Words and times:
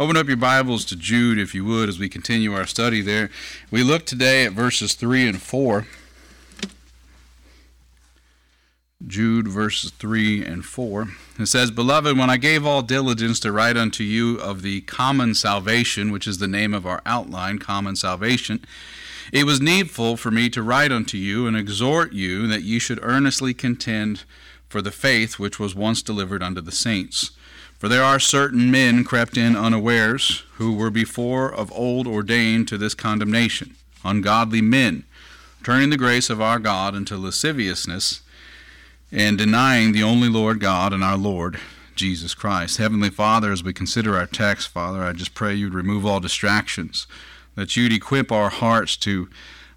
Open 0.00 0.16
up 0.16 0.28
your 0.28 0.36
Bibles 0.36 0.84
to 0.84 0.96
Jude, 0.96 1.40
if 1.40 1.56
you 1.56 1.64
would, 1.64 1.88
as 1.88 1.98
we 1.98 2.08
continue 2.08 2.54
our 2.54 2.66
study 2.66 3.02
there. 3.02 3.30
We 3.68 3.82
look 3.82 4.06
today 4.06 4.44
at 4.44 4.52
verses 4.52 4.94
3 4.94 5.26
and 5.26 5.42
4. 5.42 5.88
Jude, 9.04 9.48
verses 9.48 9.90
3 9.90 10.44
and 10.44 10.64
4. 10.64 11.08
It 11.40 11.46
says, 11.46 11.72
Beloved, 11.72 12.16
when 12.16 12.30
I 12.30 12.36
gave 12.36 12.64
all 12.64 12.82
diligence 12.82 13.40
to 13.40 13.50
write 13.50 13.76
unto 13.76 14.04
you 14.04 14.38
of 14.38 14.62
the 14.62 14.82
common 14.82 15.34
salvation, 15.34 16.12
which 16.12 16.28
is 16.28 16.38
the 16.38 16.46
name 16.46 16.74
of 16.74 16.86
our 16.86 17.02
outline, 17.04 17.58
common 17.58 17.96
salvation, 17.96 18.64
it 19.32 19.46
was 19.46 19.60
needful 19.60 20.16
for 20.16 20.30
me 20.30 20.48
to 20.50 20.62
write 20.62 20.92
unto 20.92 21.16
you 21.16 21.48
and 21.48 21.56
exhort 21.56 22.12
you 22.12 22.46
that 22.46 22.62
ye 22.62 22.78
should 22.78 23.00
earnestly 23.02 23.52
contend 23.52 24.22
for 24.68 24.80
the 24.80 24.92
faith 24.92 25.40
which 25.40 25.58
was 25.58 25.74
once 25.74 26.02
delivered 26.02 26.42
unto 26.44 26.60
the 26.60 26.70
saints. 26.70 27.32
For 27.78 27.88
there 27.88 28.02
are 28.02 28.18
certain 28.18 28.70
men 28.72 29.04
crept 29.04 29.36
in 29.36 29.54
unawares, 29.54 30.42
who 30.54 30.74
were 30.74 30.90
before 30.90 31.52
of 31.52 31.72
old 31.72 32.08
ordained 32.08 32.66
to 32.68 32.78
this 32.78 32.94
condemnation, 32.94 33.76
ungodly 34.04 34.60
men, 34.60 35.04
turning 35.62 35.90
the 35.90 35.96
grace 35.96 36.28
of 36.28 36.40
our 36.40 36.58
God 36.58 36.96
into 36.96 37.16
lasciviousness, 37.16 38.22
and 39.12 39.38
denying 39.38 39.92
the 39.92 40.02
only 40.02 40.28
Lord 40.28 40.58
God 40.58 40.92
and 40.92 41.04
our 41.04 41.16
Lord 41.16 41.60
Jesus 41.94 42.34
Christ. 42.34 42.78
Heavenly 42.78 43.10
Father, 43.10 43.52
as 43.52 43.62
we 43.62 43.72
consider 43.72 44.16
our 44.16 44.26
text, 44.26 44.68
Father, 44.68 45.02
I 45.02 45.12
just 45.12 45.34
pray 45.34 45.54
you'd 45.54 45.72
remove 45.72 46.04
all 46.04 46.18
distractions, 46.18 47.06
that 47.54 47.76
you'd 47.76 47.92
equip 47.92 48.32
our 48.32 48.50
hearts 48.50 48.96
to 48.98 49.28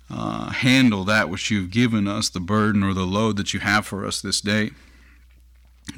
uh, 0.09 0.49
handle 0.49 1.03
that 1.03 1.29
which 1.29 1.51
you've 1.51 1.69
given 1.69 2.07
us, 2.07 2.29
the 2.29 2.39
burden 2.39 2.83
or 2.83 2.93
the 2.93 3.05
load 3.05 3.37
that 3.37 3.53
you 3.53 3.59
have 3.59 3.85
for 3.85 4.05
us 4.07 4.21
this 4.21 4.41
day. 4.41 4.71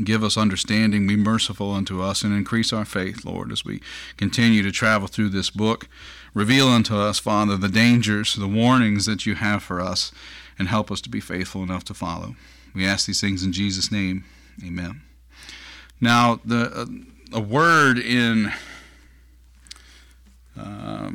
Give 0.03 0.23
us 0.23 0.37
understanding, 0.37 1.05
be 1.05 1.15
merciful 1.15 1.71
unto 1.71 2.01
us, 2.01 2.23
and 2.23 2.33
increase 2.33 2.73
our 2.73 2.85
faith, 2.85 3.25
Lord, 3.25 3.51
as 3.51 3.63
we 3.63 3.81
continue 4.17 4.63
to 4.63 4.71
travel 4.71 5.07
through 5.07 5.29
this 5.29 5.49
book. 5.49 5.87
Reveal 6.33 6.67
unto 6.67 6.95
us, 6.95 7.19
Father, 7.19 7.57
the 7.57 7.69
dangers, 7.69 8.35
the 8.35 8.47
warnings 8.47 9.05
that 9.05 9.25
you 9.25 9.35
have 9.35 9.61
for 9.61 9.79
us, 9.79 10.11
and 10.57 10.67
help 10.67 10.91
us 10.91 11.01
to 11.01 11.09
be 11.09 11.19
faithful 11.19 11.61
enough 11.61 11.83
to 11.85 11.93
follow. 11.93 12.35
We 12.73 12.87
ask 12.87 13.05
these 13.05 13.21
things 13.21 13.43
in 13.43 13.51
Jesus' 13.51 13.91
name. 13.91 14.23
Amen. 14.65 15.01
Now, 16.01 16.39
the 16.43 16.71
uh, 16.71 16.85
a 17.33 17.39
word 17.39 17.97
in 17.97 18.51
uh, 20.57 21.11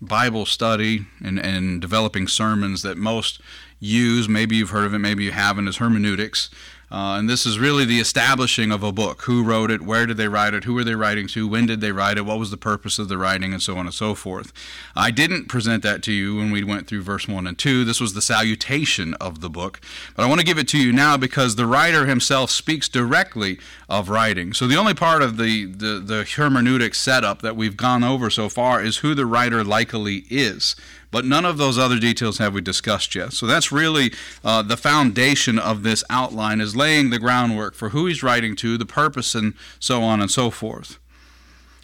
Bible 0.00 0.44
study 0.46 1.06
and, 1.24 1.38
and 1.38 1.80
developing 1.80 2.28
sermons 2.28 2.82
that 2.82 2.98
most 2.98 3.40
use, 3.80 4.28
maybe 4.28 4.56
you've 4.56 4.70
heard 4.70 4.84
of 4.84 4.94
it, 4.94 4.98
maybe 4.98 5.24
you 5.24 5.32
haven't, 5.32 5.68
is 5.68 5.78
hermeneutics. 5.78 6.50
Uh, 6.92 7.16
and 7.16 7.26
this 7.26 7.46
is 7.46 7.58
really 7.58 7.86
the 7.86 8.00
establishing 8.00 8.70
of 8.70 8.82
a 8.82 8.92
book. 8.92 9.22
Who 9.22 9.42
wrote 9.42 9.70
it? 9.70 9.80
Where 9.80 10.04
did 10.04 10.18
they 10.18 10.28
write 10.28 10.52
it? 10.52 10.64
Who 10.64 10.74
were 10.74 10.84
they 10.84 10.94
writing 10.94 11.26
to? 11.28 11.48
When 11.48 11.64
did 11.64 11.80
they 11.80 11.90
write 11.90 12.18
it? 12.18 12.26
What 12.26 12.38
was 12.38 12.50
the 12.50 12.58
purpose 12.58 12.98
of 12.98 13.08
the 13.08 13.16
writing? 13.16 13.54
And 13.54 13.62
so 13.62 13.78
on 13.78 13.86
and 13.86 13.94
so 13.94 14.14
forth. 14.14 14.52
I 14.94 15.10
didn't 15.10 15.48
present 15.48 15.82
that 15.84 16.02
to 16.02 16.12
you 16.12 16.36
when 16.36 16.50
we 16.50 16.62
went 16.62 16.88
through 16.88 17.00
verse 17.00 17.26
1 17.26 17.46
and 17.46 17.58
2. 17.58 17.86
This 17.86 17.98
was 17.98 18.12
the 18.12 18.20
salutation 18.20 19.14
of 19.14 19.40
the 19.40 19.48
book. 19.48 19.80
But 20.14 20.24
I 20.24 20.28
want 20.28 20.40
to 20.40 20.46
give 20.46 20.58
it 20.58 20.68
to 20.68 20.78
you 20.78 20.92
now 20.92 21.16
because 21.16 21.56
the 21.56 21.66
writer 21.66 22.04
himself 22.04 22.50
speaks 22.50 22.90
directly 22.90 23.58
of 23.88 24.10
writing. 24.10 24.52
So 24.52 24.66
the 24.66 24.76
only 24.76 24.94
part 24.94 25.22
of 25.22 25.38
the, 25.38 25.64
the, 25.64 25.98
the 25.98 26.24
hermeneutic 26.24 26.94
setup 26.94 27.40
that 27.40 27.56
we've 27.56 27.76
gone 27.76 28.04
over 28.04 28.28
so 28.28 28.50
far 28.50 28.84
is 28.84 28.98
who 28.98 29.14
the 29.14 29.24
writer 29.24 29.64
likely 29.64 30.26
is. 30.28 30.76
But 31.12 31.24
none 31.24 31.44
of 31.44 31.58
those 31.58 31.78
other 31.78 32.00
details 32.00 32.38
have 32.38 32.54
we 32.54 32.60
discussed 32.60 33.14
yet. 33.14 33.34
So 33.34 33.46
that's 33.46 33.70
really 33.70 34.12
uh, 34.42 34.62
the 34.62 34.76
foundation 34.76 35.58
of 35.58 35.84
this 35.84 36.02
outline 36.10 36.60
is 36.60 36.74
laying 36.74 37.10
the 37.10 37.20
groundwork 37.20 37.74
for 37.74 37.90
who 37.90 38.06
he's 38.06 38.24
writing 38.24 38.56
to, 38.56 38.76
the 38.76 38.86
purpose, 38.86 39.36
and 39.36 39.54
so 39.78 40.02
on 40.02 40.20
and 40.20 40.30
so 40.30 40.50
forth. 40.50 40.98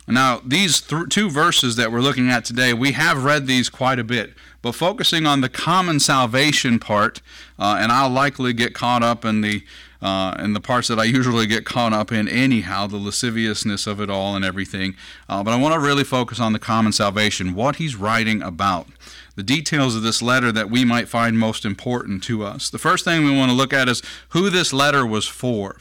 Now, 0.09 0.41
these 0.43 0.81
th- 0.81 1.11
two 1.11 1.29
verses 1.29 1.77
that 1.77 1.93
we're 1.93 2.01
looking 2.01 2.31
at 2.31 2.45
today, 2.45 2.73
we 2.73 2.93
have 2.93 3.25
read 3.25 3.47
these 3.47 3.69
quite 3.69 3.99
a 3.99 4.05
bit, 4.05 4.33
but 4.63 4.73
focusing 4.73 5.27
on 5.27 5.43
the 5.43 5.51
common 5.51 6.01
salvation 6.01 6.79
part, 6.79 7.21
uh, 7.59 7.77
and 7.79 7.93
I'll 7.93 8.09
likely 8.09 8.55
get 8.55 8.73
caught 8.75 9.03
up 9.03 9.25
in 9.25 9.43
the 9.43 9.63
uh, 10.01 10.33
and 10.39 10.55
the 10.55 10.61
parts 10.61 10.89
that 10.89 10.99
I 10.99 11.05
usually 11.19 11.47
get 11.47 11.65
caught 11.65 11.93
up 11.93 12.13
in 12.13 12.29
anyhow, 12.29 12.87
the 12.87 12.97
lasciviousness 12.97 13.87
of 13.87 14.01
it 14.01 14.09
all 14.09 14.37
and 14.37 14.45
everything. 14.45 14.95
Uh, 15.29 15.43
but 15.43 15.51
I 15.53 15.57
want 15.57 15.75
to 15.75 15.81
really 15.81 16.05
focus 16.05 16.41
on 16.41 16.53
the 16.53 16.59
common 16.59 16.93
salvation, 16.93 17.55
what 17.55 17.77
he's 17.77 17.97
writing 17.97 18.41
about, 18.43 18.87
the 19.39 19.45
details 19.45 19.95
of 19.95 20.03
this 20.03 20.21
letter 20.21 20.51
that 20.51 20.69
we 20.69 20.85
might 20.85 21.09
find 21.09 21.39
most 21.39 21.65
important 21.65 22.25
to 22.25 22.43
us. 22.43 22.71
The 22.71 22.79
first 22.79 23.05
thing 23.05 23.25
we 23.25 23.31
want 23.31 23.53
to 23.53 23.57
look 23.57 23.73
at 23.73 23.89
is 23.89 24.03
who 24.31 24.51
this 24.51 24.73
letter 24.73 25.07
was 25.07 25.29
for. 25.29 25.77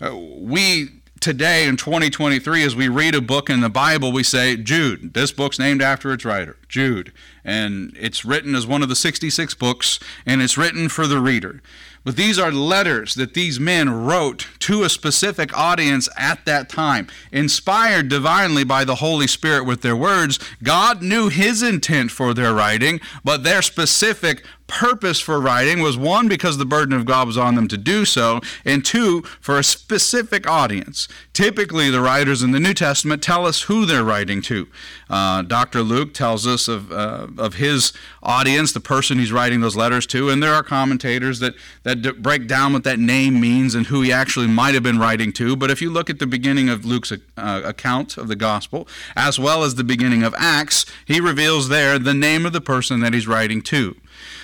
Uh, 0.00 0.16
we 0.16 0.88
today 1.20 1.66
in 1.66 1.76
2023, 1.76 2.64
as 2.64 2.74
we 2.74 2.88
read 2.88 3.14
a 3.14 3.20
book 3.20 3.50
in 3.50 3.60
the 3.60 3.68
Bible, 3.68 4.10
we 4.10 4.22
say, 4.22 4.56
Jude. 4.56 5.12
This 5.12 5.32
book's 5.32 5.58
named 5.58 5.82
after 5.82 6.14
its 6.14 6.24
writer, 6.24 6.56
Jude. 6.66 7.12
And 7.44 7.94
it's 8.00 8.24
written 8.24 8.54
as 8.54 8.66
one 8.66 8.82
of 8.82 8.88
the 8.88 8.96
66 8.96 9.52
books, 9.52 10.00
and 10.24 10.40
it's 10.40 10.56
written 10.56 10.88
for 10.88 11.06
the 11.06 11.20
reader. 11.20 11.60
But 12.04 12.16
these 12.16 12.38
are 12.38 12.50
letters 12.50 13.14
that 13.16 13.34
these 13.34 13.60
men 13.60 13.90
wrote 13.90 14.48
to 14.62 14.84
a 14.84 14.88
specific 14.88 15.56
audience 15.56 16.08
at 16.16 16.44
that 16.44 16.68
time, 16.68 17.08
inspired 17.30 18.08
divinely 18.08 18.64
by 18.64 18.84
the 18.84 18.96
Holy 18.96 19.26
Spirit 19.26 19.64
with 19.64 19.82
their 19.82 19.96
words. 19.96 20.38
God 20.62 21.02
knew 21.02 21.28
his 21.28 21.62
intent 21.62 22.10
for 22.10 22.32
their 22.32 22.54
writing, 22.54 23.00
but 23.24 23.42
their 23.42 23.62
specific 23.62 24.44
purpose 24.72 25.20
for 25.20 25.38
writing 25.38 25.82
was 25.82 25.98
one, 25.98 26.28
because 26.28 26.56
the 26.56 26.64
burden 26.64 26.94
of 26.94 27.04
God 27.04 27.26
was 27.26 27.36
on 27.36 27.56
them 27.56 27.68
to 27.68 27.76
do 27.76 28.06
so, 28.06 28.40
and 28.64 28.82
two, 28.82 29.20
for 29.38 29.58
a 29.58 29.64
specific 29.64 30.48
audience. 30.48 31.08
Typically, 31.34 31.90
the 31.90 32.00
writers 32.00 32.42
in 32.42 32.52
the 32.52 32.60
New 32.60 32.72
Testament 32.72 33.22
tell 33.22 33.46
us 33.46 33.62
who 33.62 33.84
they're 33.84 34.02
writing 34.02 34.40
to. 34.42 34.66
Uh, 35.10 35.42
Dr. 35.42 35.82
Luke 35.82 36.14
tells 36.14 36.46
us 36.46 36.68
of, 36.68 36.90
uh, 36.90 37.28
of 37.36 37.54
his 37.54 37.92
audience, 38.22 38.72
the 38.72 38.80
person 38.80 39.18
he's 39.18 39.30
writing 39.30 39.60
those 39.60 39.76
letters 39.76 40.06
to, 40.06 40.30
and 40.30 40.42
there 40.42 40.54
are 40.54 40.62
commentators 40.62 41.38
that, 41.40 41.54
that 41.82 42.22
break 42.22 42.46
down 42.46 42.72
what 42.72 42.84
that 42.84 42.98
name 42.98 43.38
means 43.38 43.74
and 43.74 43.86
who 43.86 44.00
he 44.00 44.10
actually 44.10 44.46
might 44.52 44.74
have 44.74 44.82
been 44.82 44.98
writing 44.98 45.32
to. 45.34 45.56
But 45.56 45.70
if 45.70 45.82
you 45.82 45.90
look 45.90 46.10
at 46.10 46.18
the 46.18 46.26
beginning 46.26 46.68
of 46.68 46.84
Luke's 46.84 47.12
uh, 47.12 47.62
account 47.64 48.16
of 48.16 48.28
the 48.28 48.36
gospel, 48.36 48.86
as 49.16 49.38
well 49.38 49.64
as 49.64 49.74
the 49.74 49.84
beginning 49.84 50.22
of 50.22 50.34
Acts, 50.38 50.86
he 51.06 51.20
reveals 51.20 51.68
there 51.68 51.98
the 51.98 52.14
name 52.14 52.46
of 52.46 52.52
the 52.52 52.60
person 52.60 53.00
that 53.00 53.14
he's 53.14 53.26
writing 53.26 53.62
to. 53.62 53.96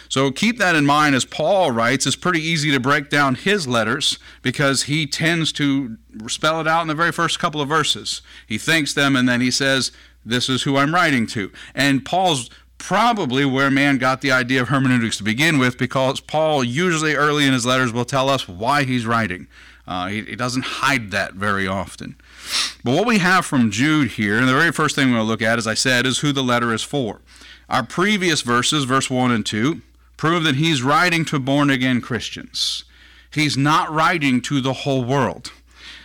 So 0.08 0.30
keep 0.30 0.58
that 0.58 0.74
in 0.74 0.86
mind 0.86 1.14
as 1.14 1.24
Paul 1.24 1.70
writes. 1.70 2.06
It's 2.06 2.16
pretty 2.16 2.40
easy 2.40 2.70
to 2.72 2.80
break 2.80 3.10
down 3.10 3.34
his 3.34 3.68
letters 3.68 4.18
because 4.42 4.84
he 4.84 5.06
tends 5.06 5.52
to 5.52 5.98
spell 6.26 6.60
it 6.60 6.66
out 6.66 6.82
in 6.82 6.88
the 6.88 6.94
very 6.94 7.12
first 7.12 7.38
couple 7.38 7.60
of 7.60 7.68
verses. 7.68 8.22
He 8.46 8.56
thanks 8.56 8.94
them 8.94 9.16
and 9.16 9.28
then 9.28 9.40
he 9.40 9.50
says, 9.50 9.92
This 10.24 10.48
is 10.48 10.62
who 10.62 10.76
I'm 10.76 10.94
writing 10.94 11.26
to. 11.28 11.52
And 11.74 12.04
Paul's 12.04 12.48
probably 12.78 13.44
where 13.44 13.70
man 13.70 13.98
got 13.98 14.20
the 14.20 14.32
idea 14.32 14.62
of 14.62 14.68
hermeneutics 14.68 15.18
to 15.18 15.24
begin 15.24 15.58
with 15.58 15.76
because 15.76 16.20
Paul 16.20 16.64
usually 16.64 17.14
early 17.14 17.44
in 17.44 17.52
his 17.52 17.66
letters 17.66 17.92
will 17.92 18.04
tell 18.04 18.28
us 18.28 18.48
why 18.48 18.84
he's 18.84 19.04
writing. 19.04 19.48
Uh, 19.88 20.08
he, 20.08 20.22
he, 20.22 20.36
doesn't 20.36 20.66
hide 20.66 21.10
that 21.12 21.32
very 21.32 21.66
often. 21.66 22.14
But 22.84 22.94
what 22.94 23.06
we 23.06 23.18
have 23.20 23.46
from 23.46 23.70
Jude 23.70 24.12
here, 24.12 24.38
and 24.38 24.46
the 24.46 24.52
very 24.52 24.70
first 24.70 24.94
thing 24.94 25.14
we'll 25.14 25.24
look 25.24 25.40
at, 25.40 25.56
as 25.56 25.66
I 25.66 25.72
said, 25.72 26.04
is 26.04 26.18
who 26.18 26.30
the 26.30 26.42
letter 26.42 26.74
is 26.74 26.82
for. 26.82 27.22
Our 27.70 27.82
previous 27.82 28.42
verses, 28.42 28.84
verse 28.84 29.08
1 29.08 29.30
and 29.30 29.46
2, 29.46 29.80
prove 30.18 30.44
that 30.44 30.56
he's 30.56 30.82
writing 30.82 31.24
to 31.24 31.38
born 31.38 31.70
again 31.70 32.02
Christians. 32.02 32.84
He's 33.32 33.56
not 33.56 33.90
writing 33.90 34.42
to 34.42 34.60
the 34.60 34.74
whole 34.74 35.04
world. 35.04 35.52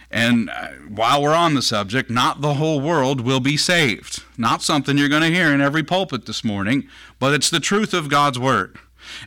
And 0.10 0.50
uh, 0.50 0.68
while 0.88 1.22
we're 1.22 1.36
on 1.36 1.54
the 1.54 1.62
subject, 1.62 2.10
not 2.10 2.40
the 2.40 2.54
whole 2.54 2.80
world 2.80 3.20
will 3.20 3.42
be 3.42 3.58
saved. 3.58 4.24
Not 4.38 4.62
something 4.62 4.98
you're 4.98 5.10
going 5.10 5.24
to 5.24 5.38
hear 5.38 5.54
in 5.54 5.60
every 5.60 5.84
pulpit 5.84 6.26
this 6.26 6.44
morning, 6.44 6.88
but 7.20 7.34
it's 7.34 7.50
the 7.50 7.60
truth 7.60 7.94
of 7.94 8.08
God's 8.08 8.40
Word. 8.40 8.78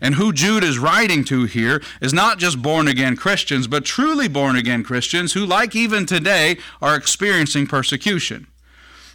And 0.00 0.14
who 0.16 0.32
Jude 0.32 0.64
is 0.64 0.78
writing 0.78 1.25
to 1.25 1.44
here 1.44 1.82
is 2.00 2.12
not 2.12 2.38
just 2.38 2.62
born 2.62 2.88
again 2.88 3.16
Christians, 3.16 3.66
but 3.66 3.84
truly 3.84 4.28
born 4.28 4.56
again 4.56 4.82
Christians 4.82 5.32
who, 5.32 5.44
like 5.44 5.75
even 5.75 6.06
today, 6.06 6.59
are 6.82 6.97
experiencing 6.97 7.66
persecution. 7.66 8.47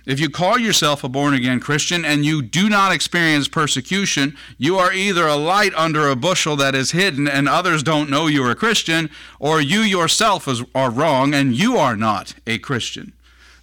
If 0.06 0.20
you 0.20 0.30
call 0.30 0.58
yourself 0.58 1.04
a 1.04 1.10
born 1.10 1.36
again 1.36 1.60
Christian 1.60 2.04
and 2.04 2.26
you 2.26 2.42
do 2.42 2.70
not 2.70 2.92
experience 2.92 3.48
persecution, 3.48 4.36
you 4.58 4.78
are 4.80 4.92
either 4.92 5.28
a 5.28 5.36
light 5.36 5.74
under 5.76 6.08
a 6.10 6.16
bushel 6.16 6.56
that 6.56 6.74
is 6.74 6.92
hidden 6.92 7.28
and 7.28 7.48
others 7.48 7.84
don't 7.84 8.10
know 8.10 8.26
you 8.26 8.44
are 8.44 8.52
a 8.52 8.56
Christian, 8.56 9.12
or 9.40 9.62
you 9.62 9.82
yourself 9.82 10.48
are 10.74 10.90
wrong 10.90 11.36
and 11.36 11.56
you 11.56 11.78
are 11.78 11.96
not 11.96 12.34
a 12.48 12.58
Christian. 12.58 13.14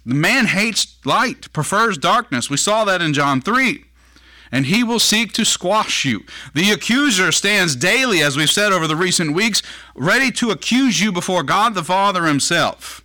The 0.05 0.15
man 0.15 0.45
hates 0.45 0.95
light, 1.05 1.51
prefers 1.51 1.97
darkness. 1.97 2.49
We 2.49 2.57
saw 2.57 2.85
that 2.85 3.01
in 3.01 3.13
John 3.13 3.41
3. 3.41 3.83
And 4.51 4.65
he 4.65 4.83
will 4.83 4.99
seek 4.99 5.31
to 5.33 5.45
squash 5.45 6.05
you. 6.05 6.23
The 6.55 6.71
accuser 6.71 7.31
stands 7.31 7.75
daily, 7.75 8.21
as 8.21 8.35
we've 8.35 8.49
said 8.49 8.71
over 8.71 8.87
the 8.87 8.95
recent 8.95 9.33
weeks, 9.33 9.61
ready 9.95 10.31
to 10.31 10.49
accuse 10.49 11.01
you 11.01 11.11
before 11.11 11.43
God 11.43 11.75
the 11.75 11.83
Father 11.83 12.25
himself. 12.25 13.01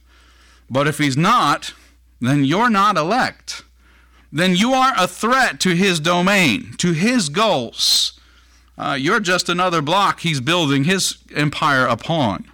But 0.71 0.89
if 0.89 0.99
he's 0.99 1.17
not, 1.17 1.75
then 2.21 2.45
you're 2.45 2.71
not 2.71 2.97
elect. 2.97 3.63
Then 4.33 4.57
you 4.57 4.73
are 4.73 4.95
a 4.97 5.07
threat 5.07 5.61
to 5.61 5.75
his 5.75 6.01
domain, 6.01 6.75
to 6.79 6.93
his 6.93 7.29
goals. 7.29 8.19
Uh, 8.77 8.97
you're 8.99 9.21
just 9.21 9.49
another 9.49 9.81
block 9.81 10.21
he's 10.21 10.41
building 10.41 10.85
his 10.85 11.19
empire 11.35 11.87
upon. 11.87 12.51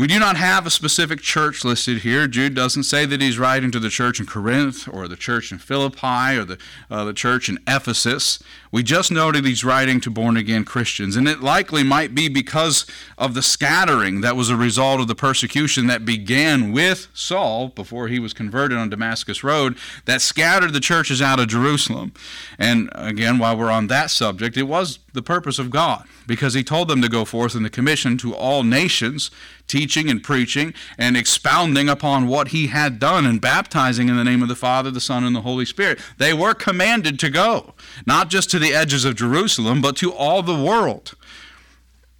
We 0.00 0.06
do 0.06 0.18
not 0.18 0.38
have 0.38 0.64
a 0.64 0.70
specific 0.70 1.20
church 1.20 1.62
listed 1.62 1.98
here. 1.98 2.26
Jude 2.26 2.54
doesn't 2.54 2.84
say 2.84 3.04
that 3.04 3.20
he's 3.20 3.38
writing 3.38 3.70
to 3.72 3.78
the 3.78 3.90
church 3.90 4.18
in 4.18 4.24
Corinth 4.24 4.88
or 4.90 5.06
the 5.06 5.14
church 5.14 5.52
in 5.52 5.58
Philippi 5.58 6.38
or 6.38 6.46
the, 6.46 6.58
uh, 6.90 7.04
the 7.04 7.12
church 7.12 7.50
in 7.50 7.58
Ephesus. 7.68 8.42
We 8.72 8.82
just 8.82 9.12
know 9.12 9.30
that 9.30 9.44
he's 9.44 9.62
writing 9.62 10.00
to 10.00 10.10
born 10.10 10.38
again 10.38 10.64
Christians. 10.64 11.16
And 11.16 11.28
it 11.28 11.42
likely 11.42 11.82
might 11.82 12.14
be 12.14 12.30
because 12.30 12.86
of 13.18 13.34
the 13.34 13.42
scattering 13.42 14.22
that 14.22 14.36
was 14.36 14.48
a 14.48 14.56
result 14.56 15.02
of 15.02 15.06
the 15.06 15.14
persecution 15.14 15.86
that 15.88 16.06
began 16.06 16.72
with 16.72 17.08
Saul 17.12 17.68
before 17.68 18.08
he 18.08 18.18
was 18.18 18.32
converted 18.32 18.78
on 18.78 18.88
Damascus 18.88 19.44
Road 19.44 19.76
that 20.06 20.22
scattered 20.22 20.72
the 20.72 20.80
churches 20.80 21.20
out 21.20 21.40
of 21.40 21.48
Jerusalem. 21.48 22.14
And 22.58 22.88
again, 22.94 23.38
while 23.38 23.54
we're 23.54 23.70
on 23.70 23.88
that 23.88 24.10
subject, 24.10 24.56
it 24.56 24.62
was 24.62 24.98
the 25.12 25.22
purpose 25.22 25.58
of 25.58 25.70
God 25.70 26.06
because 26.26 26.54
he 26.54 26.62
told 26.62 26.88
them 26.88 27.02
to 27.02 27.08
go 27.08 27.24
forth 27.24 27.54
in 27.54 27.62
the 27.62 27.70
commission 27.70 28.16
to 28.18 28.34
all 28.34 28.62
nations, 28.62 29.30
teaching 29.66 30.08
and 30.08 30.22
preaching 30.22 30.74
and 30.98 31.16
expounding 31.16 31.88
upon 31.88 32.26
what 32.26 32.48
he 32.48 32.68
had 32.68 32.98
done 32.98 33.26
and 33.26 33.40
baptizing 33.40 34.08
in 34.08 34.16
the 34.16 34.24
name 34.24 34.42
of 34.42 34.48
the 34.48 34.56
Father, 34.56 34.90
the 34.90 35.00
Son, 35.00 35.24
and 35.24 35.34
the 35.34 35.42
Holy 35.42 35.64
Spirit. 35.64 35.98
They 36.18 36.32
were 36.32 36.54
commanded 36.54 37.18
to 37.20 37.30
go, 37.30 37.74
not 38.06 38.30
just 38.30 38.50
to 38.50 38.58
the 38.58 38.74
edges 38.74 39.04
of 39.04 39.16
Jerusalem, 39.16 39.80
but 39.80 39.96
to 39.96 40.12
all 40.12 40.42
the 40.42 40.62
world. 40.62 41.14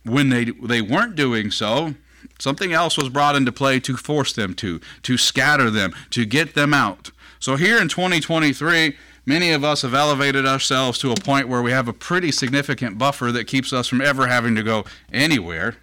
When 0.05 0.31
they, 0.31 0.45
they 0.45 0.81
weren't 0.81 1.15
doing 1.15 1.51
so, 1.51 1.95
something 2.39 2.73
else 2.73 2.97
was 2.97 3.11
brought 3.11 3.37
into 3.37 3.53
play 3.53 3.81
to 3.81 3.97
force 3.97 4.33
them 4.33 4.55
to, 4.55 4.81
to 5.03 5.17
scatter 5.17 5.71
them, 5.71 5.95
to 6.11 6.25
get 6.25 6.55
them 6.55 6.73
out. 6.73 7.11
So 7.39 7.57
here 7.57 7.81
in 7.81 7.89
2023, 7.89 8.97
many 9.27 9.51
of 9.51 9.65
us 9.65 9.83
have 9.83 9.95
elevated 9.95 10.47
ourselves 10.47 10.99
to 10.99 11.13
a 11.13 11.17
point 11.17 11.49
where 11.49 11.63
we 11.63 11.73
have 11.73 11.89
a 11.89 11.93
pretty 11.93 12.33
significant 12.33 12.99
buffer 12.99 13.33
that 13.33 13.47
keeps 13.47 13.73
us 13.73 13.89
from 13.89 14.01
ever 14.01 14.27
having 14.27 14.55
to 14.57 14.63
go 14.63 14.85
anywhere, 15.13 15.77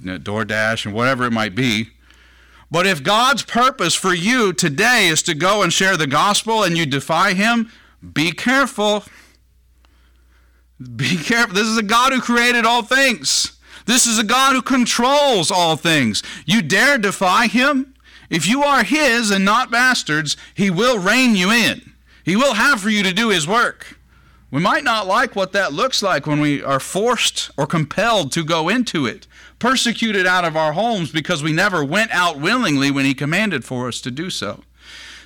you 0.00 0.06
know, 0.06 0.18
DoorDash 0.18 0.86
and 0.86 0.94
whatever 0.94 1.24
it 1.24 1.32
might 1.32 1.54
be. 1.54 1.90
But 2.70 2.86
if 2.86 3.02
God's 3.02 3.42
purpose 3.42 3.94
for 3.94 4.12
you 4.12 4.52
today 4.52 5.06
is 5.08 5.22
to 5.24 5.34
go 5.34 5.62
and 5.62 5.72
share 5.72 5.96
the 5.96 6.06
gospel 6.06 6.64
and 6.64 6.76
you 6.76 6.84
defy 6.84 7.32
Him, 7.32 7.70
be 8.12 8.32
careful. 8.32 9.04
Be 10.96 11.16
careful. 11.16 11.54
This 11.54 11.66
is 11.66 11.78
a 11.78 11.82
God 11.82 12.12
who 12.12 12.20
created 12.20 12.64
all 12.64 12.82
things. 12.82 13.56
This 13.86 14.06
is 14.06 14.18
a 14.18 14.24
God 14.24 14.52
who 14.52 14.62
controls 14.62 15.50
all 15.50 15.76
things. 15.76 16.22
You 16.44 16.60
dare 16.60 16.98
defy 16.98 17.46
him? 17.46 17.94
If 18.28 18.46
you 18.46 18.64
are 18.64 18.82
his 18.82 19.30
and 19.30 19.44
not 19.44 19.70
bastards, 19.70 20.36
he 20.54 20.70
will 20.70 20.98
rein 20.98 21.36
you 21.36 21.50
in. 21.50 21.92
He 22.26 22.34
will 22.34 22.54
have 22.54 22.80
for 22.80 22.90
you 22.90 23.04
to 23.04 23.14
do 23.14 23.28
his 23.28 23.46
work. 23.46 23.98
We 24.50 24.60
might 24.60 24.82
not 24.82 25.06
like 25.06 25.36
what 25.36 25.52
that 25.52 25.72
looks 25.72 26.02
like 26.02 26.26
when 26.26 26.40
we 26.40 26.60
are 26.60 26.80
forced 26.80 27.52
or 27.56 27.68
compelled 27.68 28.32
to 28.32 28.44
go 28.44 28.68
into 28.68 29.06
it, 29.06 29.28
persecuted 29.60 30.26
out 30.26 30.44
of 30.44 30.56
our 30.56 30.72
homes 30.72 31.12
because 31.12 31.44
we 31.44 31.52
never 31.52 31.84
went 31.84 32.10
out 32.10 32.40
willingly 32.40 32.90
when 32.90 33.04
he 33.04 33.14
commanded 33.14 33.64
for 33.64 33.86
us 33.86 34.00
to 34.00 34.10
do 34.10 34.28
so. 34.28 34.64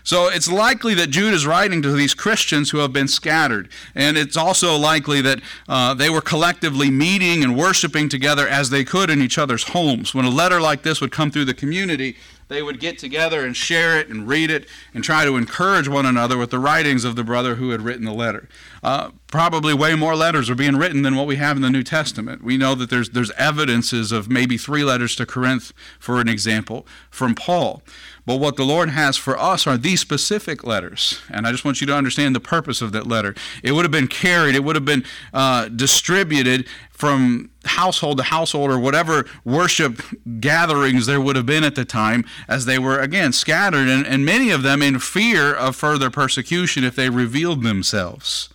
So 0.02 0.28
it's 0.28 0.50
likely 0.50 0.94
that 0.94 1.08
Jude 1.08 1.32
is 1.32 1.46
writing 1.46 1.80
to 1.82 1.92
these 1.92 2.12
Christians 2.12 2.70
who 2.70 2.78
have 2.78 2.92
been 2.92 3.08
scattered. 3.08 3.70
And 3.94 4.18
it's 4.18 4.36
also 4.36 4.76
likely 4.76 5.22
that 5.22 5.40
uh, 5.68 5.94
they 5.94 6.10
were 6.10 6.20
collectively 6.20 6.90
meeting 6.90 7.42
and 7.42 7.56
worshiping 7.56 8.10
together 8.10 8.46
as 8.46 8.68
they 8.68 8.84
could 8.84 9.08
in 9.08 9.22
each 9.22 9.38
other's 9.38 9.68
homes. 9.68 10.14
When 10.14 10.26
a 10.26 10.30
letter 10.30 10.60
like 10.60 10.82
this 10.82 11.00
would 11.00 11.12
come 11.12 11.30
through 11.30 11.46
the 11.46 11.54
community, 11.54 12.16
they 12.50 12.62
would 12.62 12.80
get 12.80 12.98
together 12.98 13.46
and 13.46 13.56
share 13.56 13.96
it 13.96 14.08
and 14.08 14.26
read 14.26 14.50
it 14.50 14.66
and 14.92 15.04
try 15.04 15.24
to 15.24 15.36
encourage 15.36 15.86
one 15.86 16.04
another 16.04 16.36
with 16.36 16.50
the 16.50 16.58
writings 16.58 17.04
of 17.04 17.14
the 17.14 17.22
brother 17.22 17.54
who 17.54 17.70
had 17.70 17.80
written 17.80 18.04
the 18.04 18.12
letter. 18.12 18.48
Uh, 18.82 19.12
probably 19.28 19.72
way 19.72 19.94
more 19.94 20.16
letters 20.16 20.50
are 20.50 20.56
being 20.56 20.76
written 20.76 21.02
than 21.02 21.14
what 21.14 21.28
we 21.28 21.36
have 21.36 21.56
in 21.56 21.62
the 21.62 21.70
New 21.70 21.84
Testament. 21.84 22.42
We 22.42 22.56
know 22.56 22.74
that 22.74 22.90
there's 22.90 23.10
there's 23.10 23.30
evidences 23.32 24.10
of 24.10 24.28
maybe 24.28 24.58
three 24.58 24.82
letters 24.82 25.14
to 25.16 25.26
Corinth, 25.26 25.72
for 26.00 26.20
an 26.20 26.28
example, 26.28 26.86
from 27.08 27.36
Paul. 27.36 27.82
But 28.26 28.36
what 28.36 28.56
the 28.56 28.64
Lord 28.64 28.90
has 28.90 29.16
for 29.16 29.38
us 29.38 29.66
are 29.66 29.78
these 29.78 30.00
specific 30.00 30.64
letters. 30.64 31.20
And 31.30 31.46
I 31.46 31.52
just 31.52 31.64
want 31.64 31.80
you 31.80 31.86
to 31.86 31.94
understand 31.94 32.34
the 32.34 32.40
purpose 32.40 32.82
of 32.82 32.92
that 32.92 33.06
letter. 33.06 33.34
It 33.62 33.72
would 33.72 33.84
have 33.84 33.92
been 33.92 34.08
carried, 34.08 34.54
it 34.54 34.64
would 34.64 34.76
have 34.76 34.84
been 34.84 35.04
uh, 35.32 35.68
distributed 35.68 36.66
from 37.00 37.48
household 37.64 38.18
to 38.18 38.24
household 38.24 38.70
or 38.70 38.78
whatever 38.78 39.24
worship 39.42 40.02
gatherings 40.38 41.06
there 41.06 41.20
would 41.20 41.34
have 41.34 41.46
been 41.46 41.64
at 41.64 41.74
the 41.74 41.84
time 41.86 42.26
as 42.46 42.66
they 42.66 42.78
were, 42.78 43.00
again, 43.00 43.32
scattered, 43.32 43.88
and, 43.88 44.06
and 44.06 44.22
many 44.22 44.50
of 44.50 44.62
them 44.62 44.82
in 44.82 44.98
fear 44.98 45.54
of 45.54 45.74
further 45.74 46.10
persecution 46.10 46.84
if 46.84 46.94
they 46.94 47.08
revealed 47.08 47.62
themselves. 47.62 48.50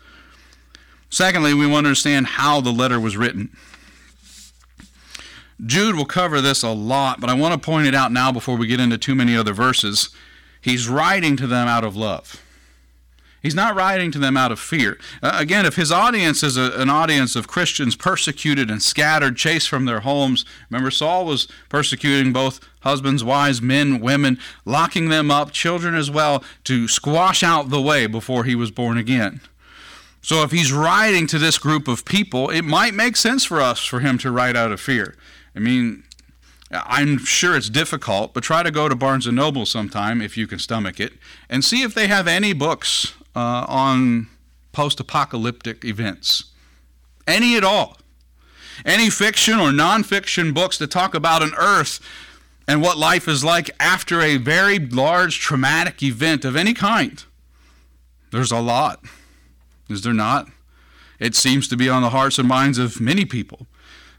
Secondly, 1.09 1.55
we 1.55 1.65
want 1.65 1.85
to 1.85 1.89
understand 1.89 2.27
how 2.27 2.61
the 2.61 2.71
letter 2.71 2.99
was 2.99 3.17
written. 3.17 3.49
Jude 5.65 5.95
will 5.95 6.05
cover 6.05 6.39
this 6.39 6.61
a 6.61 6.69
lot, 6.69 7.19
but 7.19 7.31
I 7.31 7.33
want 7.33 7.53
to 7.53 7.65
point 7.65 7.87
it 7.87 7.95
out 7.95 8.11
now 8.11 8.31
before 8.31 8.57
we 8.57 8.67
get 8.67 8.79
into 8.79 8.99
too 8.99 9.15
many 9.15 9.35
other 9.35 9.53
verses. 9.53 10.09
He's 10.61 10.87
writing 10.87 11.35
to 11.37 11.47
them 11.47 11.67
out 11.67 11.83
of 11.83 11.95
love. 11.95 12.44
He's 13.45 13.53
not 13.53 13.75
writing 13.75 14.09
to 14.09 14.17
them 14.17 14.37
out 14.37 14.51
of 14.51 14.59
fear. 14.59 14.97
Uh, 15.21 15.35
again, 15.35 15.67
if 15.67 15.75
his 15.75 15.91
audience 15.91 16.41
is 16.41 16.57
a, 16.57 16.71
an 16.81 16.89
audience 16.89 17.35
of 17.35 17.47
Christians 17.47 17.95
persecuted 17.95 18.71
and 18.71 18.81
scattered, 18.81 19.37
chased 19.37 19.69
from 19.69 19.85
their 19.85 19.99
homes, 19.99 20.45
remember 20.67 20.89
Saul 20.89 21.27
was 21.27 21.47
persecuting 21.69 22.33
both 22.33 22.59
husbands, 22.79 23.23
wives, 23.23 23.61
men, 23.61 23.99
women, 23.99 24.39
locking 24.65 25.09
them 25.09 25.29
up, 25.29 25.51
children 25.51 25.93
as 25.93 26.09
well, 26.09 26.43
to 26.63 26.87
squash 26.87 27.43
out 27.43 27.69
the 27.69 27.79
way 27.79 28.07
before 28.07 28.45
he 28.45 28.55
was 28.55 28.71
born 28.71 28.97
again. 28.97 29.41
So 30.23 30.41
if 30.41 30.49
he's 30.49 30.73
writing 30.73 31.27
to 31.27 31.37
this 31.37 31.59
group 31.59 31.87
of 31.87 32.03
people, 32.03 32.49
it 32.49 32.63
might 32.63 32.95
make 32.95 33.15
sense 33.15 33.45
for 33.45 33.61
us 33.61 33.85
for 33.85 33.99
him 33.99 34.17
to 34.17 34.31
write 34.31 34.55
out 34.55 34.71
of 34.71 34.81
fear. 34.81 35.15
I 35.55 35.59
mean, 35.59 36.03
I'm 36.71 37.19
sure 37.19 37.55
it's 37.55 37.69
difficult, 37.69 38.33
but 38.33 38.43
try 38.43 38.63
to 38.63 38.71
go 38.71 38.89
to 38.89 38.95
Barnes 38.95 39.27
and 39.27 39.35
Noble 39.35 39.65
sometime 39.65 40.21
if 40.21 40.35
you 40.35 40.47
can 40.47 40.59
stomach 40.59 40.99
it, 40.99 41.13
and 41.49 41.63
see 41.63 41.83
if 41.83 41.93
they 41.93 42.07
have 42.07 42.27
any 42.27 42.53
books 42.53 43.13
uh, 43.35 43.65
on 43.67 44.27
post-apocalyptic 44.71 45.85
events, 45.85 46.45
any 47.27 47.55
at 47.55 47.63
all. 47.63 47.97
Any 48.83 49.09
fiction 49.09 49.59
or 49.59 49.69
nonfiction 49.69 50.53
books 50.53 50.77
that 50.79 50.91
talk 50.91 51.15
about 51.15 51.41
an 51.41 51.53
Earth 51.57 52.01
and 52.67 52.81
what 52.81 52.97
life 52.97 53.27
is 53.27 53.43
like 53.43 53.69
after 53.79 54.19
a 54.19 54.35
very 54.35 54.79
large 54.79 55.39
traumatic 55.39 56.03
event 56.03 56.43
of 56.43 56.57
any 56.57 56.73
kind. 56.73 57.23
There's 58.31 58.51
a 58.51 58.59
lot, 58.59 59.01
is 59.87 60.01
there 60.01 60.13
not? 60.13 60.49
It 61.19 61.35
seems 61.35 61.69
to 61.69 61.77
be 61.77 61.87
on 61.87 62.01
the 62.01 62.09
hearts 62.09 62.37
and 62.37 62.49
minds 62.49 62.77
of 62.77 62.99
many 62.99 63.23
people. 63.23 63.67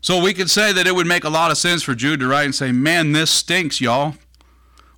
So 0.07 0.23
we 0.23 0.35
could 0.35 0.49
say 0.49 0.73
that 0.73 0.87
it 0.87 0.95
would 0.95 1.09
make 1.09 1.25
a 1.25 1.29
lot 1.29 1.51
of 1.51 1.59
sense 1.59 1.83
for 1.83 1.93
Jude 1.93 2.21
to 2.21 2.29
write 2.29 2.45
and 2.45 2.55
say, 2.55 2.71
man, 2.71 3.11
this 3.11 3.29
stinks, 3.29 3.81
y'all. 3.81 4.15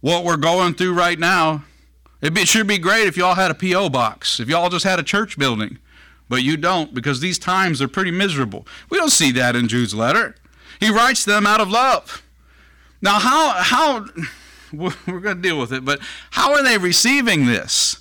What 0.03 0.23
we're 0.23 0.37
going 0.37 0.75
through 0.75 0.93
right 0.93 1.19
now. 1.19 1.65
Be, 2.21 2.45
sure 2.45 2.63
be 2.63 2.77
great 2.77 3.07
if 3.07 3.17
y'all 3.17 3.35
had 3.35 3.51
a 3.51 3.55
P.O. 3.55 3.89
box, 3.89 4.39
if 4.39 4.51
y'all 4.51 4.69
just 4.69 4.85
had 4.85 4.99
a 4.99 5.03
church 5.03 5.39
building. 5.39 5.79
But 6.29 6.43
you 6.43 6.59
don't 6.59 6.93
because 6.93 7.21
these 7.21 7.39
times 7.39 7.81
are 7.81 7.89
pretty 7.89 8.11
miserable. 8.11 8.67
We 8.91 8.99
don't 8.99 9.09
see 9.09 9.33
that 9.33 9.57
in 9.57 9.67
Jude's 9.67 9.95
letter. 9.95 10.35
He 10.79 10.91
writes 10.91 11.25
them 11.25 11.47
out 11.47 11.63
of 11.63 11.71
love. 11.71 12.23
Now, 13.01 13.19
how, 13.19 13.53
how, 13.53 14.07
we're 14.75 15.21
going 15.21 15.37
to 15.37 15.43
deal 15.43 15.59
with 15.59 15.73
it, 15.73 15.87
but 15.87 16.01
how 16.33 16.53
are 16.53 16.63
they 16.63 16.77
receiving 16.77 17.47
this? 17.47 17.98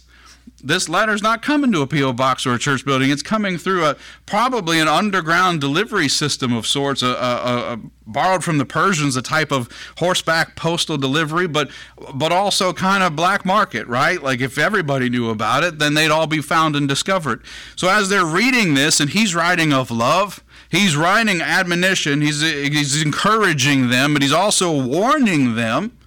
This 0.67 0.89
letter's 0.89 1.21
not 1.21 1.41
coming 1.41 1.71
to 1.71 1.81
a 1.81 1.88
P.O. 1.88 2.13
box 2.13 2.45
or 2.45 2.53
a 2.53 2.59
church 2.59 2.86
building. 2.86 3.09
It's 3.09 3.21
coming 3.21 3.57
through 3.57 3.86
a 3.86 3.95
probably 4.25 4.79
an 4.79 4.88
underground 4.88 5.62
delivery 5.62 6.09
system 6.09 6.53
of 6.53 6.67
sorts, 6.67 7.01
a, 7.01 7.07
a, 7.07 7.74
a, 7.74 7.79
borrowed 8.05 8.43
from 8.43 8.57
the 8.57 8.65
Persians, 8.65 9.15
a 9.15 9.21
type 9.21 9.51
of 9.51 9.69
horseback 9.97 10.55
postal 10.55 10.97
delivery, 10.97 11.47
but 11.47 11.69
but 12.13 12.31
also 12.31 12.74
kind 12.74 13.03
of 13.03 13.15
black 13.15 13.45
market, 13.45 13.88
right? 13.88 14.21
Like 14.21 14.41
if 14.41 14.57
everybody 14.57 15.09
knew 15.09 15.29
about 15.29 15.63
it, 15.63 15.79
then 15.79 15.93
they'd 15.93 16.12
all 16.12 16.27
be 16.27 16.41
found 16.41 16.75
and 16.75 16.88
discovered. 16.88 17.43
So 17.75 17.89
as 17.89 18.09
they're 18.09 18.25
reading 18.25 18.74
this, 18.74 19.00
and 19.00 19.09
he's 19.09 19.33
writing 19.33 19.74
of 19.74 19.89
love. 19.91 20.43
He's 20.69 20.97
writing 20.97 21.41
admonition. 21.41 22.19
He's, 22.19 22.41
he's 22.41 23.01
encouraging 23.01 23.89
them, 23.89 24.12
but 24.12 24.21
he's 24.21 24.33
also 24.33 24.83
warning 24.86 25.55
them. 25.55 25.97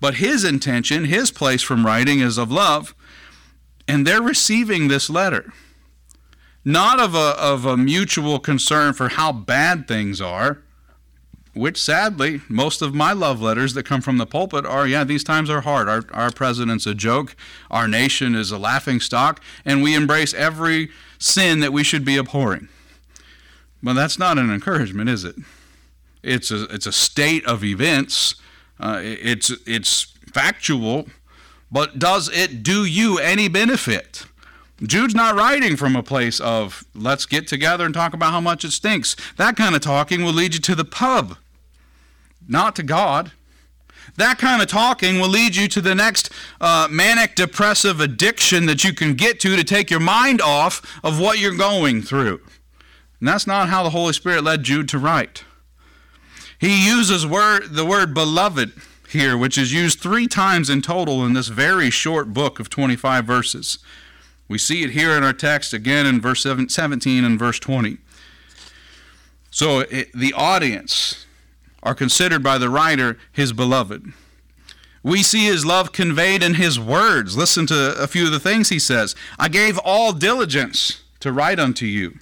But 0.00 0.16
his 0.16 0.44
intention, 0.44 1.06
his 1.06 1.30
place 1.30 1.62
from 1.62 1.86
writing 1.86 2.20
is 2.20 2.36
of 2.36 2.50
love. 2.50 2.94
And 3.88 4.06
they're 4.06 4.22
receiving 4.22 4.88
this 4.88 5.10
letter, 5.10 5.52
not 6.64 7.00
of 7.00 7.14
a, 7.14 7.34
of 7.38 7.64
a 7.64 7.76
mutual 7.76 8.38
concern 8.38 8.92
for 8.92 9.08
how 9.10 9.32
bad 9.32 9.88
things 9.88 10.20
are, 10.20 10.62
which 11.54 11.82
sadly, 11.82 12.40
most 12.48 12.80
of 12.80 12.94
my 12.94 13.12
love 13.12 13.42
letters 13.42 13.74
that 13.74 13.84
come 13.84 14.00
from 14.00 14.16
the 14.16 14.24
pulpit 14.24 14.64
are, 14.64 14.86
yeah, 14.86 15.04
these 15.04 15.24
times 15.24 15.50
are 15.50 15.60
hard. 15.60 15.88
Our, 15.88 16.04
our 16.12 16.30
president's 16.30 16.86
a 16.86 16.94
joke, 16.94 17.36
our 17.70 17.86
nation 17.86 18.34
is 18.34 18.50
a 18.50 18.58
laughing 18.58 19.00
stock, 19.00 19.42
and 19.64 19.82
we 19.82 19.94
embrace 19.94 20.32
every 20.32 20.88
sin 21.18 21.60
that 21.60 21.72
we 21.72 21.84
should 21.84 22.04
be 22.04 22.16
abhorring. 22.16 22.68
But 23.82 23.94
that's 23.94 24.18
not 24.18 24.38
an 24.38 24.50
encouragement, 24.50 25.10
is 25.10 25.24
it? 25.24 25.36
It's 26.22 26.50
a, 26.50 26.64
it's 26.64 26.86
a 26.86 26.92
state 26.92 27.44
of 27.46 27.64
events. 27.64 28.36
Uh, 28.80 29.00
it's, 29.02 29.50
it's 29.66 30.04
factual, 30.32 31.06
but 31.72 31.98
does 31.98 32.28
it 32.28 32.62
do 32.62 32.84
you 32.84 33.18
any 33.18 33.48
benefit? 33.48 34.26
Jude's 34.82 35.14
not 35.14 35.34
writing 35.34 35.76
from 35.76 35.96
a 35.96 36.02
place 36.02 36.38
of 36.40 36.84
let's 36.94 37.24
get 37.24 37.48
together 37.48 37.86
and 37.86 37.94
talk 37.94 38.14
about 38.14 38.32
how 38.32 38.40
much 38.40 38.64
it 38.64 38.72
stinks. 38.72 39.16
That 39.36 39.56
kind 39.56 39.74
of 39.74 39.80
talking 39.80 40.22
will 40.22 40.32
lead 40.32 40.54
you 40.54 40.60
to 40.60 40.74
the 40.74 40.84
pub, 40.84 41.36
not 42.46 42.76
to 42.76 42.82
God. 42.82 43.32
That 44.16 44.38
kind 44.38 44.60
of 44.60 44.68
talking 44.68 45.20
will 45.20 45.28
lead 45.28 45.56
you 45.56 45.68
to 45.68 45.80
the 45.80 45.94
next 45.94 46.30
uh, 46.60 46.88
manic 46.90 47.34
depressive 47.34 48.00
addiction 48.00 48.66
that 48.66 48.84
you 48.84 48.92
can 48.92 49.14
get 49.14 49.40
to 49.40 49.56
to 49.56 49.64
take 49.64 49.90
your 49.90 50.00
mind 50.00 50.42
off 50.42 51.00
of 51.02 51.18
what 51.18 51.38
you're 51.38 51.56
going 51.56 52.02
through. 52.02 52.40
And 53.20 53.28
that's 53.28 53.46
not 53.46 53.68
how 53.68 53.82
the 53.84 53.90
Holy 53.90 54.12
Spirit 54.12 54.44
led 54.44 54.64
Jude 54.64 54.88
to 54.90 54.98
write. 54.98 55.44
He 56.58 56.86
uses 56.86 57.26
word, 57.26 57.74
the 57.74 57.86
word 57.86 58.12
beloved 58.12 58.72
here, 59.12 59.36
which 59.36 59.56
is 59.56 59.72
used 59.72 60.00
three 60.00 60.26
times 60.26 60.68
in 60.68 60.82
total 60.82 61.24
in 61.24 61.32
this 61.32 61.48
very 61.48 61.90
short 61.90 62.32
book 62.32 62.58
of 62.60 62.68
25 62.68 63.24
verses. 63.24 63.78
We 64.48 64.58
see 64.58 64.82
it 64.82 64.90
here 64.90 65.12
in 65.12 65.22
our 65.22 65.32
text 65.32 65.72
again 65.72 66.04
in 66.04 66.20
verse 66.20 66.42
17 66.42 67.24
and 67.24 67.38
verse 67.38 67.58
20. 67.58 67.98
So 69.50 69.80
it, 69.80 70.12
the 70.12 70.32
audience 70.32 71.26
are 71.82 71.94
considered 71.94 72.42
by 72.42 72.58
the 72.58 72.68
writer 72.68 73.18
his 73.32 73.52
beloved. 73.52 74.12
We 75.02 75.22
see 75.22 75.46
his 75.46 75.66
love 75.66 75.92
conveyed 75.92 76.42
in 76.42 76.54
his 76.54 76.78
words. 76.78 77.36
Listen 77.36 77.66
to 77.66 77.94
a 77.98 78.06
few 78.06 78.26
of 78.26 78.32
the 78.32 78.40
things 78.40 78.68
he 78.68 78.78
says. 78.78 79.14
I 79.38 79.48
gave 79.48 79.78
all 79.78 80.12
diligence 80.12 81.02
to 81.20 81.32
write 81.32 81.58
unto 81.58 81.86
you. 81.86 82.18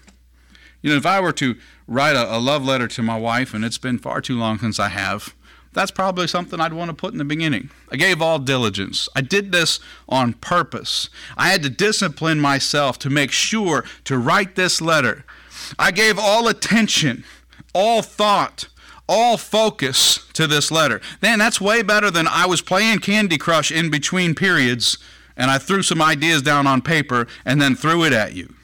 You 0.83 0.91
know, 0.91 0.97
if 0.97 1.05
I 1.05 1.21
were 1.21 1.33
to 1.33 1.57
write 1.87 2.17
a, 2.17 2.37
a 2.37 2.39
love 2.39 2.65
letter 2.65 2.89
to 2.89 3.03
my 3.03 3.19
wife, 3.19 3.53
and 3.53 3.65
it's 3.65 3.79
been 3.79 3.99
far 3.99 4.21
too 4.21 4.39
long 4.39 4.59
since 4.59 4.81
I 4.81 4.89
have, 4.89 5.35
that's 5.73 5.91
probably 5.91 6.27
something 6.27 6.61
I'd 6.61 6.73
want 6.73 6.91
to 6.91 6.97
put 6.97 7.13
in 7.13 7.19
the 7.19 7.25
beginning. 7.25 7.71
I 7.91 7.97
gave 7.97 8.21
all 8.21 8.39
diligence. 8.39 9.09
I 9.15 9.21
did 9.21 9.53
this 9.53 9.79
on 10.09 10.33
purpose. 10.35 11.09
I 11.37 11.49
had 11.49 11.63
to 11.63 11.71
discipline 11.71 12.41
myself 12.41 12.99
to 13.01 13.11
make 13.11 13.31
sure 13.31 13.85
to 14.05 14.19
write 14.19 14.57
this 14.57 14.81
letter. 14.81 15.25
I 15.79 15.93
gave 15.93 16.19
all 16.19 16.49
attention, 16.49 17.25
all 17.73 18.03
thought, 18.03 18.69
all 19.09 19.37
focus 19.37 20.27
to 20.35 20.47
this 20.47 20.71
letter. 20.71 21.01
Man, 21.23 21.39
that's 21.39 21.61
way 21.61 21.83
better 21.83 22.11
than 22.11 22.27
I 22.27 22.47
was 22.47 22.63
playing 22.63 22.99
Candy 23.01 23.39
Crush 23.39 23.71
in 23.71 23.91
between 23.91 24.35
periods 24.35 24.99
and 25.37 25.51
I 25.51 25.59
threw 25.59 25.83
some 25.83 26.03
ideas 26.03 26.43
down 26.43 26.67
on 26.67 26.83
paper 26.83 27.27
and 27.45 27.63
then 27.63 27.75
threw 27.75 28.05
it 28.05 28.13
at 28.13 28.35
you. 28.35 28.55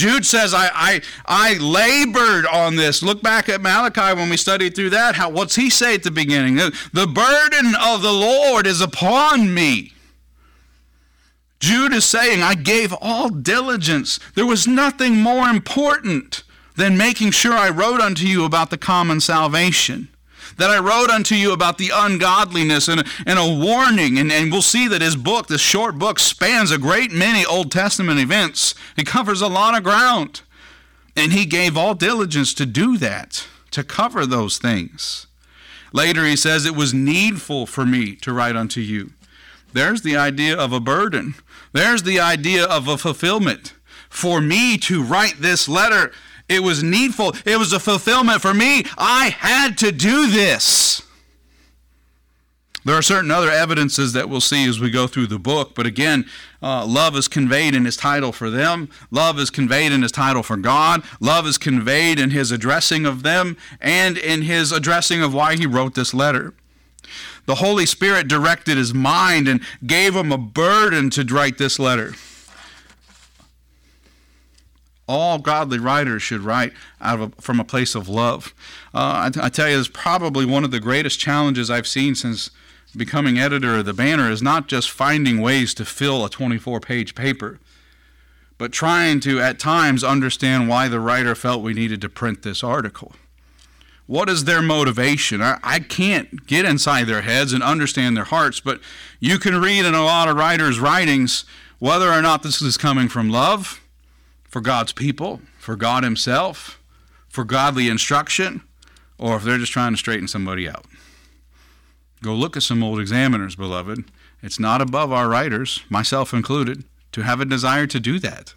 Jude 0.00 0.24
says, 0.24 0.54
I, 0.54 0.70
I, 0.72 1.02
I 1.26 1.58
labored 1.58 2.46
on 2.46 2.76
this. 2.76 3.02
Look 3.02 3.22
back 3.22 3.50
at 3.50 3.60
Malachi 3.60 4.18
when 4.18 4.30
we 4.30 4.38
studied 4.38 4.74
through 4.74 4.88
that. 4.90 5.14
How, 5.14 5.28
what's 5.28 5.56
he 5.56 5.68
say 5.68 5.94
at 5.94 6.04
the 6.04 6.10
beginning? 6.10 6.54
The, 6.54 6.74
the 6.94 7.06
burden 7.06 7.74
of 7.78 8.00
the 8.00 8.10
Lord 8.10 8.66
is 8.66 8.80
upon 8.80 9.52
me. 9.52 9.92
Jude 11.58 11.92
is 11.92 12.06
saying, 12.06 12.42
I 12.42 12.54
gave 12.54 12.94
all 12.98 13.28
diligence. 13.28 14.18
There 14.34 14.46
was 14.46 14.66
nothing 14.66 15.20
more 15.20 15.48
important 15.48 16.44
than 16.76 16.96
making 16.96 17.32
sure 17.32 17.52
I 17.52 17.68
wrote 17.68 18.00
unto 18.00 18.24
you 18.24 18.46
about 18.46 18.70
the 18.70 18.78
common 18.78 19.20
salvation 19.20 20.08
that 20.60 20.70
I 20.70 20.78
wrote 20.78 21.08
unto 21.08 21.34
you 21.34 21.52
about 21.52 21.78
the 21.78 21.90
ungodliness 21.92 22.86
and, 22.86 23.02
and 23.26 23.38
a 23.38 23.48
warning. 23.48 24.18
And, 24.18 24.30
and 24.30 24.52
we'll 24.52 24.60
see 24.60 24.86
that 24.88 25.00
his 25.00 25.16
book, 25.16 25.46
this 25.46 25.62
short 25.62 25.98
book, 25.98 26.18
spans 26.18 26.70
a 26.70 26.76
great 26.76 27.10
many 27.10 27.46
Old 27.46 27.72
Testament 27.72 28.20
events. 28.20 28.74
It 28.94 29.06
covers 29.06 29.40
a 29.40 29.48
lot 29.48 29.74
of 29.74 29.82
ground. 29.82 30.42
And 31.16 31.32
he 31.32 31.46
gave 31.46 31.78
all 31.78 31.94
diligence 31.94 32.52
to 32.54 32.66
do 32.66 32.98
that, 32.98 33.46
to 33.70 33.82
cover 33.82 34.26
those 34.26 34.58
things. 34.58 35.26
Later 35.94 36.26
he 36.26 36.36
says, 36.36 36.66
It 36.66 36.76
was 36.76 36.92
needful 36.92 37.64
for 37.64 37.86
me 37.86 38.14
to 38.16 38.32
write 38.32 38.54
unto 38.54 38.82
you. 38.82 39.12
There's 39.72 40.02
the 40.02 40.16
idea 40.16 40.54
of 40.56 40.74
a 40.74 40.80
burden. 40.80 41.36
There's 41.72 42.02
the 42.02 42.20
idea 42.20 42.64
of 42.66 42.86
a 42.86 42.98
fulfillment. 42.98 43.72
For 44.10 44.42
me 44.42 44.76
to 44.78 45.02
write 45.02 45.36
this 45.40 45.68
letter 45.68 46.12
it 46.50 46.62
was 46.62 46.82
needful. 46.82 47.34
It 47.46 47.58
was 47.58 47.72
a 47.72 47.80
fulfillment 47.80 48.42
for 48.42 48.52
me. 48.52 48.84
I 48.98 49.30
had 49.38 49.78
to 49.78 49.92
do 49.92 50.30
this. 50.30 51.02
There 52.84 52.96
are 52.96 53.02
certain 53.02 53.30
other 53.30 53.50
evidences 53.50 54.14
that 54.14 54.28
we'll 54.28 54.40
see 54.40 54.66
as 54.66 54.80
we 54.80 54.90
go 54.90 55.06
through 55.06 55.26
the 55.26 55.38
book, 55.38 55.74
but 55.74 55.86
again, 55.86 56.24
uh, 56.62 56.84
love 56.86 57.14
is 57.14 57.28
conveyed 57.28 57.74
in 57.74 57.84
his 57.84 57.96
title 57.96 58.32
for 58.32 58.48
them. 58.48 58.88
Love 59.10 59.38
is 59.38 59.50
conveyed 59.50 59.92
in 59.92 60.02
his 60.02 60.12
title 60.12 60.42
for 60.42 60.56
God. 60.56 61.02
Love 61.20 61.46
is 61.46 61.58
conveyed 61.58 62.18
in 62.18 62.30
his 62.30 62.50
addressing 62.50 63.04
of 63.04 63.22
them 63.22 63.56
and 63.80 64.16
in 64.16 64.42
his 64.42 64.72
addressing 64.72 65.22
of 65.22 65.34
why 65.34 65.56
he 65.56 65.66
wrote 65.66 65.94
this 65.94 66.14
letter. 66.14 66.54
The 67.44 67.56
Holy 67.56 67.84
Spirit 67.84 68.28
directed 68.28 68.78
his 68.78 68.94
mind 68.94 69.46
and 69.46 69.60
gave 69.86 70.16
him 70.16 70.32
a 70.32 70.38
burden 70.38 71.10
to 71.10 71.24
write 71.24 71.58
this 71.58 71.78
letter 71.78 72.14
all 75.10 75.38
godly 75.38 75.78
writers 75.78 76.22
should 76.22 76.40
write 76.40 76.72
out 77.00 77.20
of 77.20 77.32
a, 77.32 77.42
from 77.42 77.58
a 77.58 77.64
place 77.64 77.96
of 77.96 78.08
love. 78.08 78.54
Uh, 78.94 79.30
I, 79.34 79.46
I, 79.46 79.48
tell 79.48 79.68
you, 79.68 79.78
it's 79.78 79.88
probably 79.88 80.46
one 80.46 80.62
of 80.62 80.70
the 80.70 80.78
greatest 80.78 81.18
challenges 81.18 81.68
I've 81.68 81.88
seen 81.88 82.14
since 82.14 82.50
becoming 82.96 83.36
editor 83.36 83.78
of 83.78 83.86
the 83.86 83.92
Banner 83.92 84.30
is 84.30 84.40
not 84.40 84.68
just 84.68 84.90
finding 84.90 85.40
ways 85.40 85.74
to 85.74 85.84
fill 85.84 86.24
a 86.24 86.30
24-page 86.30 87.16
paper, 87.16 87.58
but 88.56 88.72
trying 88.72 89.18
to 89.20 89.40
at 89.40 89.58
times 89.58 90.04
understand 90.04 90.68
why 90.68 90.86
the 90.86 91.00
writer 91.00 91.34
felt 91.34 91.62
we 91.62 91.74
needed 91.74 92.00
to 92.02 92.08
print 92.08 92.42
this 92.42 92.62
article. 92.62 93.12
What 94.06 94.28
is 94.28 94.44
their 94.44 94.62
motivation? 94.62 95.42
I, 95.42 95.58
I 95.62 95.80
can't 95.80 96.46
get 96.46 96.64
inside 96.64 97.04
their 97.04 97.22
heads 97.22 97.52
and 97.52 97.62
understand 97.64 98.16
their 98.16 98.24
hearts, 98.24 98.60
but 98.60 98.80
you 99.18 99.38
can 99.38 99.60
read 99.60 99.84
in 99.84 99.94
a 99.94 100.04
lot 100.04 100.28
of 100.28 100.36
writers' 100.36 100.78
writings 100.78 101.44
whether 101.80 102.12
or 102.12 102.22
not 102.22 102.44
this 102.44 102.62
is 102.62 102.76
coming 102.76 103.08
from 103.08 103.28
love 103.28 103.80
for 104.50 104.60
God's 104.60 104.92
people, 104.92 105.40
for 105.58 105.76
God 105.76 106.04
Himself, 106.04 106.78
for 107.28 107.44
godly 107.44 107.88
instruction, 107.88 108.62
or 109.16 109.36
if 109.36 109.44
they're 109.44 109.58
just 109.58 109.72
trying 109.72 109.92
to 109.92 109.98
straighten 109.98 110.28
somebody 110.28 110.68
out. 110.68 110.84
Go 112.22 112.34
look 112.34 112.56
at 112.56 112.64
some 112.64 112.82
old 112.82 113.00
examiners, 113.00 113.56
beloved. 113.56 114.04
It's 114.42 114.58
not 114.58 114.82
above 114.82 115.12
our 115.12 115.28
writers, 115.28 115.82
myself 115.88 116.34
included, 116.34 116.84
to 117.12 117.22
have 117.22 117.40
a 117.40 117.44
desire 117.44 117.86
to 117.86 118.00
do 118.00 118.18
that. 118.18 118.54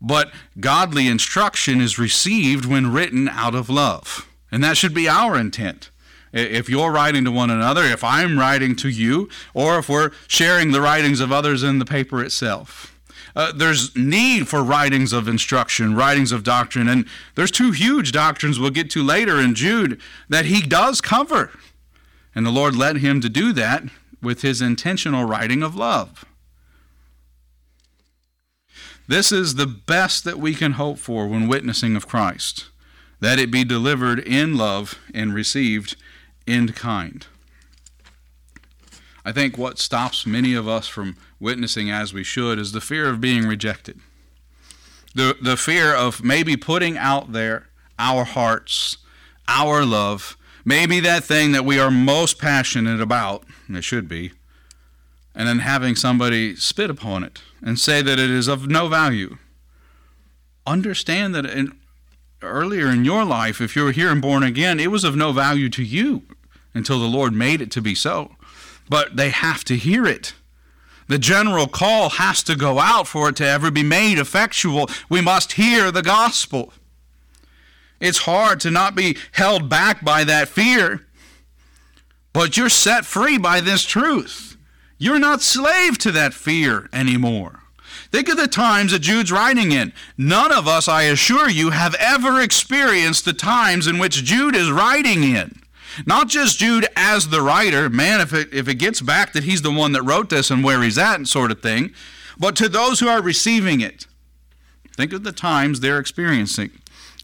But 0.00 0.32
godly 0.58 1.08
instruction 1.08 1.80
is 1.80 1.98
received 1.98 2.64
when 2.64 2.92
written 2.92 3.28
out 3.28 3.54
of 3.54 3.68
love. 3.68 4.26
And 4.50 4.64
that 4.64 4.76
should 4.76 4.94
be 4.94 5.08
our 5.08 5.36
intent. 5.36 5.90
If 6.32 6.68
you're 6.68 6.92
writing 6.92 7.24
to 7.24 7.32
one 7.32 7.50
another, 7.50 7.82
if 7.82 8.04
I'm 8.04 8.38
writing 8.38 8.76
to 8.76 8.88
you, 8.88 9.28
or 9.52 9.78
if 9.78 9.88
we're 9.88 10.12
sharing 10.28 10.70
the 10.70 10.80
writings 10.80 11.20
of 11.20 11.32
others 11.32 11.62
in 11.62 11.80
the 11.80 11.84
paper 11.84 12.22
itself. 12.22 12.89
Uh, 13.36 13.52
there's 13.52 13.94
need 13.96 14.48
for 14.48 14.62
writings 14.62 15.12
of 15.12 15.28
instruction, 15.28 15.94
writings 15.94 16.32
of 16.32 16.42
doctrine, 16.42 16.88
and 16.88 17.06
there's 17.34 17.50
two 17.50 17.70
huge 17.70 18.12
doctrines 18.12 18.58
we'll 18.58 18.70
get 18.70 18.90
to 18.90 19.02
later 19.02 19.38
in 19.38 19.54
Jude 19.54 20.00
that 20.28 20.46
he 20.46 20.60
does 20.60 21.00
cover. 21.00 21.50
And 22.34 22.46
the 22.46 22.50
Lord 22.50 22.76
led 22.76 22.98
him 22.98 23.20
to 23.20 23.28
do 23.28 23.52
that 23.54 23.84
with 24.22 24.42
his 24.42 24.60
intentional 24.60 25.24
writing 25.24 25.62
of 25.62 25.74
love. 25.74 26.24
This 29.08 29.32
is 29.32 29.56
the 29.56 29.66
best 29.66 30.22
that 30.24 30.38
we 30.38 30.54
can 30.54 30.72
hope 30.72 30.98
for 30.98 31.26
when 31.26 31.48
witnessing 31.48 31.96
of 31.96 32.06
Christ, 32.06 32.66
that 33.18 33.40
it 33.40 33.50
be 33.50 33.64
delivered 33.64 34.20
in 34.20 34.56
love 34.56 34.98
and 35.12 35.34
received 35.34 35.96
in 36.46 36.68
kind. 36.72 37.26
I 39.24 39.32
think 39.32 39.58
what 39.58 39.78
stops 39.78 40.26
many 40.26 40.54
of 40.54 40.68
us 40.68 40.86
from 40.86 41.16
witnessing 41.40 41.90
as 41.90 42.12
we 42.12 42.22
should 42.22 42.58
is 42.58 42.72
the 42.72 42.80
fear 42.80 43.08
of 43.08 43.20
being 43.20 43.46
rejected. 43.46 43.98
The, 45.14 45.36
the 45.42 45.56
fear 45.56 45.94
of 45.94 46.22
maybe 46.22 46.56
putting 46.56 46.96
out 46.96 47.32
there 47.32 47.68
our 47.98 48.24
hearts, 48.24 48.98
our 49.48 49.84
love, 49.84 50.36
maybe 50.64 51.00
that 51.00 51.24
thing 51.24 51.52
that 51.52 51.64
we 51.64 51.78
are 51.78 51.90
most 51.90 52.38
passionate 52.38 53.00
about, 53.00 53.44
and 53.66 53.76
it 53.76 53.82
should 53.82 54.08
be, 54.08 54.32
and 55.34 55.48
then 55.48 55.60
having 55.60 55.96
somebody 55.96 56.54
spit 56.54 56.90
upon 56.90 57.24
it 57.24 57.40
and 57.62 57.78
say 57.78 58.02
that 58.02 58.18
it 58.18 58.30
is 58.30 58.46
of 58.46 58.68
no 58.68 58.88
value. 58.88 59.38
Understand 60.66 61.34
that 61.34 61.46
in, 61.46 61.78
earlier 62.42 62.88
in 62.88 63.04
your 63.04 63.24
life, 63.24 63.60
if 63.60 63.74
you 63.74 63.84
were 63.84 63.92
here 63.92 64.10
and 64.10 64.22
born 64.22 64.42
again, 64.42 64.78
it 64.78 64.90
was 64.90 65.04
of 65.04 65.16
no 65.16 65.32
value 65.32 65.68
to 65.70 65.82
you 65.82 66.22
until 66.74 66.98
the 67.00 67.06
Lord 67.06 67.32
made 67.32 67.60
it 67.60 67.70
to 67.72 67.82
be 67.82 67.94
so. 67.94 68.36
But 68.88 69.16
they 69.16 69.30
have 69.30 69.64
to 69.64 69.76
hear 69.76 70.06
it. 70.06 70.34
The 71.10 71.18
general 71.18 71.66
call 71.66 72.08
has 72.10 72.40
to 72.44 72.54
go 72.54 72.78
out 72.78 73.08
for 73.08 73.28
it 73.30 73.36
to 73.36 73.44
ever 73.44 73.72
be 73.72 73.82
made 73.82 74.16
effectual. 74.20 74.88
We 75.08 75.20
must 75.20 75.54
hear 75.54 75.90
the 75.90 76.02
gospel. 76.02 76.72
It's 77.98 78.18
hard 78.18 78.60
to 78.60 78.70
not 78.70 78.94
be 78.94 79.18
held 79.32 79.68
back 79.68 80.04
by 80.04 80.22
that 80.22 80.48
fear, 80.48 81.08
but 82.32 82.56
you're 82.56 82.68
set 82.68 83.04
free 83.04 83.38
by 83.38 83.60
this 83.60 83.84
truth. 83.84 84.56
You're 84.98 85.18
not 85.18 85.42
slave 85.42 85.98
to 85.98 86.12
that 86.12 86.32
fear 86.32 86.88
anymore. 86.92 87.64
Think 88.12 88.28
of 88.28 88.36
the 88.36 88.46
times 88.46 88.92
that 88.92 89.00
Jude's 89.00 89.32
writing 89.32 89.72
in. 89.72 89.92
None 90.16 90.52
of 90.52 90.68
us, 90.68 90.86
I 90.86 91.02
assure 91.02 91.50
you, 91.50 91.70
have 91.70 91.96
ever 91.96 92.40
experienced 92.40 93.24
the 93.24 93.32
times 93.32 93.88
in 93.88 93.98
which 93.98 94.22
Jude 94.22 94.54
is 94.54 94.70
writing 94.70 95.24
in. 95.24 95.59
Not 96.06 96.28
just 96.28 96.58
Jude 96.58 96.86
as 96.96 97.28
the 97.28 97.42
writer, 97.42 97.88
man, 97.88 98.20
if 98.20 98.32
it, 98.32 98.52
if 98.52 98.68
it 98.68 98.76
gets 98.76 99.00
back 99.00 99.32
that 99.32 99.44
he's 99.44 99.62
the 99.62 99.72
one 99.72 99.92
that 99.92 100.02
wrote 100.02 100.30
this 100.30 100.50
and 100.50 100.62
where 100.62 100.82
he's 100.82 100.98
at 100.98 101.16
and 101.16 101.28
sort 101.28 101.50
of 101.50 101.60
thing, 101.60 101.92
but 102.38 102.56
to 102.56 102.68
those 102.68 103.00
who 103.00 103.08
are 103.08 103.22
receiving 103.22 103.80
it. 103.80 104.06
Think 104.96 105.12
of 105.12 105.24
the 105.24 105.32
times 105.32 105.80
they're 105.80 105.98
experiencing. 105.98 106.70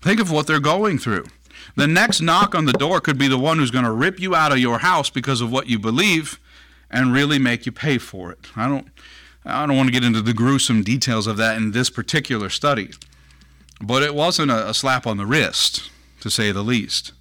Think 0.00 0.20
of 0.20 0.30
what 0.30 0.46
they're 0.46 0.60
going 0.60 0.98
through. 0.98 1.26
The 1.74 1.86
next 1.86 2.20
knock 2.20 2.54
on 2.54 2.64
the 2.64 2.72
door 2.72 3.00
could 3.00 3.18
be 3.18 3.28
the 3.28 3.38
one 3.38 3.58
who's 3.58 3.70
going 3.70 3.84
to 3.84 3.92
rip 3.92 4.18
you 4.18 4.34
out 4.34 4.52
of 4.52 4.58
your 4.58 4.78
house 4.78 5.10
because 5.10 5.40
of 5.40 5.52
what 5.52 5.68
you 5.68 5.78
believe 5.78 6.40
and 6.90 7.12
really 7.12 7.38
make 7.38 7.66
you 7.66 7.72
pay 7.72 7.98
for 7.98 8.30
it. 8.30 8.38
I 8.56 8.68
don't 8.68 8.88
I 9.44 9.64
don't 9.64 9.76
want 9.76 9.88
to 9.88 9.92
get 9.92 10.04
into 10.04 10.22
the 10.22 10.34
gruesome 10.34 10.82
details 10.82 11.26
of 11.26 11.36
that 11.36 11.56
in 11.56 11.70
this 11.70 11.88
particular 11.88 12.48
study. 12.50 12.90
But 13.80 14.02
it 14.02 14.14
wasn't 14.14 14.50
a, 14.50 14.70
a 14.70 14.74
slap 14.74 15.06
on 15.06 15.18
the 15.18 15.26
wrist, 15.26 15.90
to 16.20 16.30
say 16.30 16.50
the 16.50 16.64
least. 16.64 17.12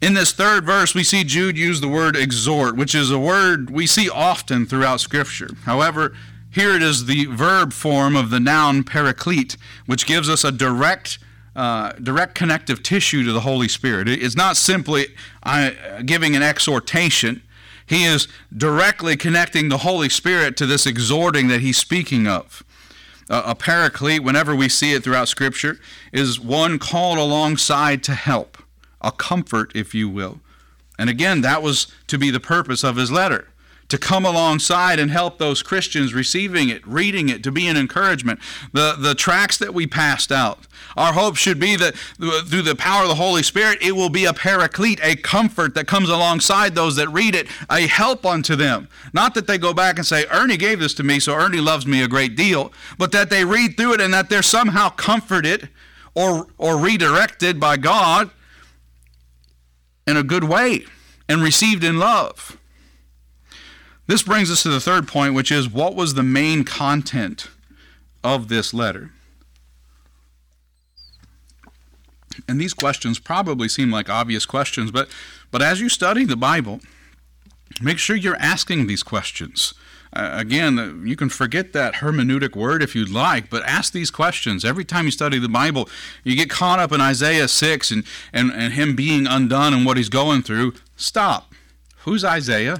In 0.00 0.14
this 0.14 0.32
third 0.32 0.64
verse, 0.64 0.94
we 0.94 1.04
see 1.04 1.24
Jude 1.24 1.58
use 1.58 1.82
the 1.82 1.88
word 1.88 2.16
exhort, 2.16 2.74
which 2.74 2.94
is 2.94 3.10
a 3.10 3.18
word 3.18 3.68
we 3.68 3.86
see 3.86 4.08
often 4.08 4.64
throughout 4.64 5.00
Scripture. 5.00 5.50
However, 5.64 6.14
here 6.50 6.74
it 6.74 6.82
is 6.82 7.04
the 7.04 7.26
verb 7.26 7.74
form 7.74 8.16
of 8.16 8.30
the 8.30 8.40
noun 8.40 8.82
paraclete, 8.82 9.58
which 9.84 10.06
gives 10.06 10.30
us 10.30 10.42
a 10.42 10.50
direct, 10.50 11.18
uh, 11.54 11.92
direct 11.92 12.34
connective 12.34 12.82
tissue 12.82 13.24
to 13.24 13.32
the 13.32 13.40
Holy 13.40 13.68
Spirit. 13.68 14.08
It's 14.08 14.36
not 14.36 14.56
simply 14.56 15.08
uh, 15.42 15.72
giving 16.06 16.34
an 16.34 16.42
exhortation. 16.42 17.42
He 17.86 18.04
is 18.04 18.26
directly 18.56 19.18
connecting 19.18 19.68
the 19.68 19.78
Holy 19.78 20.08
Spirit 20.08 20.56
to 20.56 20.66
this 20.66 20.86
exhorting 20.86 21.48
that 21.48 21.60
he's 21.60 21.76
speaking 21.76 22.26
of. 22.26 22.64
A 23.28 23.54
paraclete, 23.54 24.24
whenever 24.24 24.56
we 24.56 24.68
see 24.68 24.92
it 24.92 25.04
throughout 25.04 25.28
Scripture, 25.28 25.78
is 26.10 26.40
one 26.40 26.80
called 26.80 27.18
alongside 27.18 28.02
to 28.04 28.14
help, 28.14 28.59
a 29.00 29.12
comfort, 29.12 29.72
if 29.74 29.94
you 29.94 30.08
will. 30.08 30.40
And 30.98 31.08
again, 31.08 31.40
that 31.40 31.62
was 31.62 31.86
to 32.08 32.18
be 32.18 32.30
the 32.30 32.40
purpose 32.40 32.84
of 32.84 32.96
his 32.96 33.10
letter 33.10 33.48
to 33.90 33.98
come 33.98 34.24
alongside 34.24 34.98
and 34.98 35.10
help 35.10 35.38
those 35.38 35.62
Christians 35.62 36.14
receiving 36.14 36.68
it, 36.68 36.86
reading 36.86 37.28
it, 37.28 37.42
to 37.42 37.50
be 37.50 37.66
an 37.66 37.76
encouragement. 37.76 38.38
The, 38.72 38.94
the 38.96 39.14
tracts 39.14 39.58
that 39.58 39.74
we 39.74 39.86
passed 39.86 40.30
out, 40.30 40.66
our 40.96 41.12
hope 41.12 41.36
should 41.36 41.58
be 41.58 41.76
that 41.76 41.96
through 41.96 42.62
the 42.62 42.76
power 42.76 43.02
of 43.02 43.08
the 43.08 43.16
Holy 43.16 43.42
Spirit, 43.42 43.78
it 43.82 43.92
will 43.92 44.08
be 44.08 44.24
a 44.24 44.32
paraclete, 44.32 45.00
a 45.02 45.16
comfort 45.16 45.74
that 45.74 45.88
comes 45.88 46.08
alongside 46.08 46.74
those 46.74 46.96
that 46.96 47.08
read 47.08 47.34
it, 47.34 47.48
a 47.68 47.86
help 47.88 48.24
unto 48.24 48.54
them. 48.54 48.88
Not 49.12 49.34
that 49.34 49.48
they 49.48 49.58
go 49.58 49.74
back 49.74 49.96
and 49.96 50.06
say, 50.06 50.24
Ernie 50.30 50.56
gave 50.56 50.78
this 50.78 50.94
to 50.94 51.02
me, 51.02 51.18
so 51.18 51.34
Ernie 51.34 51.58
loves 51.58 51.86
me 51.86 52.02
a 52.02 52.08
great 52.08 52.36
deal, 52.36 52.72
but 52.96 53.10
that 53.12 53.28
they 53.28 53.44
read 53.44 53.76
through 53.76 53.94
it 53.94 54.00
and 54.00 54.14
that 54.14 54.30
they're 54.30 54.42
somehow 54.42 54.90
comforted 54.90 55.68
or, 56.14 56.46
or 56.58 56.78
redirected 56.78 57.58
by 57.58 57.76
God 57.76 58.30
in 60.06 60.16
a 60.16 60.22
good 60.22 60.44
way 60.44 60.84
and 61.28 61.42
received 61.42 61.84
in 61.84 61.98
love. 61.98 62.58
This 64.06 64.22
brings 64.22 64.50
us 64.50 64.64
to 64.64 64.68
the 64.68 64.80
third 64.80 65.06
point, 65.06 65.34
which 65.34 65.52
is 65.52 65.68
what 65.68 65.94
was 65.94 66.14
the 66.14 66.22
main 66.22 66.64
content 66.64 67.48
of 68.24 68.48
this 68.48 68.74
letter? 68.74 69.12
And 72.48 72.60
these 72.60 72.74
questions 72.74 73.18
probably 73.18 73.68
seem 73.68 73.90
like 73.90 74.08
obvious 74.08 74.46
questions, 74.46 74.90
but, 74.90 75.08
but 75.50 75.62
as 75.62 75.80
you 75.80 75.88
study 75.88 76.24
the 76.24 76.36
Bible, 76.36 76.80
make 77.80 77.98
sure 77.98 78.16
you're 78.16 78.36
asking 78.36 78.86
these 78.86 79.02
questions. 79.02 79.74
Uh, 80.12 80.30
again, 80.32 81.04
you 81.06 81.14
can 81.14 81.28
forget 81.28 81.72
that 81.72 81.94
hermeneutic 81.94 82.56
word 82.56 82.82
if 82.82 82.96
you'd 82.96 83.10
like, 83.10 83.48
but 83.48 83.62
ask 83.64 83.92
these 83.92 84.10
questions. 84.10 84.64
Every 84.64 84.84
time 84.84 85.04
you 85.04 85.12
study 85.12 85.38
the 85.38 85.48
Bible, 85.48 85.88
you 86.24 86.34
get 86.34 86.50
caught 86.50 86.80
up 86.80 86.90
in 86.90 87.00
Isaiah 87.00 87.46
6 87.46 87.90
and, 87.92 88.04
and, 88.32 88.50
and 88.50 88.72
him 88.72 88.96
being 88.96 89.26
undone 89.26 89.72
and 89.72 89.86
what 89.86 89.96
he's 89.96 90.08
going 90.08 90.42
through. 90.42 90.74
Stop. 90.96 91.52
Who's 91.98 92.24
Isaiah? 92.24 92.78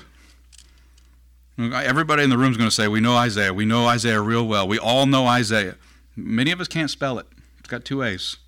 Everybody 1.58 2.25
in 2.25 2.30
the 2.30 2.38
room 2.38 2.50
is 2.50 2.56
going 2.56 2.70
to 2.70 2.75
say, 2.75 2.88
We 2.88 3.00
know 3.00 3.14
Isaiah. 3.16 3.52
We 3.52 3.66
know 3.66 3.87
Isaiah 3.87 4.20
real 4.20 4.46
well. 4.46 4.66
We 4.66 4.78
all 4.78 5.06
know 5.06 5.26
Isaiah. 5.26 5.76
Many 6.16 6.50
of 6.50 6.60
us 6.60 6.68
can't 6.68 6.90
spell 6.90 7.18
it, 7.18 7.26
it's 7.58 7.68
got 7.68 7.84
two 7.84 8.02
A's. 8.02 8.38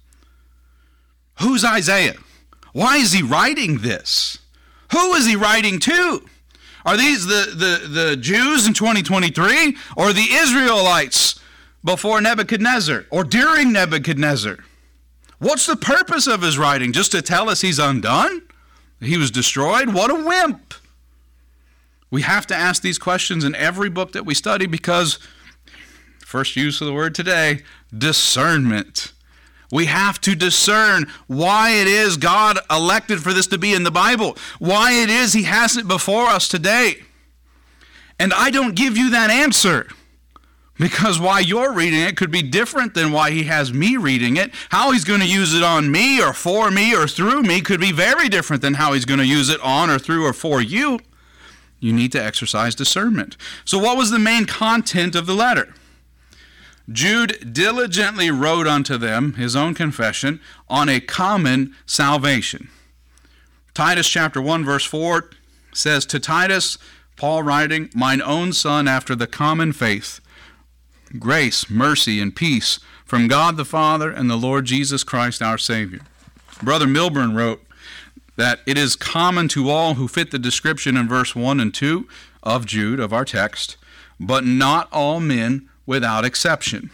Who's 1.40 1.64
Isaiah? 1.64 2.14
Why 2.72 2.96
is 2.96 3.12
he 3.12 3.22
writing 3.22 3.78
this? 3.78 4.38
Who 4.92 5.14
is 5.14 5.26
he 5.26 5.36
writing 5.36 5.78
to? 5.80 6.26
Are 6.84 6.96
these 6.96 7.26
the, 7.26 7.54
the, 7.54 7.88
the 7.88 8.16
Jews 8.16 8.66
in 8.66 8.74
2023 8.74 9.76
or 9.96 10.12
the 10.12 10.32
Israelites 10.32 11.40
before 11.84 12.20
Nebuchadnezzar 12.20 13.06
or 13.10 13.25
during 13.25 13.73
Nebuchadnezzar? 13.73 14.58
What's 15.38 15.66
the 15.66 15.76
purpose 15.76 16.26
of 16.26 16.42
his 16.42 16.58
writing? 16.58 16.92
Just 16.92 17.12
to 17.12 17.23
tell 17.23 17.49
us 17.49 17.60
he's 17.60 17.78
undone? 17.78 18.42
He 19.00 19.16
was 19.16 19.30
destroyed? 19.30 19.92
What 19.92 20.10
a 20.10 20.14
wimp! 20.14 20.75
We 22.10 22.23
have 22.23 22.47
to 22.49 22.54
ask 22.54 22.82
these 22.82 22.99
questions 22.99 23.42
in 23.42 23.54
every 23.54 23.88
book 23.88 24.12
that 24.12 24.26
we 24.26 24.34
study 24.34 24.66
because, 24.66 25.18
first 26.21 26.56
use 26.56 26.80
of 26.80 26.86
the 26.86 26.92
word 26.92 27.14
today, 27.14 27.62
discernment. 27.97 29.12
We 29.73 29.87
have 29.87 30.21
to 30.21 30.37
discern 30.37 31.06
why 31.26 31.71
it 31.71 31.89
is 31.89 32.19
God 32.19 32.58
elected 32.71 33.23
for 33.23 33.32
this 33.32 33.47
to 33.49 33.58
be 33.58 33.73
in 33.73 33.85
the 33.85 33.91
Bible, 33.91 34.37
why 34.58 34.93
it 34.93 35.08
is 35.08 35.32
He 35.32 35.45
has 35.45 35.78
it 35.78 35.89
before 35.89 36.26
us 36.26 36.47
today. 36.47 36.97
And 38.19 38.35
I 38.35 38.50
don't 38.50 38.76
give 38.76 38.99
you 38.99 39.11
that 39.11 39.30
answer 39.30 39.89
because 40.78 41.19
why 41.19 41.41
you're 41.41 41.73
reading 41.73 42.00
it 42.00 42.19
could 42.19 42.30
be 42.30 42.43
different 42.43 42.93
than 42.93 43.13
why 43.13 43.30
He 43.30 43.45
has 43.45 43.73
me 43.73 43.97
reading 43.97 44.37
it. 44.37 44.52
How 44.69 44.93
He's 44.93 45.04
going 45.04 45.21
to 45.21 45.26
use 45.26 45.54
it 45.54 45.63
on 45.63 45.91
me 45.91 46.23
or 46.23 46.35
for 46.35 46.71
me 46.71 46.95
or 46.95 47.08
through 47.08 47.43
me 47.43 47.63
could 47.63 47.80
be 47.80 47.93
very 47.93 48.28
different 48.28 48.61
than 48.61 48.75
how 48.75 48.93
He's 48.93 49.06
going 49.06 49.21
to 49.21 49.26
use 49.26 49.49
it 49.49 49.61
on 49.63 49.89
or 49.89 49.99
through 49.99 50.26
or 50.26 50.35
for 50.35 50.61
you 50.61 51.00
you 51.80 51.93
need 51.93 52.13
to 52.13 52.23
exercise 52.23 52.75
discernment. 52.76 53.37
So, 53.65 53.76
what 53.76 53.97
was 53.97 54.11
the 54.11 54.19
main 54.19 54.45
content 54.45 55.17
of 55.17 55.26
the 55.26 55.35
letter? 55.35 55.75
Jude 56.93 57.52
diligently 57.52 58.31
wrote 58.31 58.67
unto 58.67 58.97
them 58.97 59.35
his 59.35 59.57
own 59.57 59.75
confession 59.75 60.41
on 60.69 60.89
a 60.89 61.00
common 61.00 61.75
salvation. 61.87 62.69
Titus 63.75 64.09
chapter 64.09 64.41
1 64.41 64.65
verse 64.65 64.85
4 64.85 65.31
says 65.73 66.05
to 66.07 66.21
Titus 66.21 66.76
Paul 67.17 67.43
writing 67.43 67.91
mine 67.95 68.21
own 68.21 68.52
son 68.52 68.87
after 68.89 69.15
the 69.15 69.26
common 69.26 69.73
faith 69.73 70.21
grace 71.19 71.71
mercy 71.71 72.21
and 72.21 72.35
peace 72.35 72.78
from 73.05 73.28
God 73.28 73.57
the 73.57 73.65
Father 73.65 74.11
and 74.11 74.31
the 74.31 74.37
Lord 74.37 74.65
Jesus 74.65 75.05
Christ 75.05 75.43
our 75.43 75.59
savior. 75.59 76.00
Brother 76.63 76.87
Milburn 76.87 77.35
wrote 77.35 77.63
that 78.37 78.61
it 78.67 78.78
is 78.78 78.97
common 78.97 79.49
to 79.49 79.69
all 79.69 79.95
who 79.95 80.09
fit 80.09 80.31
the 80.31 80.39
description 80.39 80.97
in 80.97 81.09
verse 81.09 81.37
1 81.37 81.61
and 81.61 81.75
2 81.75 82.09
of 82.43 82.65
Jude, 82.65 83.00
of 83.00 83.13
our 83.13 83.25
text, 83.25 83.76
but 84.19 84.45
not 84.45 84.89
all 84.91 85.21
men 85.21 85.69
without 85.86 86.25
exception. 86.25 86.90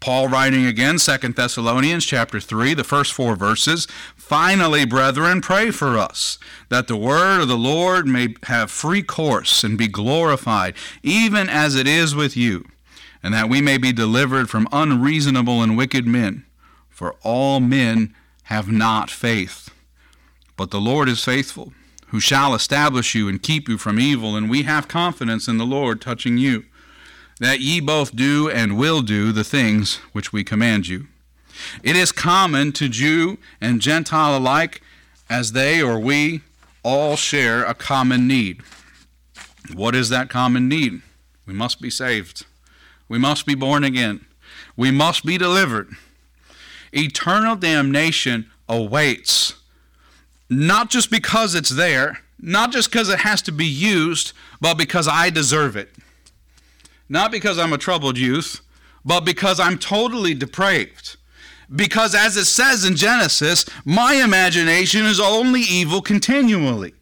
Paul 0.00 0.28
writing 0.28 0.64
again, 0.64 0.98
2 0.98 1.28
Thessalonians 1.32 2.04
chapter 2.06 2.38
3, 2.38 2.74
the 2.74 2.84
first 2.84 3.12
four 3.12 3.34
verses, 3.34 3.88
Finally, 4.16 4.84
brethren, 4.84 5.40
pray 5.40 5.70
for 5.70 5.98
us, 5.98 6.38
that 6.68 6.86
the 6.86 6.96
word 6.96 7.40
of 7.40 7.48
the 7.48 7.56
Lord 7.56 8.06
may 8.06 8.34
have 8.44 8.70
free 8.70 9.02
course 9.02 9.64
and 9.64 9.76
be 9.76 9.88
glorified, 9.88 10.74
even 11.02 11.48
as 11.48 11.74
it 11.74 11.88
is 11.88 12.14
with 12.14 12.36
you, 12.36 12.64
and 13.22 13.34
that 13.34 13.48
we 13.48 13.60
may 13.60 13.76
be 13.76 13.92
delivered 13.92 14.48
from 14.48 14.68
unreasonable 14.70 15.62
and 15.62 15.76
wicked 15.76 16.06
men, 16.06 16.44
for 16.88 17.16
all 17.22 17.58
men 17.58 18.14
have 18.44 18.70
not 18.70 19.10
faith. 19.10 19.70
But 20.56 20.70
the 20.70 20.80
Lord 20.80 21.08
is 21.08 21.24
faithful, 21.24 21.72
who 22.08 22.20
shall 22.20 22.54
establish 22.54 23.14
you 23.14 23.28
and 23.28 23.42
keep 23.42 23.68
you 23.68 23.78
from 23.78 23.98
evil, 23.98 24.36
and 24.36 24.48
we 24.48 24.62
have 24.62 24.86
confidence 24.86 25.48
in 25.48 25.58
the 25.58 25.66
Lord 25.66 26.00
touching 26.00 26.38
you, 26.38 26.64
that 27.40 27.60
ye 27.60 27.80
both 27.80 28.14
do 28.14 28.50
and 28.50 28.78
will 28.78 29.00
do 29.02 29.32
the 29.32 29.44
things 29.44 29.96
which 30.12 30.32
we 30.32 30.44
command 30.44 30.88
you. 30.88 31.06
It 31.82 31.96
is 31.96 32.12
common 32.12 32.72
to 32.72 32.88
Jew 32.88 33.38
and 33.60 33.80
Gentile 33.80 34.36
alike, 34.36 34.80
as 35.30 35.52
they 35.52 35.82
or 35.82 35.98
we 35.98 36.42
all 36.82 37.16
share 37.16 37.64
a 37.64 37.74
common 37.74 38.26
need. 38.26 38.62
What 39.74 39.94
is 39.94 40.08
that 40.08 40.30
common 40.30 40.68
need? 40.68 41.02
We 41.46 41.52
must 41.52 41.80
be 41.80 41.90
saved. 41.90 42.46
We 43.08 43.18
must 43.18 43.46
be 43.46 43.54
born 43.54 43.84
again. 43.84 44.24
We 44.76 44.90
must 44.90 45.24
be 45.24 45.36
delivered. 45.38 45.90
Eternal 46.92 47.56
damnation 47.56 48.50
awaits 48.68 49.54
not 50.50 50.88
just 50.88 51.10
because 51.10 51.54
it's 51.54 51.70
there, 51.70 52.20
not 52.40 52.72
just 52.72 52.90
because 52.90 53.08
it 53.08 53.20
has 53.20 53.42
to 53.42 53.52
be 53.52 53.66
used, 53.66 54.32
but 54.60 54.74
because 54.78 55.06
I 55.08 55.30
deserve 55.30 55.76
it. 55.76 55.90
Not 57.08 57.30
because 57.30 57.58
I'm 57.58 57.72
a 57.72 57.78
troubled 57.78 58.18
youth, 58.18 58.60
but 59.04 59.20
because 59.20 59.58
I'm 59.58 59.78
totally 59.78 60.34
depraved. 60.34 61.16
Because, 61.74 62.14
as 62.14 62.36
it 62.36 62.46
says 62.46 62.84
in 62.84 62.96
Genesis, 62.96 63.64
my 63.84 64.14
imagination 64.14 65.04
is 65.04 65.20
only 65.20 65.60
evil 65.60 66.00
continually. 66.00 66.94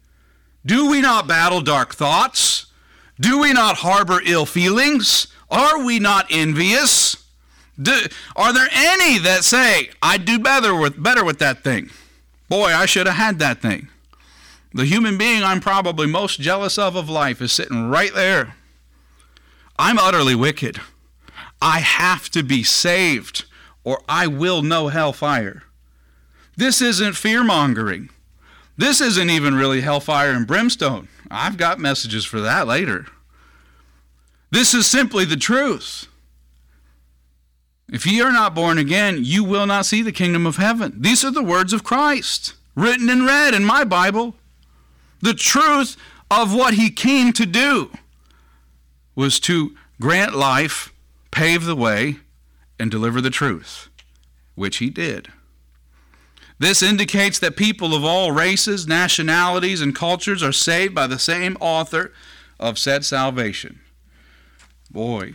Do 0.65 0.89
we 0.89 1.01
not 1.01 1.27
battle 1.27 1.61
dark 1.61 1.95
thoughts? 1.95 2.65
Do 3.19 3.39
we 3.39 3.53
not 3.53 3.77
harbor 3.77 4.19
ill 4.25 4.45
feelings? 4.45 5.27
Are 5.49 5.83
we 5.83 5.99
not 5.99 6.27
envious? 6.29 7.15
Do, 7.81 7.97
are 8.35 8.51
there 8.51 8.67
any 8.71 9.19
that 9.19 9.43
say, 9.43 9.89
I'd 10.01 10.25
do 10.25 10.39
better 10.39 10.75
with, 10.75 11.01
better 11.01 11.23
with 11.23 11.39
that 11.39 11.63
thing? 11.63 11.89
Boy, 12.49 12.73
I 12.73 12.85
should 12.85 13.07
have 13.07 13.15
had 13.15 13.39
that 13.39 13.61
thing. 13.61 13.87
The 14.73 14.85
human 14.85 15.17
being 15.17 15.43
I'm 15.43 15.61
probably 15.61 16.07
most 16.07 16.41
jealous 16.41 16.77
of 16.77 16.95
of 16.95 17.09
life 17.09 17.41
is 17.41 17.51
sitting 17.51 17.89
right 17.89 18.13
there. 18.13 18.56
I'm 19.79 19.99
utterly 19.99 20.35
wicked. 20.35 20.79
I 21.61 21.79
have 21.79 22.29
to 22.31 22.43
be 22.43 22.63
saved 22.63 23.45
or 23.83 24.01
I 24.09 24.27
will 24.27 24.61
know 24.61 24.89
hellfire. 24.89 25.63
This 26.55 26.81
isn't 26.81 27.15
fear 27.15 27.43
mongering. 27.43 28.09
This 28.75 29.01
isn't 29.01 29.29
even 29.29 29.55
really 29.55 29.81
hellfire 29.81 30.31
and 30.31 30.45
brimstone. 30.45 31.07
I've 31.31 31.57
got 31.57 31.79
messages 31.79 32.25
for 32.25 32.39
that 32.41 32.67
later. 32.67 33.05
This 34.51 34.73
is 34.73 34.87
simply 34.87 35.25
the 35.25 35.37
truth. 35.37 36.07
If 37.89 38.05
ye 38.05 38.21
are 38.21 38.31
not 38.31 38.55
born 38.55 38.77
again, 38.77 39.19
you 39.21 39.43
will 39.43 39.65
not 39.65 39.85
see 39.85 40.01
the 40.01 40.11
kingdom 40.11 40.45
of 40.45 40.57
heaven. 40.57 40.95
These 40.99 41.23
are 41.23 41.31
the 41.31 41.43
words 41.43 41.71
of 41.71 41.83
Christ, 41.83 42.53
written 42.75 43.09
and 43.09 43.25
read 43.25 43.53
in 43.53 43.63
my 43.63 43.83
Bible. 43.83 44.35
The 45.21 45.33
truth 45.33 45.95
of 46.29 46.53
what 46.53 46.73
he 46.73 46.89
came 46.89 47.31
to 47.33 47.45
do 47.45 47.91
was 49.17 49.39
to 49.39 49.75
grant 49.99 50.35
life, 50.35 50.93
pave 51.31 51.65
the 51.65 51.75
way, 51.75 52.17
and 52.79 52.91
deliver 52.91 53.19
the 53.19 53.31
truth, 53.31 53.89
which 54.53 54.77
he 54.77 54.91
did. 54.91 55.29
This 56.59 56.83
indicates 56.83 57.39
that 57.39 57.57
people 57.57 57.95
of 57.95 58.05
all 58.05 58.31
races, 58.31 58.87
nationalities, 58.87 59.81
and 59.81 59.95
cultures 59.95 60.43
are 60.43 60.51
saved 60.51 60.93
by 60.93 61.07
the 61.07 61.17
same 61.17 61.57
author 61.59 62.13
of 62.59 62.77
said 62.77 63.03
salvation. 63.03 63.79
Boy, 64.91 65.33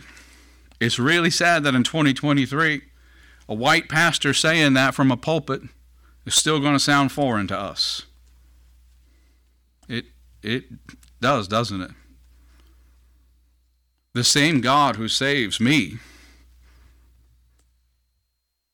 it's 0.79 0.97
really 0.97 1.29
sad 1.29 1.65
that 1.65 1.75
in 1.75 1.83
2023, 1.83 2.83
a 3.49 3.53
white 3.53 3.89
pastor 3.89 4.33
saying 4.33 4.73
that 4.75 4.95
from 4.95 5.11
a 5.11 5.17
pulpit 5.17 5.61
is 6.25 6.35
still 6.35 6.61
going 6.61 6.73
to 6.73 6.79
sound 6.79 7.11
foreign 7.11 7.47
to 7.47 7.57
us. 7.57 8.03
It, 9.89 10.05
it 10.41 10.63
does, 11.19 11.49
doesn't 11.49 11.81
it? 11.81 11.91
The 14.13 14.23
same 14.23 14.61
God 14.61 14.95
who 14.95 15.07
saves 15.07 15.59
me 15.59 15.97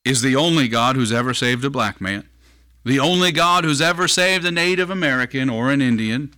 is 0.04 0.22
the 0.22 0.36
only 0.36 0.68
God 0.68 0.98
who's 0.98 1.14
ever 1.14 1.34
saved 1.34 1.64
a 1.64 1.70
black 1.70 2.02
man, 2.02 2.28
the 2.84 3.00
only 3.00 3.32
God 3.32 3.64
who's 3.64 3.80
ever 3.80 4.08
saved 4.08 4.46
a 4.46 4.52
Native 4.52 4.90
American 4.90 5.50
or 5.50 5.72
an 5.72 5.82
Indian. 5.82 6.34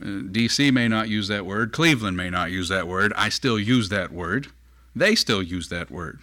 Uh, 0.00 0.22
DC 0.30 0.72
may 0.72 0.86
not 0.86 1.08
use 1.08 1.26
that 1.26 1.44
word, 1.44 1.72
Cleveland 1.72 2.16
may 2.16 2.30
not 2.30 2.52
use 2.52 2.68
that 2.68 2.86
word. 2.86 3.12
I 3.16 3.30
still 3.30 3.58
use 3.58 3.88
that 3.88 4.12
word. 4.12 4.46
They 4.94 5.16
still 5.16 5.42
use 5.42 5.68
that 5.70 5.90
word. 5.90 6.20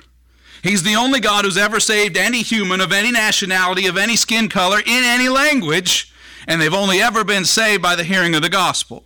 He's 0.64 0.84
the 0.84 0.96
only 0.96 1.20
God 1.20 1.44
who's 1.44 1.58
ever 1.58 1.80
saved 1.82 2.16
any 2.16 2.42
human 2.42 2.80
of 2.80 2.94
any 2.94 3.12
nationality, 3.12 3.86
of 3.86 3.98
any 3.98 4.16
skin 4.16 4.48
color, 4.48 4.80
in 4.80 5.04
any 5.04 5.28
language, 5.28 6.14
and 6.48 6.62
they've 6.62 6.74
only 6.74 7.02
ever 7.02 7.26
been 7.26 7.46
saved 7.46 7.82
by 7.82 7.96
the 7.96 8.06
hearing 8.06 8.34
of 8.34 8.42
the 8.42 8.50
gospel. 8.50 9.04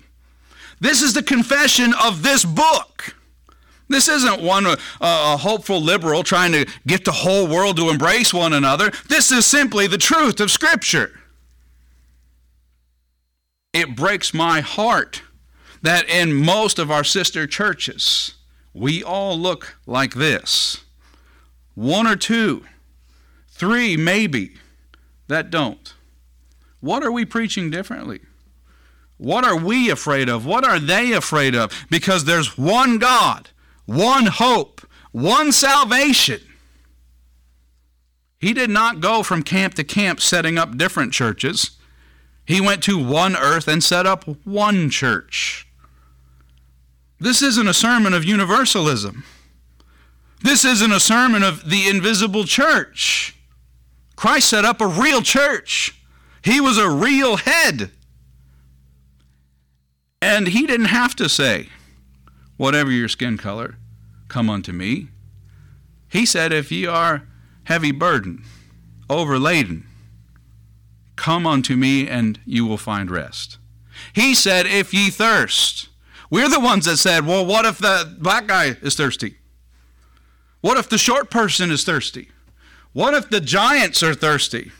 This 0.81 1.03
is 1.03 1.13
the 1.13 1.23
confession 1.23 1.93
of 2.03 2.23
this 2.23 2.43
book. 2.43 3.15
This 3.87 4.07
isn't 4.07 4.41
one 4.41 4.65
uh, 4.65 4.77
a 4.99 5.37
hopeful 5.37 5.79
liberal 5.79 6.23
trying 6.23 6.51
to 6.53 6.65
get 6.87 7.05
the 7.05 7.11
whole 7.11 7.47
world 7.47 7.77
to 7.77 7.89
embrace 7.89 8.33
one 8.33 8.51
another. 8.51 8.91
This 9.07 9.31
is 9.31 9.45
simply 9.45 9.85
the 9.85 9.97
truth 9.99 10.39
of 10.39 10.49
Scripture. 10.49 11.19
It 13.73 13.95
breaks 13.95 14.33
my 14.33 14.61
heart 14.61 15.21
that 15.83 16.09
in 16.09 16.33
most 16.33 16.79
of 16.79 16.89
our 16.89 17.03
sister 17.03 17.45
churches, 17.45 18.33
we 18.73 19.03
all 19.03 19.37
look 19.37 19.77
like 19.85 20.15
this. 20.15 20.83
One 21.75 22.07
or 22.07 22.15
two, 22.15 22.65
three 23.49 23.97
maybe, 23.97 24.53
that 25.27 25.51
don't. 25.51 25.93
What 26.79 27.03
are 27.03 27.11
we 27.11 27.23
preaching 27.23 27.69
differently? 27.69 28.21
What 29.21 29.45
are 29.45 29.55
we 29.55 29.91
afraid 29.91 30.29
of? 30.29 30.47
What 30.47 30.65
are 30.65 30.79
they 30.79 31.13
afraid 31.13 31.53
of? 31.53 31.71
Because 31.91 32.25
there's 32.25 32.57
one 32.57 32.97
God, 32.97 33.51
one 33.85 34.25
hope, 34.25 34.81
one 35.11 35.51
salvation. 35.51 36.41
He 38.39 38.51
did 38.51 38.71
not 38.71 38.99
go 38.99 39.21
from 39.21 39.43
camp 39.43 39.75
to 39.75 39.83
camp 39.83 40.21
setting 40.21 40.57
up 40.57 40.75
different 40.75 41.13
churches. 41.13 41.77
He 42.45 42.59
went 42.59 42.81
to 42.85 42.97
one 42.97 43.35
earth 43.35 43.67
and 43.67 43.83
set 43.83 44.07
up 44.07 44.23
one 44.43 44.89
church. 44.89 45.67
This 47.19 47.43
isn't 47.43 47.67
a 47.67 47.75
sermon 47.75 48.15
of 48.15 48.25
universalism. 48.25 49.23
This 50.41 50.65
isn't 50.65 50.91
a 50.91 50.99
sermon 50.99 51.43
of 51.43 51.69
the 51.69 51.87
invisible 51.87 52.45
church. 52.45 53.37
Christ 54.15 54.49
set 54.49 54.65
up 54.65 54.81
a 54.81 54.87
real 54.87 55.21
church. 55.21 56.01
He 56.43 56.59
was 56.59 56.79
a 56.79 56.89
real 56.89 57.37
head. 57.37 57.91
And 60.21 60.49
he 60.49 60.67
didn't 60.67 60.87
have 60.87 61.15
to 61.15 61.27
say, 61.27 61.69
whatever 62.57 62.91
your 62.91 63.07
skin 63.07 63.37
color, 63.37 63.77
come 64.27 64.49
unto 64.49 64.71
me. 64.71 65.07
He 66.09 66.25
said, 66.25 66.53
if 66.53 66.71
ye 66.71 66.85
are 66.85 67.27
heavy 67.63 67.91
burden, 67.91 68.43
overladen, 69.09 69.87
come 71.15 71.47
unto 71.47 71.75
me 71.75 72.07
and 72.07 72.39
you 72.45 72.65
will 72.65 72.77
find 72.77 73.09
rest. 73.09 73.57
He 74.13 74.35
said, 74.35 74.65
if 74.65 74.93
ye 74.93 75.09
thirst, 75.09 75.89
we're 76.29 76.49
the 76.49 76.59
ones 76.59 76.85
that 76.85 76.97
said, 76.97 77.25
well, 77.25 77.45
what 77.45 77.65
if 77.65 77.77
the 77.79 78.15
black 78.19 78.47
guy 78.47 78.75
is 78.81 78.95
thirsty? 78.95 79.37
What 80.61 80.77
if 80.77 80.87
the 80.87 80.97
short 80.97 81.31
person 81.31 81.71
is 81.71 81.83
thirsty? 81.83 82.29
What 82.93 83.13
if 83.13 83.29
the 83.29 83.41
giants 83.41 84.03
are 84.03 84.13
thirsty? 84.13 84.71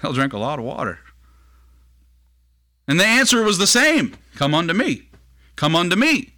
They'll 0.00 0.12
drink 0.12 0.32
a 0.32 0.38
lot 0.38 0.58
of 0.58 0.64
water. 0.64 0.98
And 2.88 2.98
the 2.98 3.06
answer 3.06 3.42
was 3.42 3.58
the 3.58 3.66
same 3.66 4.16
Come 4.36 4.54
unto 4.54 4.74
me. 4.74 5.08
Come 5.56 5.76
unto 5.76 5.96
me. 5.96 6.34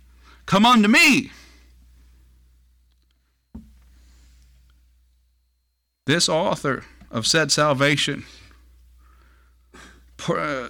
Come 0.46 0.66
unto 0.66 0.88
me. 0.88 1.30
This 6.06 6.28
author 6.28 6.84
of 7.10 7.26
said 7.26 7.50
salvation 7.50 8.24
uh, 10.28 10.68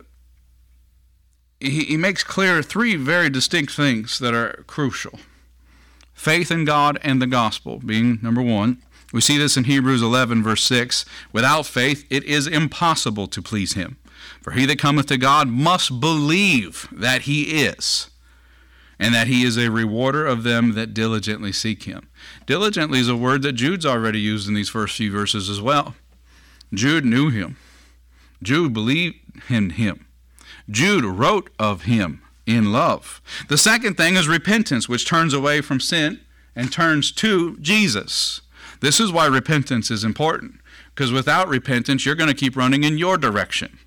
he, 1.60 1.96
makes 1.96 2.22
clear 2.22 2.62
three 2.62 2.96
very 2.96 3.30
distinct 3.30 3.72
things 3.72 4.18
that 4.18 4.34
are 4.34 4.64
crucial 4.66 5.18
faith 6.12 6.50
in 6.50 6.64
God 6.64 6.98
and 7.02 7.20
the 7.20 7.26
gospel 7.26 7.80
being 7.84 8.18
number 8.22 8.42
one. 8.42 8.82
We 9.12 9.20
see 9.20 9.37
this 9.37 9.56
in 9.56 9.64
Hebrews 9.64 10.00
11, 10.00 10.42
verse 10.42 10.62
6. 10.64 11.04
Without 11.32 11.66
faith, 11.66 12.06
it 12.08 12.24
is 12.24 12.46
impossible 12.46 13.26
to 13.28 13.42
please 13.42 13.74
him. 13.74 13.96
For 14.40 14.52
he 14.52 14.66
that 14.66 14.78
cometh 14.78 15.06
to 15.06 15.16
God 15.16 15.48
must 15.48 16.00
believe 16.00 16.88
that 16.92 17.22
he 17.22 17.64
is, 17.64 18.10
and 18.98 19.14
that 19.14 19.26
he 19.26 19.42
is 19.42 19.56
a 19.56 19.70
rewarder 19.70 20.26
of 20.26 20.42
them 20.42 20.74
that 20.74 20.94
diligently 20.94 21.52
seek 21.52 21.84
him. 21.84 22.08
Diligently 22.46 22.98
is 22.98 23.08
a 23.08 23.16
word 23.16 23.42
that 23.42 23.52
Jude's 23.52 23.87
already 23.87 24.20
used 24.20 24.46
in 24.46 24.54
these 24.54 24.68
first 24.68 24.96
few 24.96 25.10
verses 25.10 25.48
as 25.48 25.60
well. 25.60 25.94
Jude 26.72 27.04
knew 27.04 27.30
him, 27.30 27.56
Jude 28.42 28.72
believed 28.72 29.16
in 29.48 29.70
him. 29.70 30.06
Jude 30.70 31.04
wrote 31.04 31.50
of 31.58 31.82
him 31.82 32.22
in 32.46 32.72
love. 32.72 33.22
The 33.48 33.58
second 33.58 33.96
thing 33.96 34.16
is 34.16 34.28
repentance, 34.28 34.88
which 34.88 35.06
turns 35.06 35.32
away 35.32 35.60
from 35.60 35.80
sin 35.80 36.20
and 36.54 36.70
turns 36.70 37.10
to 37.12 37.56
Jesus. 37.58 38.42
This 38.80 39.00
is 39.00 39.12
why 39.12 39.26
repentance 39.26 39.90
is 39.90 40.04
important, 40.04 40.60
because 40.94 41.12
without 41.12 41.48
repentance, 41.48 42.04
you're 42.04 42.14
going 42.14 42.28
to 42.28 42.34
keep 42.34 42.56
running 42.56 42.84
in 42.84 42.98
your 42.98 43.16
direction 43.16 43.78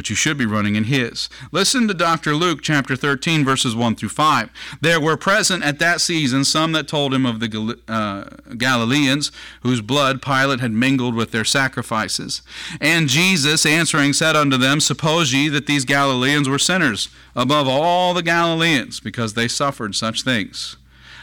but 0.00 0.08
you 0.08 0.16
should 0.16 0.38
be 0.38 0.46
running 0.46 0.76
in 0.76 0.84
his. 0.84 1.28
Listen 1.52 1.86
to 1.86 1.92
Dr. 1.92 2.34
Luke 2.34 2.60
chapter 2.62 2.96
13, 2.96 3.44
verses 3.44 3.76
1 3.76 3.96
through 3.96 4.08
5. 4.08 4.48
There 4.80 4.98
were 4.98 5.18
present 5.18 5.62
at 5.62 5.78
that 5.78 6.00
season 6.00 6.44
some 6.44 6.72
that 6.72 6.88
told 6.88 7.12
him 7.12 7.26
of 7.26 7.38
the 7.38 7.78
uh, 7.86 8.24
Galileans, 8.56 9.30
whose 9.60 9.82
blood 9.82 10.22
Pilate 10.22 10.60
had 10.60 10.72
mingled 10.72 11.14
with 11.14 11.32
their 11.32 11.44
sacrifices. 11.44 12.40
And 12.80 13.10
Jesus, 13.10 13.66
answering, 13.66 14.14
said 14.14 14.36
unto 14.36 14.56
them, 14.56 14.80
Suppose 14.80 15.34
ye 15.34 15.50
that 15.50 15.66
these 15.66 15.84
Galileans 15.84 16.48
were 16.48 16.58
sinners 16.58 17.10
above 17.36 17.68
all 17.68 18.14
the 18.14 18.22
Galileans, 18.22 19.00
because 19.00 19.34
they 19.34 19.48
suffered 19.48 19.94
such 19.94 20.22
things? 20.22 20.78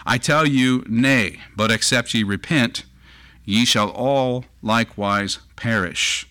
I 0.06 0.20
tell 0.20 0.48
you, 0.48 0.86
nay, 0.88 1.40
but 1.56 1.72
except 1.72 2.14
ye 2.14 2.22
repent, 2.22 2.84
ye 3.44 3.66
shall 3.66 3.90
all 3.90 4.46
likewise 4.62 5.40
perish 5.56 6.28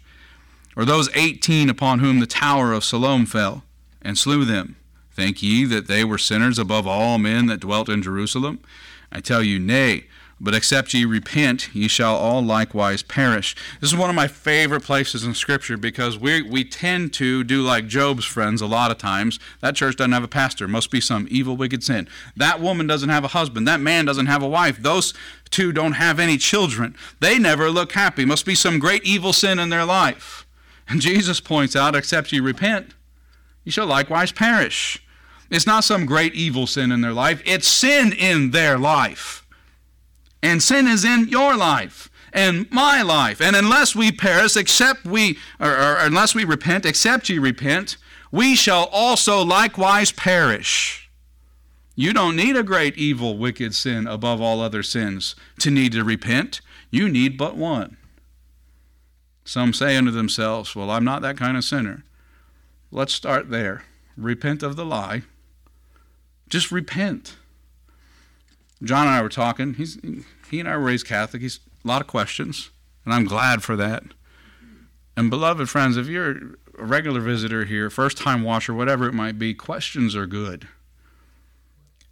or 0.77 0.85
those 0.85 1.09
eighteen 1.17 1.69
upon 1.69 1.99
whom 1.99 2.21
the 2.21 2.27
tower 2.27 2.73
of 2.73 2.85
Siloam 2.85 3.27
fell, 3.27 3.65
and 4.03 4.17
slew 4.17 4.45
them? 4.45 4.77
Think 5.11 5.43
ye 5.43 5.65
that 5.65 5.89
they 5.89 6.05
were 6.05 6.19
sinners 6.19 6.59
above 6.59 6.87
all 6.87 7.19
men 7.19 7.47
that 7.47 7.61
dwelt 7.61 7.89
in 7.89 8.03
Jerusalem? 8.03 8.61
I 9.11 9.21
tell 9.21 9.43
you, 9.43 9.59
nay. 9.59 10.05
But 10.39 10.55
except 10.55 10.93
ye 10.93 11.07
repent, 11.07 11.75
ye 11.75 11.89
shall 11.89 12.15
all 12.15 12.43
likewise 12.43 13.03
perish. 13.03 13.57
This 13.81 13.91
is 13.91 13.97
one 13.97 14.11
of 14.11 14.17
my 14.17 14.29
favorite 14.29 14.83
places 14.83 15.25
in 15.25 15.33
Scripture 15.33 15.79
because 15.79 16.19
we, 16.19 16.43
we 16.43 16.62
tend 16.62 17.15
to 17.15 17.43
do 17.43 17.62
like 17.62 17.87
Job's 17.87 18.27
friends 18.27 18.61
a 18.61 18.67
lot 18.67 18.91
of 18.91 18.99
times. 18.99 19.41
That 19.62 19.77
church 19.77 19.97
doesn't 19.97 20.12
have 20.12 20.25
a 20.25 20.29
pastor. 20.29 20.69
Must 20.69 20.91
be 20.91 21.01
some 21.01 21.27
evil, 21.31 21.57
wicked 21.57 21.83
sin. 21.83 22.07
That 22.37 22.61
woman 22.61 22.87
doesn't 22.87 23.09
have 23.09 23.25
a 23.25 23.29
husband. 23.29 23.67
That 23.67 23.81
man 23.81 24.05
doesn't 24.05 24.27
have 24.27 24.43
a 24.43 24.49
wife. 24.49 24.77
Those 24.77 25.15
two 25.49 25.73
don't 25.73 25.93
have 25.93 26.21
any 26.21 26.37
children. 26.37 26.95
They 27.19 27.39
never 27.39 27.71
look 27.71 27.93
happy. 27.93 28.27
Must 28.27 28.45
be 28.45 28.55
some 28.55 28.79
great 28.79 29.05
evil 29.05 29.33
sin 29.33 29.59
in 29.59 29.71
their 29.71 29.87
life. 29.87 30.46
And 30.88 31.01
Jesus 31.01 31.40
points 31.40 31.75
out, 31.75 31.96
except 31.96 32.33
ye 32.33 32.40
repent, 32.40 32.94
ye 33.64 33.72
shall 33.72 33.87
likewise 33.87 34.33
perish. 34.33 35.03
It's 35.51 35.66
not 35.66 35.85
some 35.85 36.07
great 36.07 36.35
evil 36.35 36.66
sin 36.66 36.92
in 36.92 37.01
their 37.01 37.12
life, 37.12 37.42
it's 37.44 37.68
sin 37.68 38.12
in 38.12 38.51
their 38.51 38.79
life. 38.79 39.46
And 40.42 40.62
sin 40.62 40.87
is 40.87 41.05
in 41.05 41.29
your 41.29 41.57
life. 41.57 42.11
and 42.37 42.70
my 42.70 43.03
life. 43.03 43.40
And 43.40 43.57
unless 43.57 43.96
we 43.96 44.12
perish, 44.12 44.57
except 44.57 45.07
we, 45.07 45.38
or, 45.59 45.70
or 45.70 45.96
unless 46.01 46.35
we 46.35 46.44
repent, 46.44 46.85
except 46.85 47.29
ye 47.29 47.38
repent, 47.38 47.96
we 48.31 48.55
shall 48.55 48.85
also 48.92 49.42
likewise 49.42 50.12
perish. 50.12 51.11
You 51.94 52.12
don't 52.12 52.37
need 52.37 52.57
a 52.57 52.62
great 52.62 52.99
evil, 52.99 53.38
wicked 53.38 53.75
sin 53.75 54.07
above 54.07 54.42
all 54.42 54.61
other 54.61 54.83
sins 54.83 55.35
to 55.61 55.70
need 55.70 55.92
to 55.92 56.05
repent. 56.05 56.61
You 56.90 57.09
need 57.09 57.38
but 57.38 57.57
one. 57.57 57.96
Some 59.47 59.73
say 59.73 59.97
unto 59.97 60.11
themselves, 60.11 60.75
Well, 60.75 60.91
I'm 60.91 61.05
not 61.05 61.23
that 61.23 61.37
kind 61.37 61.57
of 61.57 61.65
sinner. 61.65 62.03
Let's 62.91 63.15
start 63.15 63.49
there. 63.49 63.85
Repent 64.17 64.65
of 64.65 64.75
the 64.75 64.85
lie. 64.85 65.23
Just 66.49 66.73
repent. 66.73 67.37
John 68.83 69.07
and 69.07 69.15
I 69.17 69.23
were 69.23 69.29
talking. 69.29 69.75
He's 69.75 69.99
he 70.51 70.59
and 70.59 70.69
I 70.69 70.77
were 70.77 70.83
raised 70.83 71.07
Catholic. 71.07 71.43
He's 71.43 71.61
a 71.85 71.89
lot 71.89 72.01
of 72.01 72.09
questions, 72.09 72.71
and 73.05 73.15
I'm 73.15 73.25
glad 73.25 73.63
for 73.63 73.77
that. 73.77 74.03
And 75.17 75.31
beloved 75.31 75.71
friends, 75.71 75.97
if 75.97 76.09
you're 76.09 76.57
a 76.79 76.85
regular 76.85 77.21
visitor 77.21 77.65
here, 77.65 77.89
first 77.89 78.19
time 78.19 78.43
watcher, 78.43 78.75
whatever 78.75 79.07
it 79.07 79.15
might 79.15 79.39
be, 79.39 79.55
questions 79.55 80.17
are 80.17 80.27
good. 80.27 80.67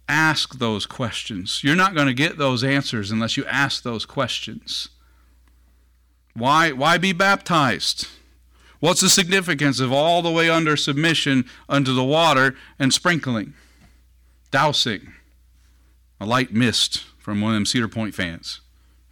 Ask 0.07 0.59
those 0.59 0.85
questions. 0.85 1.61
You're 1.63 1.75
not 1.75 1.95
going 1.95 2.07
to 2.07 2.13
get 2.13 2.37
those 2.37 2.63
answers 2.63 3.11
unless 3.11 3.35
you 3.35 3.45
ask 3.45 3.83
those 3.83 4.05
questions. 4.05 4.87
Why, 6.35 6.71
why 6.71 6.97
be 6.97 7.13
baptized? 7.13 8.07
What's 8.79 9.01
the 9.01 9.09
significance 9.09 9.79
of 9.79 9.91
all 9.91 10.21
the 10.21 10.31
way 10.31 10.49
under 10.49 10.75
submission 10.75 11.45
unto 11.69 11.95
the 11.95 12.03
water 12.03 12.55
and 12.77 12.93
sprinkling, 12.93 13.53
dousing, 14.51 15.13
a 16.19 16.25
light 16.25 16.53
mist 16.53 17.05
from 17.17 17.41
one 17.41 17.53
of 17.53 17.55
them 17.55 17.65
Cedar 17.65 17.87
Point 17.87 18.13
fans? 18.13 18.59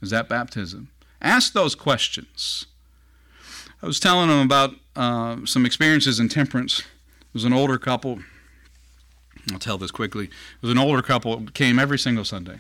Is 0.02 0.10
that 0.10 0.28
baptism? 0.28 0.90
Ask 1.22 1.54
those 1.54 1.76
questions. 1.76 2.66
I 3.82 3.86
was 3.86 4.00
telling 4.00 4.28
them 4.28 4.46
about 4.46 4.76
uh, 4.96 5.46
some 5.46 5.66
experiences 5.66 6.20
in 6.20 6.28
temperance. 6.28 6.80
It 6.80 7.34
was 7.34 7.46
an 7.46 7.54
older 7.54 7.78
couple. 7.78 8.20
I'll 9.52 9.60
tell 9.60 9.78
this 9.78 9.92
quickly. 9.92 10.26
It 10.26 10.62
was 10.62 10.72
an 10.72 10.78
older 10.78 11.02
couple 11.02 11.46
came 11.54 11.80
every 11.80 12.00
single 12.00 12.26
Sunday. 12.26 12.60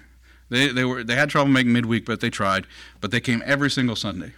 They, 0.49 0.69
they 0.69 0.85
were 0.85 1.03
they 1.03 1.15
had 1.15 1.29
trouble 1.29 1.51
making 1.51 1.73
midweek, 1.73 2.05
but 2.05 2.21
they 2.21 2.29
tried. 2.29 2.65
But 3.01 3.11
they 3.11 3.19
came 3.19 3.41
every 3.45 3.69
single 3.69 3.95
Sunday, 3.95 4.33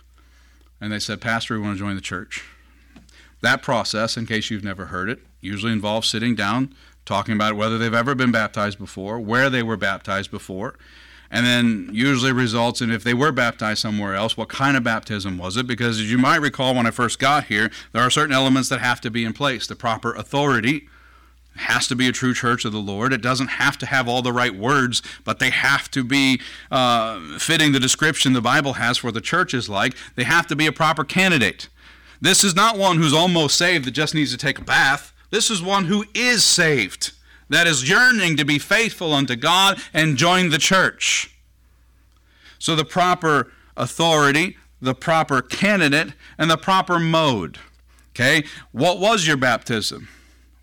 and 0.80 0.92
they 0.92 1.00
said, 1.00 1.22
"Pastor, 1.22 1.56
we 1.56 1.66
want 1.66 1.78
to 1.78 1.84
join 1.84 1.96
the 1.96 2.02
church." 2.02 2.44
That 3.42 3.62
process, 3.62 4.18
in 4.18 4.26
case 4.26 4.50
you've 4.50 4.64
never 4.64 4.86
heard 4.86 5.10
it, 5.10 5.26
usually 5.42 5.72
involves 5.72 6.10
sitting 6.10 6.36
down, 6.36 6.74
talking 7.06 7.36
about 7.36 7.56
whether 7.56 7.78
they've 7.78 7.94
ever 7.94 8.16
been 8.16 8.32
baptized 8.32 8.80
before, 8.80 9.20
where 9.20 9.50
they 9.50 9.62
were 9.62 9.78
baptized 9.78 10.32
before, 10.32 10.76
and 11.30 11.46
then 11.46 11.90
usually 11.92 12.32
results 12.32 12.82
in 12.82 12.92
if 12.92 13.04
they 13.04 13.14
were 13.14 13.32
baptized 13.32 13.82
somewhere 13.82 14.16
else, 14.16 14.38
what 14.38 14.50
kind 14.50 14.78
of 14.78 14.84
baptism 14.84 15.38
was 15.38 15.58
it? 15.58 15.68
Because 15.68 16.00
as 16.00 16.10
you 16.10 16.18
might 16.18 16.38
recall 16.38 16.74
when 16.74 16.88
I 16.88 16.92
first 16.92 17.20
got 17.20 17.46
here, 17.46 17.70
there 17.92 18.02
are 18.02 18.10
certain 18.10 18.34
elements 18.34 18.70
that 18.70 18.80
have 18.80 19.02
to 19.02 19.12
be 19.12 19.26
in 19.26 19.34
place. 19.34 19.68
The 19.68 19.76
proper 19.76 20.14
authority 20.14 20.88
has 21.56 21.88
to 21.88 21.96
be 21.96 22.08
a 22.08 22.12
true 22.12 22.34
church 22.34 22.66
of 22.66 22.72
the 22.72 22.80
Lord. 22.80 23.14
It 23.14 23.22
doesn't 23.22 23.48
have 23.48 23.78
to 23.80 23.86
have 23.86 24.08
all 24.08 24.22
the 24.22 24.34
right 24.34 24.56
words, 24.56 25.02
but 25.24 25.40
they 25.40 25.50
have 25.50 25.90
to 25.92 26.04
be 26.04 26.42
uh, 26.70 27.38
fitting 27.38 27.72
the 27.72 27.80
description 27.80 28.34
the 28.34 28.42
Bible 28.42 28.74
has 28.74 28.98
for 28.98 29.12
the 29.12 29.22
church 29.22 29.54
is 29.54 29.70
like. 29.70 29.96
They 30.16 30.24
have 30.24 30.48
to 30.48 30.56
be 30.56 30.68
a 30.68 30.72
proper 30.72 31.04
candidate. 31.04 31.70
This 32.22 32.44
is 32.44 32.56
not 32.56 32.78
one 32.78 32.98
who's 32.98 33.14
almost 33.14 33.58
saved 33.58 33.86
that 33.86 33.92
just 33.92 34.14
needs 34.14 34.32
to 34.32 34.38
take 34.38 34.60
a 34.60 34.64
bath. 34.64 35.14
This 35.30 35.50
is 35.50 35.62
one 35.62 35.86
who 35.86 36.06
is 36.14 36.44
saved, 36.44 37.12
that 37.50 37.68
is 37.68 37.90
yearning 37.90 38.38
to 38.38 38.46
be 38.46 38.60
faithful 38.60 39.14
unto 39.14 39.36
God 39.36 39.80
and 39.94 40.18
join 40.18 40.50
the 40.50 40.58
church. 40.58 41.36
So 42.60 42.76
the 42.76 42.86
proper 42.86 43.52
authority, 43.78 44.58
the 44.82 44.96
proper 44.96 45.42
candidate, 45.42 46.14
and 46.38 46.50
the 46.50 46.58
proper 46.58 47.00
mode. 47.00 47.60
Okay? 48.12 48.46
What 48.72 49.00
was 49.00 49.28
your 49.28 49.38
baptism? 49.38 50.08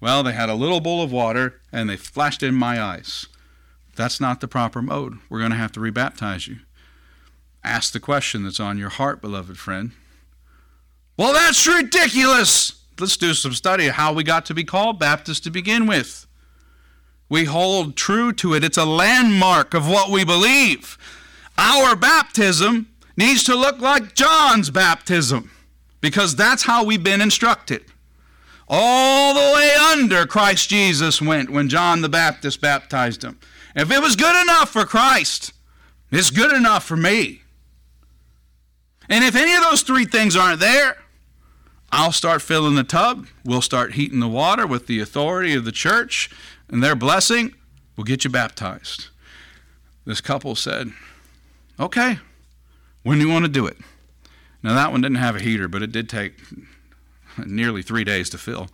Well, 0.03 0.25
they 0.25 0.33
had 0.33 0.49
a 0.49 0.57
little 0.57 0.81
bowl 0.81 1.01
of 1.01 1.13
water 1.13 1.61
and 1.71 1.89
they 1.89 1.97
flashed 1.97 2.43
in 2.43 2.57
my 2.57 2.83
eyes. 2.83 3.29
That's 3.95 4.21
not 4.21 4.41
the 4.41 4.49
proper 4.49 4.83
mode. 4.83 5.19
We're 5.31 5.39
going 5.39 5.53
to 5.53 5.57
have 5.57 5.71
to 5.73 5.81
rebaptize 5.81 6.49
you. 6.49 6.57
Ask 7.63 7.93
the 7.93 8.01
question 8.01 8.43
that's 8.43 8.59
on 8.59 8.79
your 8.79 8.89
heart, 8.89 9.21
beloved 9.21 9.57
friend. 9.59 9.93
Well, 11.17 11.33
that's 11.33 11.69
ridiculous. 11.69 12.83
Let's 12.99 13.17
do 13.17 13.33
some 13.33 13.53
study 13.53 13.87
of 13.87 13.95
how 13.95 14.13
we 14.13 14.25
got 14.25 14.45
to 14.47 14.55
be 14.55 14.65
called 14.65 14.99
Baptists 14.99 15.39
to 15.41 15.51
begin 15.51 15.87
with. 15.87 16.27
We 17.29 17.45
hold 17.45 17.95
true 17.95 18.33
to 18.33 18.55
it, 18.55 18.65
it's 18.65 18.77
a 18.77 18.85
landmark 18.85 19.73
of 19.73 19.89
what 19.89 20.11
we 20.11 20.25
believe. 20.25 20.99
Our 21.57 21.95
baptism 21.95 22.89
needs 23.17 23.45
to 23.45 23.55
look 23.55 23.79
like 23.79 24.17
John's 24.17 24.71
baptism 24.71 25.53
because 26.01 26.35
that's 26.35 26.65
how 26.65 26.85
we've 26.85 27.05
been 27.05 27.21
instructed. 27.21 27.85
All 28.75 29.35
the 29.35 29.55
way 29.55 29.71
under 29.75 30.25
Christ 30.25 30.71
Jesus 30.71 31.21
went 31.21 31.51
when 31.51 31.69
John 31.69 32.01
the 32.01 32.09
Baptist 32.09 32.63
baptized 32.63 33.23
him. 33.23 33.39
If 33.77 33.91
it 33.91 34.01
was 34.01 34.17
good 34.17 34.35
enough 34.41 34.71
for 34.71 34.87
Christ, 34.87 35.53
it's 36.11 36.31
good 36.31 36.55
enough 36.55 36.83
for 36.83 36.97
me. 36.97 37.43
And 39.11 39.25
if 39.25 39.37
any 39.37 39.53
of 39.53 39.61
those 39.61 39.83
three 39.83 40.07
things 40.07 40.35
aren't 40.35 40.61
there, 40.61 40.97
I'll 41.91 42.13
start 42.13 42.41
filling 42.41 42.75
the 42.75 42.83
tub. 42.83 43.27
We'll 43.45 43.61
start 43.61 43.93
heating 43.93 44.21
the 44.21 44.29
water 44.29 44.67
with 44.67 44.87
the 44.87 45.01
authority 45.01 45.53
of 45.53 45.67
the 45.67 45.73
church 45.73 46.31
and 46.71 46.83
their 46.83 46.97
blessing. 46.97 47.55
We'll 47.95 48.05
get 48.05 48.25
you 48.25 48.31
baptized. 48.31 49.09
This 50.07 50.23
couple 50.23 50.55
said, 50.55 50.93
Okay, 51.79 52.21
when 53.03 53.19
do 53.19 53.27
you 53.27 53.31
want 53.31 53.45
to 53.45 53.51
do 53.51 53.67
it? 53.67 53.77
Now, 54.63 54.73
that 54.73 54.93
one 54.93 55.03
didn't 55.03 55.19
have 55.19 55.37
a 55.37 55.43
heater, 55.43 55.69
but 55.69 55.83
it 55.83 55.93
did 55.93 56.09
take 56.09 56.37
nearly 57.47 57.83
three 57.83 58.05
days 58.05 58.31
to 58.31 58.39
fill. 58.39 58.69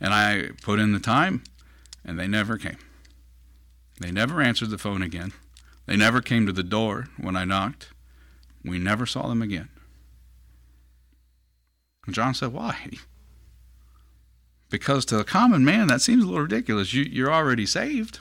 And 0.00 0.12
I 0.12 0.50
put 0.62 0.80
in 0.80 0.92
the 0.92 1.00
time, 1.00 1.42
and 2.04 2.18
they 2.18 2.26
never 2.26 2.58
came. 2.58 2.78
They 4.00 4.10
never 4.10 4.40
answered 4.40 4.70
the 4.70 4.78
phone 4.78 5.02
again. 5.02 5.32
They 5.86 5.96
never 5.96 6.20
came 6.20 6.46
to 6.46 6.52
the 6.52 6.62
door 6.62 7.08
when 7.18 7.36
I 7.36 7.44
knocked. 7.44 7.88
We 8.64 8.78
never 8.78 9.06
saw 9.06 9.28
them 9.28 9.42
again. 9.42 9.68
And 12.06 12.14
John 12.14 12.34
said, 12.34 12.52
Why? 12.52 12.90
Because 14.70 15.04
to 15.04 15.16
the 15.16 15.24
common 15.24 15.64
man, 15.64 15.86
that 15.86 16.00
seems 16.00 16.24
a 16.24 16.26
little 16.26 16.40
ridiculous. 16.40 16.92
You, 16.92 17.04
you're 17.04 17.32
already 17.32 17.64
saved. 17.64 18.18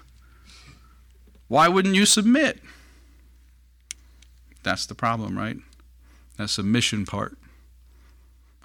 Why 1.48 1.68
wouldn't 1.68 1.96
you 1.96 2.06
submit? 2.06 2.60
That's 4.62 4.86
the 4.86 4.94
problem, 4.94 5.36
right? 5.36 5.58
That 6.38 6.52
submission 6.52 7.08
part. 7.08 7.40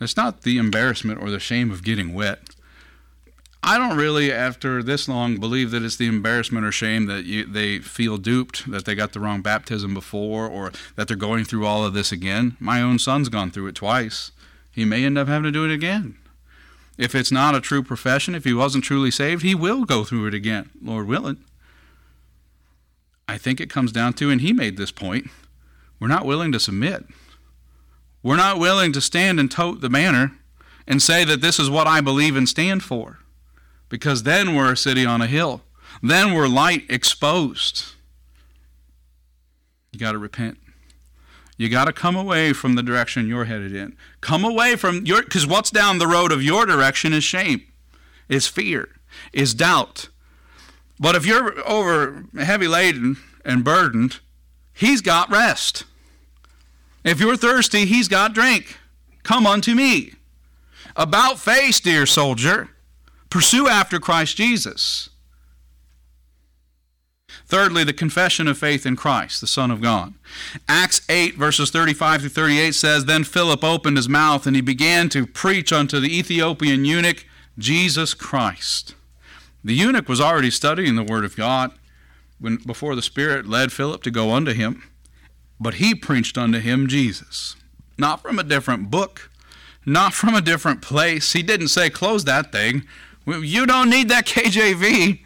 It's 0.01 0.17
not 0.17 0.43
the 0.43 0.59
embarrassment 0.59 1.21
or 1.21 1.31
the 1.31 1.41
shame 1.41 1.71
of 1.71 1.83
getting 1.83 2.15
wet. 2.15 2.55
I 3.63 3.77
don't 3.77 3.97
really, 3.97 4.33
after 4.33 4.83
this 4.83 5.09
long, 5.09 5.39
believe 5.39 5.73
that 5.73 5.83
it's 5.83 5.97
the 5.97 6.07
embarrassment 6.07 6.65
or 6.65 6.71
shame 6.71 7.07
that 7.07 7.25
you, 7.25 7.45
they 7.45 7.81
feel 7.81 8.17
duped, 8.17 8.71
that 8.71 8.85
they 8.85 8.95
got 8.95 9.13
the 9.13 9.21
wrong 9.21 9.43
baptism 9.43 9.95
before, 9.95 10.47
or 10.47 10.73
that 10.95 11.09
they're 11.09 11.17
going 11.17 11.45
through 11.45 11.67
all 11.67 11.85
of 11.85 11.93
this 11.93 12.13
again. 12.13 12.57
My 12.61 12.81
own 12.81 12.99
son's 12.99 13.29
gone 13.29 13.51
through 13.51 13.67
it 13.67 13.75
twice 13.75 14.31
he 14.79 14.85
may 14.85 15.05
end 15.05 15.19
up 15.19 15.27
having 15.27 15.43
to 15.43 15.51
do 15.51 15.65
it 15.65 15.75
again. 15.75 16.17
If 16.97 17.13
it's 17.13 17.33
not 17.33 17.57
a 17.57 17.61
true 17.61 17.83
profession, 17.83 18.37
if 18.37 18.45
he 18.45 18.55
wasn't 18.55 18.85
truly 18.85 19.11
saved, 19.11 19.43
he 19.43 19.53
will 19.53 19.85
go 19.85 20.05
through 20.05 20.27
it 20.27 20.35
again, 20.35 20.71
Lord 20.81 21.09
willing. 21.09 21.39
I 23.27 23.39
think 23.39 23.61
it 23.61 23.71
comes 23.71 23.91
down 23.91 24.13
to, 24.15 24.31
and 24.31 24.41
he 24.41 24.53
made 24.53 24.77
this 24.77 24.93
point, 24.93 25.31
we're 25.99 26.07
not 26.07 26.27
willing 26.27 26.53
to 26.53 26.61
submit. 26.61 27.07
We're 28.23 28.37
not 28.37 28.59
willing 28.59 28.93
to 28.93 29.01
stand 29.01 29.39
and 29.39 29.51
tote 29.51 29.81
the 29.81 29.91
banner 29.91 30.33
and 30.87 31.03
say 31.03 31.25
that 31.25 31.41
this 31.41 31.59
is 31.59 31.71
what 31.71 31.87
I 31.87 32.01
believe 32.01 32.37
and 32.37 32.49
stand 32.49 32.83
for. 32.83 33.19
Because 33.89 34.25
then 34.25 34.55
we're 34.55 34.73
a 34.73 34.77
city 34.77 35.07
on 35.07 35.23
a 35.23 35.27
hill. 35.27 35.63
Then 36.03 36.35
we're 36.35 36.49
light 36.49 36.85
exposed. 36.89 37.95
You 39.93 39.99
got 39.99 40.13
to 40.13 40.19
repent. 40.19 40.59
You 41.57 41.69
got 41.69 41.87
to 41.87 41.93
come 41.93 42.15
away 42.15 42.53
from 42.53 42.75
the 42.75 42.83
direction 42.83 43.27
you're 43.27 43.47
headed 43.47 43.75
in. 43.75 43.97
Come 44.21 44.45
away 44.45 44.77
from 44.77 45.05
your, 45.05 45.23
because 45.23 45.47
what's 45.47 45.71
down 45.71 45.99
the 45.99 46.07
road 46.07 46.31
of 46.31 46.43
your 46.43 46.67
direction 46.67 47.13
is 47.13 47.25
shame, 47.25 47.63
is 48.29 48.47
fear, 48.47 48.91
is 49.33 49.55
doubt. 49.55 50.09
But 51.01 51.17
if 51.17 51.27
you're 51.27 51.67
over 51.69 52.27
heavy 52.39 52.69
laden 52.69 53.17
and 53.45 53.65
burdened, 53.65 54.21
he's 54.73 55.01
got 55.01 55.31
rest. 55.31 55.85
If 57.09 57.21
you're 57.21 57.39
thirsty, 57.39 57.87
he's 57.87 58.07
got 58.07 58.35
drink. 58.35 58.77
Come 59.23 59.47
unto 59.47 59.75
me. 59.75 60.13
About 60.95 61.39
face, 61.39 61.81
dear 61.81 62.05
soldier, 62.05 62.69
pursue 63.31 63.67
after 63.67 63.99
Christ 63.99 64.37
Jesus. 64.37 65.09
Thirdly, 67.47 67.83
the 67.83 67.95
confession 67.95 68.47
of 68.47 68.59
faith 68.59 68.85
in 68.85 68.95
Christ, 68.95 69.41
the 69.41 69.47
Son 69.47 69.71
of 69.71 69.81
God. 69.81 70.13
Acts 70.69 71.01
8, 71.09 71.35
verses 71.37 71.71
35 71.71 72.21
through 72.21 72.29
38 72.29 72.75
says 72.75 73.07
Then 73.07 73.25
Philip 73.25 73.65
opened 73.65 73.97
his 73.97 74.09
mouth, 74.09 74.47
and 74.47 74.55
he 74.55 74.61
began 74.61 75.09
to 75.09 75.27
preach 75.27 75.73
unto 75.73 76.01
the 76.01 76.15
Ethiopian 76.15 76.85
eunuch 76.85 77.25
Jesus 77.57 78.13
Christ. 78.13 78.95
The 79.65 79.73
eunuch 79.73 80.11
was 80.11 80.21
already 80.21 80.51
studying 80.51 80.95
the 80.95 81.03
Word 81.03 81.25
of 81.25 81.37
God 81.37 81.73
when, 82.39 82.57
before 82.57 82.95
the 82.95 83.01
Spirit 83.01 83.47
led 83.47 83.73
Philip 83.73 84.03
to 84.03 84.11
go 84.11 84.33
unto 84.33 84.53
him. 84.53 84.83
But 85.61 85.75
he 85.75 85.95
preached 85.95 86.39
unto 86.39 86.61
him 86.61 86.87
Jesus, 86.87 87.57
not 87.97 88.23
from 88.23 88.39
a 88.39 88.45
different 88.45 88.91
book, 88.91 89.31
not 89.85 90.15
from 90.15 90.35
a 90.35 90.41
different 90.41 90.83
place. 90.83 91.33
He 91.33 91.43
didn't 91.43 91.69
say, 91.69 91.91
close 91.91 92.25
that 92.25 92.53
thing. 92.53 92.85
You 93.27 93.67
don't 93.67 93.91
need 93.91 94.09
that 94.09 94.27
KJV. 94.27 95.21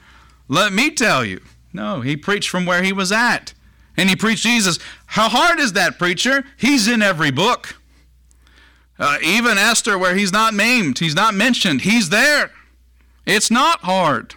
Let 0.49 0.73
me 0.73 0.91
tell 0.91 1.25
you. 1.25 1.41
No, 1.73 2.01
he 2.01 2.17
preached 2.17 2.49
from 2.49 2.67
where 2.67 2.83
he 2.83 2.93
was 2.93 3.13
at. 3.13 3.55
And 3.97 4.09
he 4.09 4.17
preached 4.17 4.43
Jesus. 4.43 4.79
How 5.07 5.29
hard 5.29 5.61
is 5.61 5.75
that, 5.75 5.99
preacher? 5.99 6.45
He's 6.57 6.89
in 6.89 7.03
every 7.03 7.31
book. 7.31 7.77
Uh, 8.99 9.19
even 9.23 9.59
Esther, 9.59 9.99
where 9.99 10.15
he's 10.15 10.33
not 10.33 10.55
named, 10.55 10.99
he's 10.99 11.15
not 11.15 11.35
mentioned, 11.35 11.83
he's 11.83 12.11
there. 12.11 12.51
It's 13.27 13.51
not 13.51 13.81
hard. 13.81 14.35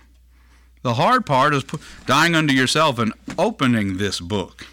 The 0.82 0.96
hard 0.96 1.26
part 1.26 1.54
is 1.54 1.64
dying 2.06 2.36
unto 2.36 2.54
yourself 2.54 3.00
and 3.00 3.14
opening 3.38 3.98
this 3.98 4.20
book. 4.20 4.66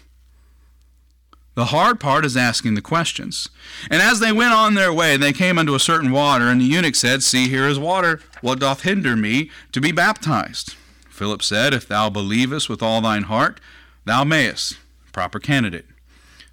The 1.55 1.65
hard 1.65 1.99
part 1.99 2.25
is 2.25 2.35
asking 2.35 2.73
the 2.73 2.81
questions. 2.81 3.49
And 3.91 4.01
as 4.01 4.19
they 4.19 4.31
went 4.31 4.53
on 4.53 4.73
their 4.73 4.91
way, 4.91 5.17
they 5.17 5.33
came 5.33 5.59
unto 5.59 5.75
a 5.75 5.79
certain 5.79 6.11
water, 6.11 6.47
and 6.47 6.59
the 6.59 6.65
eunuch 6.65 6.95
said, 6.95 7.21
See, 7.21 7.47
here 7.47 7.67
is 7.67 7.77
water. 7.77 8.21
What 8.41 8.59
doth 8.59 8.81
hinder 8.81 9.15
me 9.15 9.51
to 9.71 9.79
be 9.79 9.91
baptized? 9.91 10.75
Philip 11.09 11.43
said, 11.43 11.73
If 11.73 11.87
thou 11.87 12.09
believest 12.09 12.69
with 12.69 12.81
all 12.81 13.01
thine 13.01 13.23
heart, 13.23 13.59
thou 14.05 14.23
mayest. 14.23 14.77
Proper 15.11 15.39
candidate. 15.39 15.85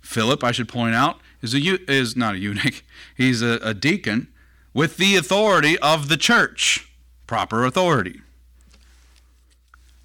Philip, 0.02 0.44
I 0.44 0.52
should 0.52 0.68
point 0.68 0.94
out, 0.94 1.18
is 1.40 1.54
a 1.54 1.90
is 1.90 2.14
not 2.14 2.34
a 2.34 2.38
eunuch. 2.38 2.82
He's 3.16 3.40
a, 3.40 3.58
a 3.62 3.72
deacon 3.72 4.28
with 4.74 4.98
the 4.98 5.16
authority 5.16 5.78
of 5.78 6.08
the 6.08 6.18
church. 6.18 6.92
Proper 7.26 7.64
authority. 7.64 8.20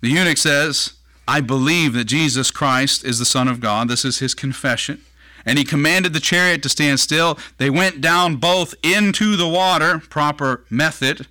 The 0.01 0.09
eunuch 0.09 0.37
says, 0.37 0.93
I 1.27 1.41
believe 1.41 1.93
that 1.93 2.05
Jesus 2.05 2.51
Christ 2.51 3.03
is 3.03 3.19
the 3.19 3.25
Son 3.25 3.47
of 3.47 3.59
God. 3.59 3.87
This 3.87 4.05
is 4.05 4.19
his 4.19 4.33
confession. 4.33 5.01
And 5.45 5.57
he 5.57 5.63
commanded 5.63 6.13
the 6.13 6.19
chariot 6.19 6.63
to 6.63 6.69
stand 6.69 6.99
still. 6.99 7.37
They 7.57 7.69
went 7.69 8.01
down 8.01 8.37
both 8.37 8.73
into 8.83 9.35
the 9.35 9.47
water, 9.47 9.99
proper 10.09 10.65
method. 10.69 11.27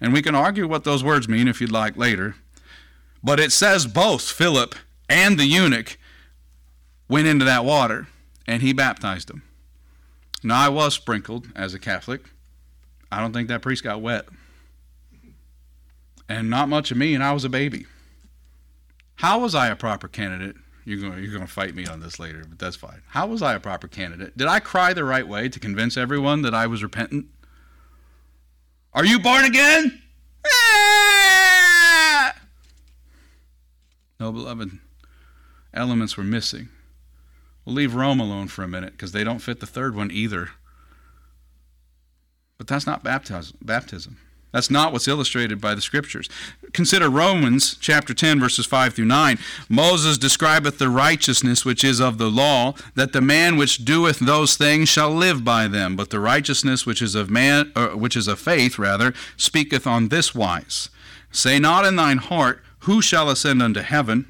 And 0.00 0.12
we 0.12 0.22
can 0.22 0.34
argue 0.34 0.66
what 0.66 0.84
those 0.84 1.02
words 1.02 1.28
mean 1.28 1.48
if 1.48 1.60
you'd 1.60 1.72
like 1.72 1.96
later. 1.96 2.36
But 3.22 3.40
it 3.40 3.52
says 3.52 3.86
both 3.86 4.30
Philip 4.30 4.74
and 5.08 5.38
the 5.38 5.46
eunuch 5.46 5.98
went 7.08 7.26
into 7.26 7.44
that 7.44 7.64
water, 7.64 8.08
and 8.46 8.62
he 8.62 8.72
baptized 8.72 9.28
them. 9.28 9.42
Now, 10.42 10.60
I 10.60 10.68
was 10.68 10.94
sprinkled 10.94 11.48
as 11.56 11.72
a 11.72 11.78
Catholic. 11.78 12.22
I 13.10 13.20
don't 13.20 13.32
think 13.32 13.48
that 13.48 13.62
priest 13.62 13.84
got 13.84 14.00
wet. 14.00 14.26
And 16.28 16.50
not 16.50 16.68
much 16.68 16.90
of 16.90 16.96
me, 16.96 17.14
and 17.14 17.22
I 17.22 17.32
was 17.32 17.44
a 17.44 17.48
baby. 17.48 17.86
How 19.16 19.38
was 19.38 19.54
I 19.54 19.68
a 19.68 19.76
proper 19.76 20.08
candidate? 20.08 20.56
You're 20.84 21.00
going, 21.00 21.22
you're 21.22 21.32
going 21.32 21.46
to 21.46 21.52
fight 21.52 21.74
me 21.74 21.86
on 21.86 22.00
this 22.00 22.18
later, 22.18 22.44
but 22.48 22.58
that's 22.58 22.76
fine. 22.76 23.02
How 23.08 23.26
was 23.26 23.42
I 23.42 23.54
a 23.54 23.60
proper 23.60 23.88
candidate? 23.88 24.36
Did 24.36 24.46
I 24.46 24.60
cry 24.60 24.92
the 24.92 25.04
right 25.04 25.26
way 25.26 25.48
to 25.48 25.58
convince 25.58 25.96
everyone 25.96 26.42
that 26.42 26.54
I 26.54 26.66
was 26.68 26.82
repentant? 26.82 27.26
Are 28.92 29.04
you 29.04 29.18
born 29.18 29.44
again? 29.44 30.00
Ah! 30.46 32.34
No, 34.20 34.30
beloved, 34.32 34.78
elements 35.74 36.16
were 36.16 36.24
missing. 36.24 36.68
We'll 37.64 37.74
leave 37.74 37.94
Rome 37.94 38.20
alone 38.20 38.48
for 38.48 38.62
a 38.62 38.68
minute 38.68 38.92
because 38.92 39.12
they 39.12 39.24
don't 39.24 39.40
fit 39.40 39.60
the 39.60 39.66
third 39.66 39.96
one 39.96 40.10
either. 40.12 40.50
But 42.58 42.68
that's 42.68 42.86
not 42.86 43.02
baptism. 43.02 43.58
baptism. 43.60 44.18
That's 44.56 44.70
not 44.70 44.90
what's 44.90 45.06
illustrated 45.06 45.60
by 45.60 45.74
the 45.74 45.82
scriptures. 45.82 46.30
Consider 46.72 47.10
Romans 47.10 47.76
chapter 47.78 48.14
10, 48.14 48.40
verses 48.40 48.64
5 48.64 48.94
through 48.94 49.04
9. 49.04 49.38
Moses 49.68 50.16
describeth 50.16 50.78
the 50.78 50.88
righteousness 50.88 51.66
which 51.66 51.84
is 51.84 52.00
of 52.00 52.16
the 52.16 52.30
law, 52.30 52.72
that 52.94 53.12
the 53.12 53.20
man 53.20 53.58
which 53.58 53.84
doeth 53.84 54.18
those 54.18 54.56
things 54.56 54.88
shall 54.88 55.10
live 55.10 55.44
by 55.44 55.68
them. 55.68 55.94
But 55.94 56.08
the 56.08 56.20
righteousness 56.20 56.86
which 56.86 57.02
is 57.02 57.14
of 57.14 57.28
man, 57.28 57.70
uh, 57.76 57.88
which 57.88 58.16
is 58.16 58.28
of 58.28 58.38
faith, 58.38 58.78
rather, 58.78 59.12
speaketh 59.36 59.86
on 59.86 60.08
this 60.08 60.34
wise: 60.34 60.88
Say 61.30 61.58
not 61.58 61.84
in 61.84 61.96
thine 61.96 62.16
heart, 62.16 62.62
Who 62.84 63.02
shall 63.02 63.28
ascend 63.28 63.62
unto 63.62 63.80
heaven? 63.80 64.24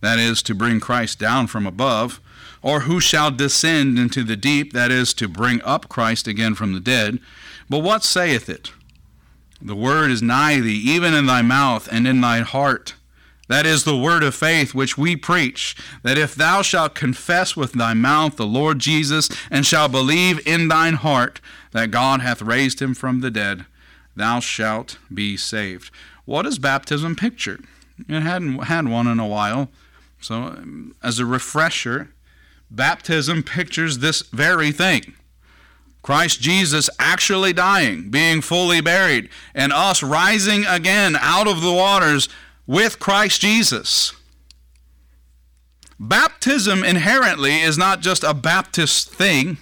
That 0.00 0.18
is, 0.18 0.42
to 0.44 0.54
bring 0.54 0.80
Christ 0.80 1.18
down 1.18 1.48
from 1.48 1.66
above. 1.66 2.18
Or 2.62 2.80
who 2.80 2.98
shall 2.98 3.30
descend 3.30 3.98
into 3.98 4.24
the 4.24 4.36
deep? 4.36 4.72
That 4.72 4.90
is, 4.90 5.12
to 5.14 5.28
bring 5.28 5.60
up 5.64 5.90
Christ 5.90 6.26
again 6.26 6.54
from 6.54 6.72
the 6.72 6.80
dead. 6.80 7.18
But 7.68 7.80
what 7.80 8.04
saith 8.04 8.48
it? 8.48 8.70
The 9.64 9.74
word 9.74 10.10
is 10.10 10.20
nigh 10.20 10.60
thee, 10.60 10.78
even 10.84 11.14
in 11.14 11.24
thy 11.24 11.40
mouth 11.40 11.88
and 11.90 12.06
in 12.06 12.20
thy 12.20 12.40
heart. 12.40 12.94
That 13.48 13.64
is 13.64 13.84
the 13.84 13.96
word 13.96 14.22
of 14.22 14.34
faith 14.34 14.74
which 14.74 14.98
we 14.98 15.16
preach, 15.16 15.74
that 16.02 16.18
if 16.18 16.34
thou 16.34 16.60
shalt 16.60 16.94
confess 16.94 17.56
with 17.56 17.72
thy 17.72 17.94
mouth 17.94 18.36
the 18.36 18.46
Lord 18.46 18.78
Jesus, 18.78 19.28
and 19.50 19.66
shalt 19.66 19.92
believe 19.92 20.46
in 20.46 20.68
thine 20.68 20.94
heart 20.94 21.40
that 21.72 21.90
God 21.90 22.20
hath 22.20 22.42
raised 22.42 22.80
him 22.80 22.94
from 22.94 23.20
the 23.20 23.30
dead, 23.30 23.64
thou 24.14 24.40
shalt 24.40 24.98
be 25.12 25.36
saved. 25.36 25.90
What 26.26 26.42
does 26.42 26.58
baptism 26.58 27.16
picture? 27.16 27.60
It 28.08 28.20
hadn't 28.20 28.64
had 28.64 28.88
one 28.88 29.06
in 29.06 29.18
a 29.18 29.26
while. 29.26 29.70
So, 30.20 30.34
um, 30.34 30.94
as 31.02 31.18
a 31.18 31.26
refresher, 31.26 32.14
baptism 32.70 33.42
pictures 33.42 33.98
this 33.98 34.22
very 34.22 34.72
thing. 34.72 35.14
Christ 36.04 36.42
Jesus 36.42 36.90
actually 36.98 37.54
dying, 37.54 38.10
being 38.10 38.42
fully 38.42 38.82
buried, 38.82 39.30
and 39.54 39.72
us 39.72 40.02
rising 40.02 40.66
again 40.66 41.16
out 41.18 41.48
of 41.48 41.62
the 41.62 41.72
waters 41.72 42.28
with 42.66 42.98
Christ 42.98 43.40
Jesus. 43.40 44.12
Baptism 45.98 46.84
inherently 46.84 47.62
is 47.62 47.78
not 47.78 48.02
just 48.02 48.22
a 48.22 48.34
Baptist 48.34 49.14
thing, 49.14 49.56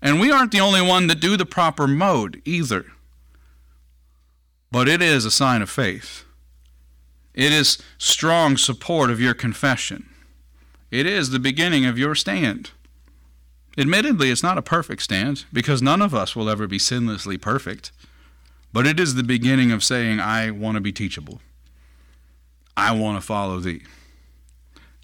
and 0.00 0.20
we 0.20 0.30
aren't 0.30 0.52
the 0.52 0.60
only 0.60 0.80
one 0.80 1.08
that 1.08 1.18
do 1.18 1.36
the 1.36 1.44
proper 1.44 1.88
mode 1.88 2.40
either. 2.44 2.86
But 4.70 4.88
it 4.88 5.02
is 5.02 5.24
a 5.24 5.32
sign 5.32 5.62
of 5.62 5.68
faith. 5.68 6.24
It 7.34 7.50
is 7.50 7.78
strong 7.98 8.56
support 8.56 9.10
of 9.10 9.20
your 9.20 9.34
confession. 9.34 10.08
It 10.92 11.06
is 11.06 11.30
the 11.30 11.40
beginning 11.40 11.86
of 11.86 11.98
your 11.98 12.14
stand. 12.14 12.70
Admittedly, 13.78 14.30
it's 14.30 14.42
not 14.42 14.56
a 14.56 14.62
perfect 14.62 15.02
stand 15.02 15.44
because 15.52 15.82
none 15.82 16.00
of 16.00 16.14
us 16.14 16.34
will 16.34 16.48
ever 16.48 16.66
be 16.66 16.78
sinlessly 16.78 17.40
perfect, 17.40 17.92
but 18.72 18.86
it 18.86 18.98
is 18.98 19.14
the 19.14 19.22
beginning 19.22 19.70
of 19.70 19.84
saying, 19.84 20.18
I 20.18 20.50
want 20.50 20.76
to 20.76 20.80
be 20.80 20.92
teachable. 20.92 21.40
I 22.76 22.92
want 22.92 23.20
to 23.20 23.26
follow 23.26 23.58
thee. 23.58 23.82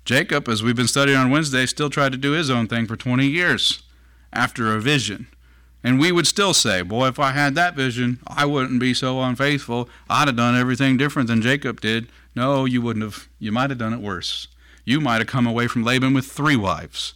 Jacob, 0.05 0.49
as 0.49 0.63
we've 0.63 0.77
been 0.77 0.89
studying 0.89 1.19
on 1.19 1.31
Wednesday, 1.31 1.67
still 1.67 1.91
tried 1.91 2.13
to 2.13 2.19
do 2.19 2.33
his 2.33 2.51
own 2.51 2.67
thing 2.67 2.87
for 2.87 2.97
20 2.97 3.27
years 3.27 3.83
after 4.33 4.75
a 4.75 4.81
vision. 4.81 5.27
And 5.85 5.99
we 6.01 6.13
would 6.13 6.27
still 6.27 6.55
say, 6.55 6.83
Boy, 6.83 7.09
if 7.09 7.19
I 7.19 7.33
had 7.33 7.55
that 7.55 7.75
vision, 7.75 8.21
I 8.27 8.47
wouldn't 8.47 8.81
be 8.81 8.95
so 8.95 9.21
unfaithful. 9.21 9.89
I'd 10.09 10.29
have 10.29 10.37
done 10.37 10.57
everything 10.57 10.97
different 10.97 11.29
than 11.29 11.43
Jacob 11.43 11.81
did. 11.81 12.09
No, 12.35 12.65
you 12.65 12.81
wouldn't 12.81 13.03
have. 13.03 13.29
You 13.39 13.53
might 13.53 13.71
have 13.71 13.79
done 13.79 13.93
it 13.93 14.01
worse. 14.01 14.49
You 14.85 15.01
might 15.01 15.19
have 15.19 15.27
come 15.27 15.47
away 15.47 15.67
from 15.67 15.85
Laban 15.85 16.15
with 16.15 16.27
three 16.27 16.57
wives 16.57 17.15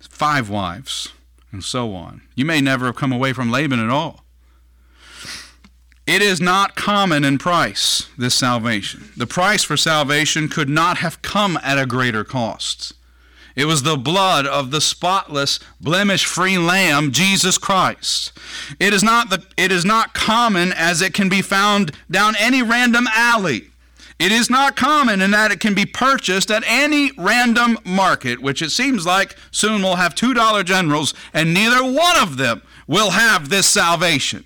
five 0.00 0.48
wives, 0.48 1.12
and 1.52 1.64
so 1.64 1.94
on. 1.94 2.22
You 2.34 2.44
may 2.44 2.60
never 2.60 2.86
have 2.86 2.96
come 2.96 3.12
away 3.12 3.32
from 3.32 3.50
Laban 3.50 3.80
at 3.80 3.90
all. 3.90 4.24
It 6.06 6.22
is 6.22 6.40
not 6.40 6.74
common 6.74 7.22
in 7.22 7.36
price, 7.36 8.08
this 8.16 8.34
salvation. 8.34 9.10
The 9.16 9.26
price 9.26 9.62
for 9.62 9.76
salvation 9.76 10.48
could 10.48 10.68
not 10.68 10.98
have 10.98 11.20
come 11.20 11.58
at 11.62 11.78
a 11.78 11.84
greater 11.84 12.24
cost. 12.24 12.94
It 13.54 13.66
was 13.66 13.82
the 13.82 13.96
blood 13.96 14.46
of 14.46 14.70
the 14.70 14.80
spotless, 14.80 15.58
blemish 15.80 16.24
free 16.24 16.56
Lamb, 16.56 17.12
Jesus 17.12 17.58
Christ. 17.58 18.32
It 18.78 18.94
is, 18.94 19.02
not 19.02 19.30
the, 19.30 19.44
it 19.56 19.72
is 19.72 19.84
not 19.84 20.14
common 20.14 20.72
as 20.72 21.02
it 21.02 21.12
can 21.12 21.28
be 21.28 21.42
found 21.42 21.92
down 22.10 22.36
any 22.38 22.62
random 22.62 23.06
alley. 23.12 23.70
It 24.18 24.32
is 24.32 24.50
not 24.50 24.74
common 24.74 25.20
in 25.20 25.30
that 25.30 25.52
it 25.52 25.60
can 25.60 25.74
be 25.74 25.86
purchased 25.86 26.50
at 26.50 26.64
any 26.66 27.12
random 27.16 27.78
market, 27.84 28.42
which 28.42 28.62
it 28.62 28.70
seems 28.70 29.06
like 29.06 29.36
soon 29.52 29.82
we'll 29.82 29.96
have 29.96 30.14
2 30.14 30.34
Dollar 30.34 30.64
Generals, 30.64 31.14
and 31.32 31.54
neither 31.54 31.84
one 31.84 32.18
of 32.18 32.36
them 32.36 32.62
will 32.88 33.10
have 33.10 33.48
this 33.48 33.66
salvation. 33.66 34.44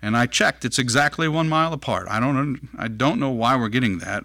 And 0.00 0.16
I 0.16 0.26
checked, 0.26 0.64
it's 0.64 0.78
exactly 0.78 1.28
one 1.28 1.48
mile 1.48 1.72
apart. 1.72 2.06
I 2.08 2.18
don't, 2.18 2.68
I 2.78 2.88
don't 2.88 3.20
know 3.20 3.30
why 3.30 3.56
we're 3.56 3.68
getting 3.68 3.98
that. 3.98 4.24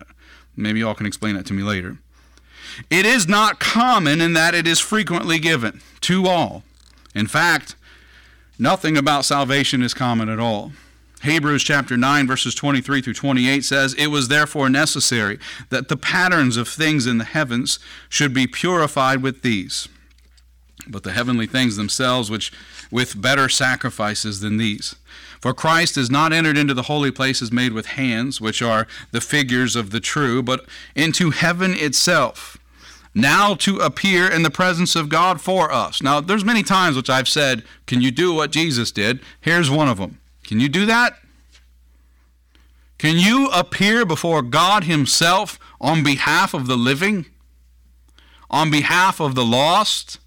Maybe 0.56 0.80
y'all 0.80 0.94
can 0.94 1.08
explain 1.08 1.36
that 1.36 1.46
to 1.48 1.54
me 1.54 1.64
later. 1.64 1.98
It 2.90 3.06
is 3.06 3.28
not 3.28 3.60
common 3.60 4.22
in 4.22 4.34
that 4.34 4.56
it 4.56 4.68
is 4.68 4.80
frequently 4.80 5.40
given 5.40 5.82
to 6.02 6.28
all. 6.28 6.64
In 7.14 7.28
fact, 7.28 7.76
nothing 8.58 8.98
about 8.98 9.26
salvation 9.26 9.84
is 9.84 9.94
common 9.94 10.30
at 10.30 10.40
all. 10.40 10.72
Hebrews 11.24 11.64
chapter 11.64 11.96
9, 11.96 12.28
verses 12.28 12.54
23 12.54 13.02
through 13.02 13.14
28 13.14 13.64
says, 13.64 13.94
It 13.94 14.08
was 14.08 14.28
therefore 14.28 14.70
necessary 14.70 15.40
that 15.70 15.88
the 15.88 15.96
patterns 15.96 16.58
of 16.58 16.68
things 16.68 17.08
in 17.08 17.18
the 17.18 17.24
heavens 17.24 17.80
should 18.10 18.34
be 18.34 18.46
purified 18.46 19.24
with 19.24 19.42
these, 19.42 19.88
but 20.86 21.04
the 21.04 21.14
heavenly 21.14 21.48
things 21.48 21.78
themselves, 21.78 22.30
which 22.30 22.52
with 22.92 23.22
better 23.22 23.48
sacrifices 23.48 24.42
than 24.42 24.58
these. 24.58 24.96
For 25.40 25.54
Christ 25.54 25.98
is 25.98 26.12
not 26.12 26.34
entered 26.34 26.58
into 26.58 26.74
the 26.74 26.84
holy 26.84 27.12
places 27.12 27.54
made 27.54 27.72
with 27.72 27.86
hands, 27.86 28.42
which 28.42 28.62
are 28.62 28.86
the 29.12 29.22
figures 29.22 29.78
of 29.78 29.92
the 29.92 30.02
true, 30.02 30.44
but 30.44 30.66
into 30.94 31.30
heaven 31.30 31.74
itself 31.74 32.58
now 33.16 33.54
to 33.54 33.78
appear 33.78 34.30
in 34.30 34.44
the 34.44 34.50
presence 34.50 34.96
of 34.96 35.08
God 35.08 35.40
for 35.40 35.72
us. 35.72 36.02
Now, 36.02 36.20
there's 36.20 36.44
many 36.44 36.64
times 36.64 36.96
which 36.98 37.10
I've 37.10 37.30
said, 37.30 37.64
Can 37.86 38.02
you 38.02 38.12
do 38.12 38.34
what 38.34 38.52
Jesus 38.52 38.92
did? 38.92 39.22
Here's 39.40 39.70
one 39.70 39.88
of 39.88 39.98
them. 39.98 40.20
Can 40.44 40.60
you 40.60 40.70
do 40.70 40.86
that? 40.86 41.18
Can 42.98 43.18
you 43.18 43.50
appear 43.50 44.06
before 44.06 44.42
God 44.42 44.86
Himself 44.86 45.60
on 45.82 46.04
behalf 46.04 46.54
of 46.54 46.68
the 46.68 46.78
living? 46.78 47.26
On 48.50 48.70
behalf 48.70 49.20
of 49.20 49.36
the 49.36 49.46
lost? 49.46 50.20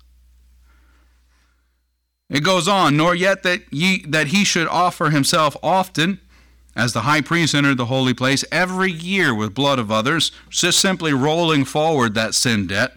It 2.29 2.43
goes 2.43 2.67
on, 2.67 2.97
nor 2.97 3.15
yet 3.15 3.43
that 3.45 3.63
ye 3.71 4.05
that 4.07 4.29
he 4.29 4.45
should 4.45 4.67
offer 4.67 5.11
himself 5.11 5.57
often, 5.63 6.21
as 6.75 6.93
the 6.93 7.03
high 7.03 7.21
priest 7.21 7.55
entered 7.55 7.77
the 7.77 7.87
holy 7.87 8.15
place 8.15 8.45
every 8.51 8.91
year 8.91 9.35
with 9.35 9.55
blood 9.55 9.79
of 9.79 9.93
others, 9.93 10.33
just 10.51 10.81
simply 10.81 11.13
rolling 11.13 11.65
forward 11.65 12.15
that 12.15 12.35
sin 12.35 12.67
debt. 12.67 12.93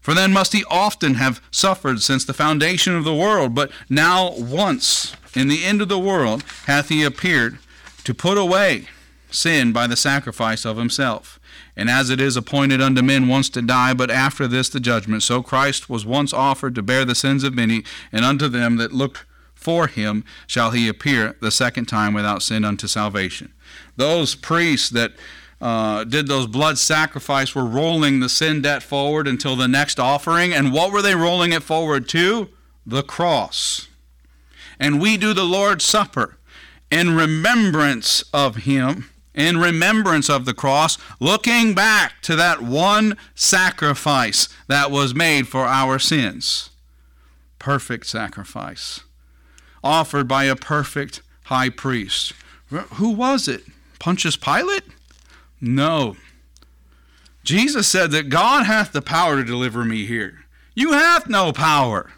For 0.00 0.14
then 0.14 0.32
must 0.32 0.52
he 0.52 0.64
often 0.68 1.14
have 1.14 1.40
suffered 1.50 2.02
since 2.02 2.24
the 2.24 2.32
foundation 2.32 2.96
of 2.96 3.04
the 3.04 3.14
world, 3.14 3.54
but 3.54 3.70
now 3.88 4.32
once 4.36 5.14
in 5.34 5.48
the 5.48 5.64
end 5.64 5.80
of 5.80 5.88
the 5.88 5.98
world 5.98 6.44
hath 6.66 6.88
he 6.88 7.02
appeared 7.02 7.58
to 8.04 8.14
put 8.14 8.38
away 8.38 8.88
sin 9.30 9.72
by 9.72 9.86
the 9.86 9.96
sacrifice 9.96 10.64
of 10.64 10.76
himself. 10.76 11.38
And 11.76 11.88
as 11.88 12.10
it 12.10 12.20
is 12.20 12.36
appointed 12.36 12.82
unto 12.82 13.02
men 13.02 13.28
once 13.28 13.48
to 13.50 13.62
die, 13.62 13.94
but 13.94 14.10
after 14.10 14.46
this 14.46 14.68
the 14.68 14.80
judgment, 14.80 15.22
so 15.22 15.42
Christ 15.42 15.88
was 15.88 16.04
once 16.04 16.32
offered 16.32 16.74
to 16.74 16.82
bear 16.82 17.04
the 17.04 17.14
sins 17.14 17.44
of 17.44 17.54
many, 17.54 17.82
and 18.10 18.24
unto 18.24 18.48
them 18.48 18.76
that 18.76 18.92
looked 18.92 19.24
for 19.54 19.86
him 19.86 20.24
shall 20.46 20.72
he 20.72 20.88
appear 20.88 21.36
the 21.40 21.50
second 21.50 21.86
time 21.86 22.12
without 22.12 22.42
sin 22.42 22.64
unto 22.64 22.86
salvation. 22.86 23.52
Those 23.96 24.34
priests 24.34 24.90
that 24.90 25.12
uh, 25.60 26.02
did 26.04 26.26
those 26.26 26.48
blood 26.48 26.76
sacrifice 26.76 27.54
were 27.54 27.64
rolling 27.64 28.20
the 28.20 28.28
sin 28.28 28.62
debt 28.62 28.82
forward 28.82 29.28
until 29.28 29.54
the 29.54 29.68
next 29.68 30.00
offering. 30.00 30.52
And 30.52 30.72
what 30.72 30.92
were 30.92 31.02
they 31.02 31.14
rolling 31.14 31.52
it 31.52 31.62
forward 31.62 32.08
to? 32.08 32.48
The 32.84 33.04
cross. 33.04 33.86
And 34.82 35.00
we 35.00 35.16
do 35.16 35.32
the 35.32 35.44
Lord's 35.44 35.84
Supper 35.84 36.36
in 36.90 37.16
remembrance 37.16 38.22
of 38.34 38.56
him 38.56 39.08
in 39.34 39.58
remembrance 39.58 40.28
of 40.28 40.44
the 40.44 40.54
cross, 40.54 40.98
looking 41.18 41.74
back 41.74 42.20
to 42.22 42.36
that 42.36 42.60
one 42.60 43.16
sacrifice 43.34 44.48
that 44.68 44.90
was 44.90 45.14
made 45.14 45.48
for 45.48 45.64
our 45.64 45.98
sins. 45.98 46.70
Perfect 47.58 48.06
sacrifice, 48.06 49.00
offered 49.82 50.28
by 50.28 50.44
a 50.44 50.56
perfect 50.56 51.22
high 51.44 51.70
priest. 51.70 52.32
Who 52.68 53.10
was 53.10 53.48
it? 53.48 53.64
Pontius 53.98 54.36
Pilate? 54.36 54.84
No. 55.60 56.16
Jesus 57.44 57.88
said 57.88 58.10
that 58.10 58.28
God 58.28 58.66
hath 58.66 58.92
the 58.92 59.02
power 59.02 59.36
to 59.36 59.44
deliver 59.44 59.84
me 59.84 60.06
here. 60.06 60.44
You 60.74 60.92
have 60.92 61.28
no 61.28 61.52
power. 61.52 62.12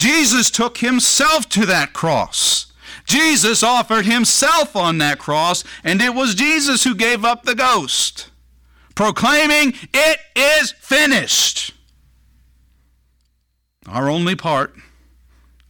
Jesus 0.00 0.50
took 0.50 0.78
himself 0.78 1.46
to 1.50 1.66
that 1.66 1.92
cross. 1.92 2.72
Jesus 3.04 3.62
offered 3.62 4.06
himself 4.06 4.74
on 4.74 4.96
that 4.98 5.18
cross, 5.18 5.62
and 5.84 6.00
it 6.00 6.14
was 6.14 6.34
Jesus 6.34 6.84
who 6.84 6.94
gave 6.94 7.22
up 7.22 7.42
the 7.42 7.54
ghost, 7.54 8.30
proclaiming, 8.94 9.74
It 9.92 10.18
is 10.34 10.72
finished. 10.72 11.74
Our 13.86 14.08
only 14.08 14.34
part 14.34 14.74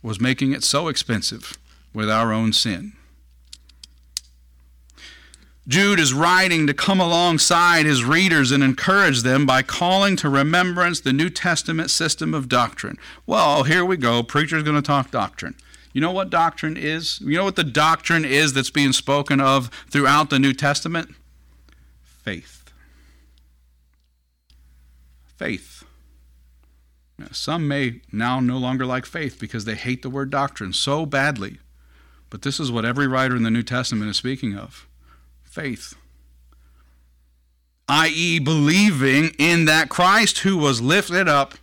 was 0.01 0.20
making 0.20 0.53
it 0.53 0.62
so 0.62 0.87
expensive 0.87 1.59
with 1.93 2.09
our 2.09 2.33
own 2.33 2.53
sin. 2.53 2.93
Jude 5.70 6.00
is 6.00 6.12
writing 6.12 6.66
to 6.66 6.74
come 6.74 6.98
alongside 6.98 7.86
his 7.86 8.02
readers 8.02 8.50
and 8.50 8.60
encourage 8.60 9.22
them 9.22 9.46
by 9.46 9.62
calling 9.62 10.16
to 10.16 10.28
remembrance 10.28 10.98
the 10.98 11.12
New 11.12 11.30
Testament 11.30 11.92
system 11.92 12.34
of 12.34 12.48
doctrine. 12.48 12.98
Well, 13.24 13.62
here 13.62 13.84
we 13.84 13.96
go. 13.96 14.24
Preacher's 14.24 14.64
going 14.64 14.74
to 14.74 14.82
talk 14.82 15.12
doctrine. 15.12 15.54
You 15.92 16.00
know 16.00 16.10
what 16.10 16.28
doctrine 16.28 16.76
is? 16.76 17.20
You 17.20 17.36
know 17.36 17.44
what 17.44 17.54
the 17.54 17.62
doctrine 17.62 18.24
is 18.24 18.52
that's 18.52 18.70
being 18.70 18.90
spoken 18.90 19.40
of 19.40 19.70
throughout 19.88 20.28
the 20.28 20.40
New 20.40 20.52
Testament? 20.52 21.14
Faith. 22.02 22.72
Faith. 25.36 25.84
Now, 27.16 27.28
some 27.30 27.68
may 27.68 28.00
now 28.10 28.40
no 28.40 28.58
longer 28.58 28.84
like 28.84 29.06
faith 29.06 29.38
because 29.38 29.66
they 29.66 29.76
hate 29.76 30.02
the 30.02 30.10
word 30.10 30.30
doctrine 30.30 30.72
so 30.72 31.06
badly. 31.06 31.58
But 32.28 32.42
this 32.42 32.58
is 32.58 32.72
what 32.72 32.84
every 32.84 33.06
writer 33.06 33.36
in 33.36 33.44
the 33.44 33.52
New 33.52 33.62
Testament 33.62 34.10
is 34.10 34.16
speaking 34.16 34.56
of 34.56 34.88
faith. 35.51 35.94
I.e., 37.88 38.38
believing 38.38 39.34
in 39.36 39.64
that 39.64 39.88
Christ 39.88 40.38
who 40.38 40.57
was 40.57 40.80
lifted 40.80 41.28
up 41.28 41.55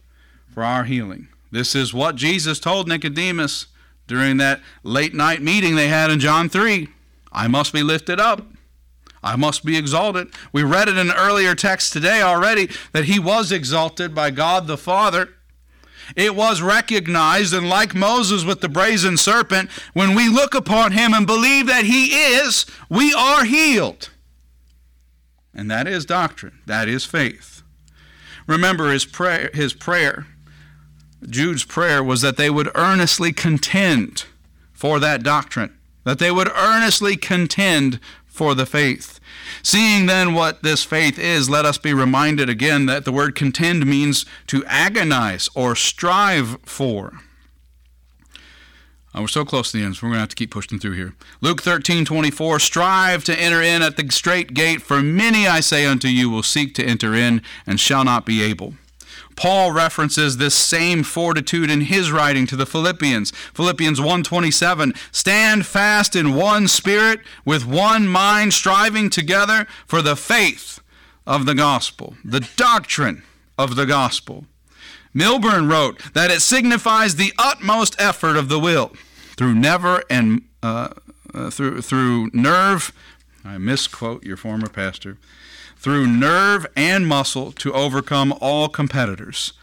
for 0.53 0.61
our 0.61 0.83
healing. 0.83 1.29
This 1.51 1.73
is 1.73 1.93
what 1.93 2.17
Jesus 2.17 2.59
told 2.59 2.89
Nicodemus 2.89 3.67
during 4.05 4.37
that 4.37 4.61
late 4.83 5.13
night 5.13 5.41
meeting 5.41 5.75
they 5.75 5.87
had 5.87 6.11
in 6.11 6.19
John 6.19 6.49
3. 6.49 6.89
I 7.31 7.47
must 7.47 7.71
be 7.71 7.81
lifted 7.81 8.19
up. 8.19 8.45
I 9.23 9.37
must 9.37 9.63
be 9.63 9.77
exalted. 9.77 10.27
We 10.51 10.63
read 10.63 10.89
it 10.89 10.97
in 10.97 11.09
an 11.09 11.15
earlier 11.15 11.55
text 11.55 11.93
today 11.93 12.21
already 12.21 12.69
that 12.91 13.05
he 13.05 13.19
was 13.19 13.53
exalted 13.53 14.13
by 14.13 14.31
God 14.31 14.67
the 14.67 14.77
Father. 14.77 15.29
It 16.15 16.35
was 16.35 16.61
recognized, 16.61 17.53
and 17.53 17.69
like 17.69 17.93
Moses 17.93 18.43
with 18.43 18.61
the 18.61 18.69
brazen 18.69 19.17
serpent, 19.17 19.69
when 19.93 20.15
we 20.15 20.29
look 20.29 20.55
upon 20.55 20.93
him 20.93 21.13
and 21.13 21.27
believe 21.27 21.67
that 21.67 21.85
he 21.85 22.13
is, 22.13 22.65
we 22.89 23.13
are 23.13 23.43
healed. 23.43 24.09
And 25.53 25.69
that 25.71 25.87
is 25.87 26.05
doctrine, 26.05 26.59
that 26.65 26.87
is 26.87 27.03
faith. 27.03 27.61
Remember 28.45 28.91
his 28.91 29.05
prayer, 29.05 29.49
his 29.53 29.73
prayer 29.73 30.27
Jude's 31.25 31.63
prayer 31.63 32.03
was 32.03 32.21
that 32.21 32.37
they 32.37 32.49
would 32.49 32.69
earnestly 32.75 33.33
contend 33.33 34.25
for 34.71 34.99
that 34.99 35.23
doctrine, 35.23 35.77
that 36.03 36.19
they 36.19 36.31
would 36.31 36.49
earnestly 36.49 37.17
contend 37.17 37.99
for 38.25 38.53
the 38.53 38.65
faith. 38.65 39.16
Seeing 39.63 40.05
then 40.05 40.33
what 40.33 40.63
this 40.63 40.83
faith 40.83 41.17
is, 41.19 41.49
let 41.49 41.65
us 41.65 41.77
be 41.77 41.93
reminded 41.93 42.49
again 42.49 42.85
that 42.87 43.05
the 43.05 43.11
word 43.11 43.35
contend 43.35 43.85
means 43.85 44.25
to 44.47 44.65
agonize 44.65 45.49
or 45.55 45.75
strive 45.75 46.57
for. 46.63 47.19
Oh, 49.15 49.21
we're 49.21 49.27
so 49.27 49.45
close 49.45 49.71
to 49.71 49.77
the 49.77 49.83
end, 49.83 49.95
so 49.95 50.05
we're 50.05 50.11
going 50.11 50.17
to 50.17 50.21
have 50.21 50.29
to 50.29 50.35
keep 50.35 50.51
pushing 50.51 50.77
through 50.77 50.93
here. 50.93 51.15
Luke 51.41 51.63
13, 51.63 52.05
24, 52.05 52.59
strive 52.59 53.23
to 53.23 53.39
enter 53.39 53.63
in 53.63 53.81
at 53.81 53.97
the 53.97 54.07
straight 54.11 54.53
gate, 54.53 54.81
for 54.81 55.01
many, 55.01 55.47
I 55.47 55.59
say 55.59 55.87
unto 55.87 56.07
you, 56.07 56.29
will 56.29 56.43
seek 56.43 56.75
to 56.75 56.85
enter 56.85 57.15
in 57.15 57.41
and 57.65 57.79
shall 57.79 58.03
not 58.03 58.27
be 58.27 58.43
able. 58.43 58.75
Paul 59.37 59.71
references 59.71 60.35
this 60.35 60.55
same 60.55 61.03
fortitude 61.03 61.69
in 61.69 61.81
his 61.81 62.11
writing 62.11 62.47
to 62.47 62.55
the 62.57 62.65
Philippians. 62.65 63.31
Philippians 63.53 64.01
1:27, 64.01 64.93
"Stand 65.11 65.65
fast 65.65 66.15
in 66.15 66.33
one 66.33 66.67
spirit, 66.67 67.21
with 67.45 67.63
one 67.63 68.07
mind, 68.07 68.53
striving 68.53 69.09
together 69.09 69.67
for 69.87 70.01
the 70.01 70.17
faith 70.17 70.79
of 71.25 71.45
the 71.45 71.55
gospel, 71.55 72.17
the 72.25 72.45
doctrine 72.57 73.21
of 73.57 73.75
the 73.75 73.85
gospel." 73.85 74.47
Milburn 75.13 75.67
wrote 75.67 76.13
that 76.13 76.31
it 76.31 76.41
signifies 76.41 77.15
the 77.15 77.33
utmost 77.37 77.95
effort 77.99 78.35
of 78.35 78.49
the 78.49 78.59
will 78.59 78.91
through 79.37 79.53
never 79.53 80.03
and 80.09 80.41
uh, 80.63 80.89
uh, 81.33 81.49
through 81.51 81.81
through 81.81 82.31
nerve. 82.33 82.91
I 83.45 83.59
misquote 83.59 84.25
your 84.25 84.37
former 84.37 84.67
pastor 84.67 85.17
through 85.79 86.07
nerve 86.07 86.65
and 86.75 87.07
muscle 87.07 87.51
to 87.53 87.73
overcome 87.73 88.33
all 88.41 88.67
competitors. 88.67 89.53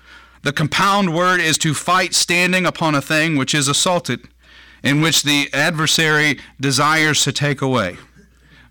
The 0.42 0.52
compound 0.52 1.14
word 1.14 1.40
is 1.40 1.58
to 1.58 1.74
fight 1.74 2.14
standing 2.14 2.66
upon 2.66 2.94
a 2.94 3.02
thing 3.02 3.36
which 3.36 3.54
is 3.54 3.66
assaulted, 3.66 4.28
in 4.82 5.00
which 5.00 5.22
the 5.22 5.48
adversary 5.52 6.38
desires 6.60 7.24
to 7.24 7.32
take 7.32 7.62
away. 7.62 7.96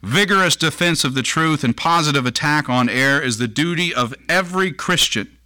Vigorous 0.03 0.55
defense 0.55 1.03
of 1.03 1.15
the 1.15 1.23
truth 1.23 1.63
and 1.63 1.75
positive 1.75 2.25
attack 2.25 2.69
on 2.69 2.89
error 2.89 3.21
is 3.21 3.37
the 3.37 3.47
duty 3.47 3.93
of 3.93 4.13
every 4.29 4.71
Christian. 4.71 5.37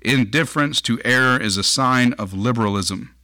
Indifference 0.00 0.80
to 0.82 1.00
error 1.04 1.40
is 1.40 1.56
a 1.56 1.62
sign 1.62 2.12
of 2.14 2.32
liberalism. 2.32 3.14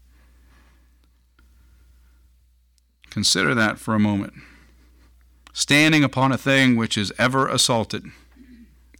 Consider 3.10 3.54
that 3.54 3.78
for 3.78 3.94
a 3.94 3.98
moment. 3.98 4.34
Standing 5.52 6.04
upon 6.04 6.30
a 6.32 6.38
thing 6.38 6.76
which 6.76 6.96
is 6.96 7.12
ever 7.18 7.48
assaulted. 7.48 8.04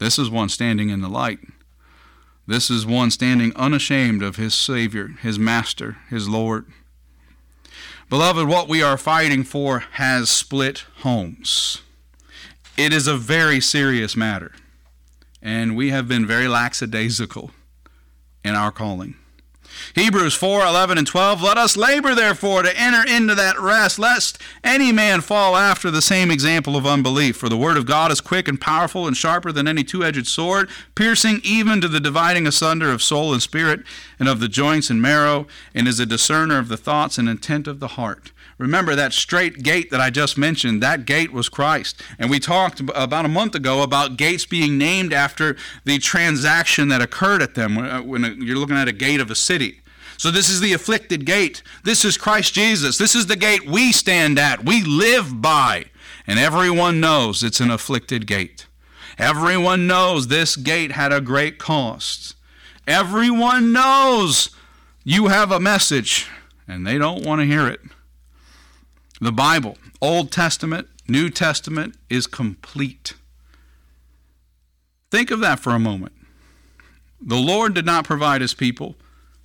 This 0.03 0.19
is 0.19 0.29
one 0.29 0.49
standing 0.49 0.89
in 0.89 1.01
the 1.01 1.09
light. 1.09 1.39
This 2.45 2.71
is 2.71 2.85
one 2.85 3.13
standing 3.13 3.55
unashamed 3.55 4.21
of 4.21 4.35
his 4.35 4.53
Savior, 4.53 5.15
his 5.23 5.39
Master, 5.39 5.99
his 6.11 6.29
Lord. 6.29 6.67
Beloved, 8.11 8.49
what 8.49 8.69
we 8.69 8.83
are 8.83 8.99
fighting 8.99 9.45
for 9.45 9.85
has 9.93 10.29
split 10.29 10.87
homes. 11.03 11.83
It 12.77 12.93
is 12.93 13.07
a 13.07 13.17
very 13.17 13.61
serious 13.61 14.17
matter, 14.17 14.51
and 15.41 15.77
we 15.77 15.91
have 15.91 16.09
been 16.09 16.27
very 16.27 16.49
lackadaisical 16.49 17.53
in 18.43 18.57
our 18.57 18.73
calling. 18.73 19.15
Hebrews 19.95 20.35
4 20.35 20.65
11 20.65 20.99
and 20.99 21.07
12. 21.07 21.43
Let 21.43 21.59
us 21.59 21.77
labor, 21.77 22.15
therefore, 22.15 22.63
to 22.63 22.79
enter 22.79 23.09
into 23.09 23.35
that 23.35 23.59
rest, 23.59 23.99
lest 23.99 24.39
any 24.65 24.93
man 24.93 25.21
fall 25.21 25.57
after 25.57 25.91
the 25.91 26.03
same 26.03 26.31
example 26.31 26.77
of 26.77 26.87
unbelief. 26.87 27.37
For 27.37 27.49
the 27.49 27.57
word 27.57 27.77
of 27.77 27.87
God 27.87 28.11
is 28.11 28.21
quick 28.21 28.49
and 28.49 28.61
powerful 28.61 29.07
and 29.07 29.17
sharper 29.17 29.53
than 29.53 29.69
any 29.69 29.85
two 29.85 30.05
edged 30.05 30.27
sword, 30.27 30.69
piercing 30.95 31.41
even 31.45 31.81
to 31.81 31.89
the 31.89 32.01
dividing 32.01 32.47
asunder 32.47 32.91
of 32.91 33.03
soul 33.03 33.33
and 33.33 33.43
spirit, 33.43 33.81
and 34.19 34.29
of 34.29 34.41
the 34.41 34.49
joints 34.49 34.91
and 34.91 35.03
marrow, 35.03 35.47
and 35.75 35.89
is 35.89 36.01
a 36.01 36.07
discerner 36.07 36.59
of 36.59 36.69
the 36.69 36.77
thoughts 36.77 37.19
and 37.19 37.29
intent 37.29 37.67
of 37.67 37.81
the 37.81 37.89
heart. 37.89 38.33
Remember 38.59 38.95
that 38.95 39.13
straight 39.13 39.65
gate 39.65 39.91
that 39.91 40.01
I 40.01 40.11
just 40.11 40.39
mentioned, 40.39 40.81
that 40.83 41.05
gate 41.05 41.33
was 41.33 41.49
Christ. 41.49 42.01
And 42.17 42.31
we 42.31 42.39
talked 42.39 42.79
about 42.81 43.25
a 43.25 43.29
month 43.29 43.57
ago 43.57 43.83
about 43.83 44.17
gates 44.17 44.47
being 44.47 44.79
named 44.79 45.13
after 45.13 45.57
the 45.85 45.99
transaction 45.99 46.89
that 46.89 47.03
occurred 47.03 47.43
at 47.43 47.57
them 47.57 47.77
uh, 47.77 48.03
when 48.03 48.25
uh, 48.25 48.29
you're 48.39 48.57
looking 48.57 48.77
at 48.77 48.87
a 48.87 48.93
gate 48.93 49.21
of 49.21 49.33
a 49.33 49.35
city. 49.35 49.72
So 50.23 50.31
this 50.31 50.49
is 50.49 50.61
the 50.61 50.73
afflicted 50.73 51.27
gate. 51.27 51.65
This 51.83 52.05
is 52.05 52.17
Christ 52.17 52.55
Jesus. 52.55 52.97
This 52.97 53.17
is 53.17 53.27
the 53.27 53.35
gate 53.35 53.67
we 53.67 53.91
stand 53.91 54.39
at, 54.39 54.65
we 54.65 54.85
live 54.85 55.43
by. 55.43 55.87
And 56.29 56.39
everyone 56.39 57.01
knows 57.01 57.43
it's 57.43 57.59
an 57.59 57.73
afflicted 57.73 58.25
gate. 58.29 58.69
Everyone 59.19 59.89
knows 59.89 60.29
this 60.29 60.55
gate 60.55 60.93
had 60.93 61.13
a 61.13 61.21
great 61.21 61.59
cost. 61.59 62.37
Everyone 62.87 63.73
knows 63.73 64.51
you 65.03 65.27
have 65.27 65.51
a 65.51 65.59
message, 65.59 66.29
and 66.69 66.87
they 66.87 66.99
don't 66.99 67.27
want 67.27 67.41
to 67.41 67.45
hear 67.45 67.67
it. 67.67 67.81
The 69.21 69.33
Bible, 69.33 69.77
Old 70.01 70.31
Testament, 70.31 70.87
New 71.09 71.31
Testament, 71.31 71.97
is 72.09 72.29
complete. 72.29 73.15
Think 75.11 75.33
of 75.33 75.41
that 75.41 75.59
for 75.59 75.71
a 75.71 75.81
moment. 75.81 76.13
The 77.21 77.35
Lord 77.35 77.75
did 77.75 77.87
not 77.87 78.05
provide 78.05 78.41
his 78.41 78.55
people 78.55 78.95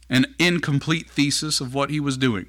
an 0.09 0.33
incomplete 0.39 1.09
thesis 1.09 1.59
of 1.59 1.73
what 1.73 1.89
he 1.89 1.99
was 1.99 2.17
doing. 2.17 2.47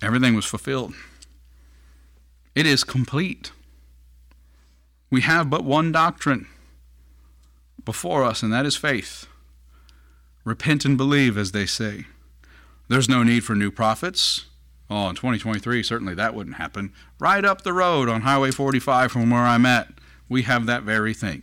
Everything 0.00 0.34
was 0.34 0.46
fulfilled. 0.46 0.94
It 2.54 2.66
is 2.66 2.84
complete. 2.84 3.52
We 5.10 5.22
have 5.22 5.50
but 5.50 5.64
one 5.64 5.92
doctrine 5.92 6.46
before 7.84 8.24
us, 8.24 8.42
and 8.42 8.52
that 8.52 8.66
is 8.66 8.76
faith. 8.76 9.26
Repent 10.44 10.84
and 10.84 10.96
believe, 10.96 11.36
as 11.36 11.52
they 11.52 11.66
say. 11.66 12.04
There's 12.88 13.08
no 13.08 13.22
need 13.22 13.44
for 13.44 13.54
new 13.54 13.70
prophets. 13.70 14.46
Oh, 14.90 15.08
in 15.08 15.14
2023, 15.14 15.82
certainly 15.82 16.14
that 16.14 16.34
wouldn't 16.34 16.56
happen. 16.56 16.92
Right 17.20 17.44
up 17.44 17.62
the 17.62 17.72
road 17.72 18.08
on 18.08 18.22
Highway 18.22 18.50
45 18.50 19.12
from 19.12 19.30
where 19.30 19.42
I'm 19.42 19.66
at, 19.66 19.88
we 20.28 20.42
have 20.42 20.66
that 20.66 20.82
very 20.82 21.12
thing. 21.12 21.42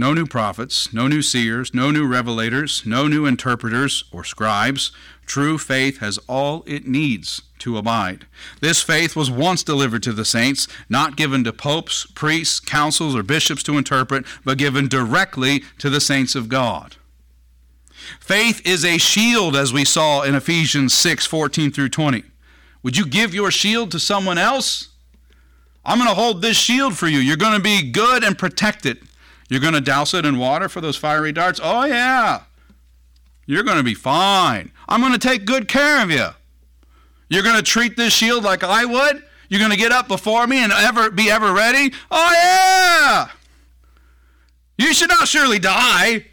No 0.00 0.14
new 0.14 0.24
prophets, 0.24 0.94
no 0.94 1.08
new 1.08 1.20
seers, 1.20 1.74
no 1.74 1.90
new 1.90 2.08
revelators, 2.08 2.86
no 2.86 3.06
new 3.06 3.26
interpreters 3.26 4.02
or 4.10 4.24
scribes. 4.24 4.92
True 5.26 5.58
faith 5.58 5.98
has 5.98 6.16
all 6.26 6.64
it 6.66 6.86
needs 6.86 7.42
to 7.58 7.76
abide. 7.76 8.26
This 8.62 8.82
faith 8.82 9.14
was 9.14 9.30
once 9.30 9.62
delivered 9.62 10.02
to 10.04 10.14
the 10.14 10.24
saints, 10.24 10.66
not 10.88 11.18
given 11.18 11.44
to 11.44 11.52
popes, 11.52 12.06
priests, 12.14 12.60
councils, 12.60 13.14
or 13.14 13.22
bishops 13.22 13.62
to 13.64 13.76
interpret, 13.76 14.24
but 14.42 14.56
given 14.56 14.88
directly 14.88 15.64
to 15.76 15.90
the 15.90 16.00
saints 16.00 16.34
of 16.34 16.48
God. 16.48 16.96
Faith 18.20 18.62
is 18.64 18.86
a 18.86 18.96
shield, 18.96 19.54
as 19.54 19.70
we 19.70 19.84
saw 19.84 20.22
in 20.22 20.34
Ephesians 20.34 20.94
6 20.94 21.26
14 21.26 21.70
through 21.70 21.90
20. 21.90 22.24
Would 22.82 22.96
you 22.96 23.04
give 23.04 23.34
your 23.34 23.50
shield 23.50 23.90
to 23.90 24.00
someone 24.00 24.38
else? 24.38 24.88
I'm 25.84 25.98
going 25.98 26.08
to 26.08 26.14
hold 26.14 26.40
this 26.40 26.56
shield 26.56 26.96
for 26.96 27.06
you. 27.06 27.18
You're 27.18 27.36
going 27.36 27.58
to 27.58 27.62
be 27.62 27.90
good 27.90 28.24
and 28.24 28.38
protected. 28.38 29.06
You're 29.50 29.60
going 29.60 29.74
to 29.74 29.80
douse 29.80 30.14
it 30.14 30.24
in 30.24 30.38
water 30.38 30.68
for 30.68 30.80
those 30.80 30.96
fiery 30.96 31.32
darts? 31.32 31.60
Oh, 31.62 31.84
yeah. 31.84 32.42
You're 33.46 33.64
going 33.64 33.78
to 33.78 33.82
be 33.82 33.94
fine. 33.94 34.70
I'm 34.88 35.00
going 35.00 35.12
to 35.12 35.18
take 35.18 35.44
good 35.44 35.66
care 35.66 36.02
of 36.02 36.10
you. 36.10 36.28
You're 37.28 37.42
going 37.42 37.56
to 37.56 37.62
treat 37.62 37.96
this 37.96 38.12
shield 38.12 38.44
like 38.44 38.62
I 38.62 38.84
would? 38.84 39.24
You're 39.48 39.58
going 39.58 39.72
to 39.72 39.76
get 39.76 39.90
up 39.90 40.06
before 40.06 40.46
me 40.46 40.58
and 40.58 40.72
ever 40.72 41.10
be 41.10 41.28
ever 41.28 41.52
ready? 41.52 41.92
Oh, 42.12 42.32
yeah. 42.32 43.28
You 44.78 44.94
should 44.94 45.10
not 45.10 45.26
surely 45.26 45.58
die. 45.58 46.26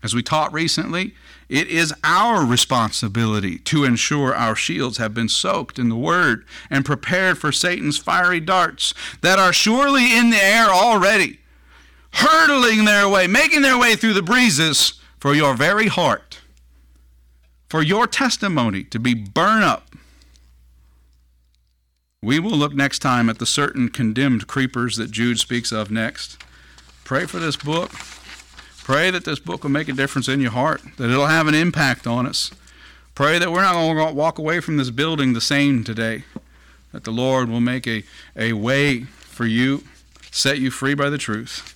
As 0.00 0.14
we 0.14 0.22
taught 0.22 0.52
recently, 0.52 1.14
it 1.48 1.68
is 1.68 1.94
our 2.02 2.44
responsibility 2.44 3.58
to 3.58 3.84
ensure 3.84 4.34
our 4.34 4.56
shields 4.56 4.98
have 4.98 5.14
been 5.14 5.28
soaked 5.28 5.78
in 5.78 5.88
the 5.88 5.96
Word 5.96 6.44
and 6.70 6.84
prepared 6.84 7.38
for 7.38 7.52
Satan's 7.52 7.98
fiery 7.98 8.40
darts 8.40 8.94
that 9.20 9.38
are 9.38 9.52
surely 9.52 10.16
in 10.16 10.30
the 10.30 10.42
air 10.42 10.68
already, 10.68 11.40
hurtling 12.14 12.84
their 12.84 13.08
way, 13.08 13.26
making 13.26 13.62
their 13.62 13.78
way 13.78 13.96
through 13.96 14.14
the 14.14 14.22
breezes 14.22 14.94
for 15.18 15.34
your 15.34 15.54
very 15.54 15.88
heart, 15.88 16.40
for 17.68 17.82
your 17.82 18.06
testimony 18.06 18.84
to 18.84 18.98
be 18.98 19.14
burned 19.14 19.64
up. 19.64 19.94
We 22.22 22.38
will 22.38 22.52
look 22.52 22.72
next 22.72 23.00
time 23.00 23.28
at 23.28 23.38
the 23.38 23.44
certain 23.44 23.90
condemned 23.90 24.46
creepers 24.46 24.96
that 24.96 25.10
Jude 25.10 25.38
speaks 25.38 25.72
of 25.72 25.90
next. 25.90 26.42
Pray 27.04 27.26
for 27.26 27.38
this 27.38 27.56
book. 27.56 27.90
Pray 28.84 29.10
that 29.10 29.24
this 29.24 29.38
book 29.38 29.62
will 29.62 29.70
make 29.70 29.88
a 29.88 29.94
difference 29.94 30.28
in 30.28 30.42
your 30.42 30.50
heart, 30.50 30.82
that 30.98 31.08
it'll 31.08 31.26
have 31.26 31.46
an 31.48 31.54
impact 31.54 32.06
on 32.06 32.26
us. 32.26 32.50
Pray 33.14 33.38
that 33.38 33.50
we're 33.50 33.62
not 33.62 33.72
going 33.72 33.96
to 33.96 34.12
walk 34.12 34.38
away 34.38 34.60
from 34.60 34.76
this 34.76 34.90
building 34.90 35.32
the 35.32 35.40
same 35.40 35.82
today, 35.82 36.24
that 36.92 37.04
the 37.04 37.10
Lord 37.10 37.48
will 37.48 37.62
make 37.62 37.86
a, 37.86 38.04
a 38.36 38.52
way 38.52 39.04
for 39.04 39.46
you, 39.46 39.84
set 40.30 40.58
you 40.58 40.70
free 40.70 40.92
by 40.92 41.08
the 41.08 41.16
truth. 41.16 41.70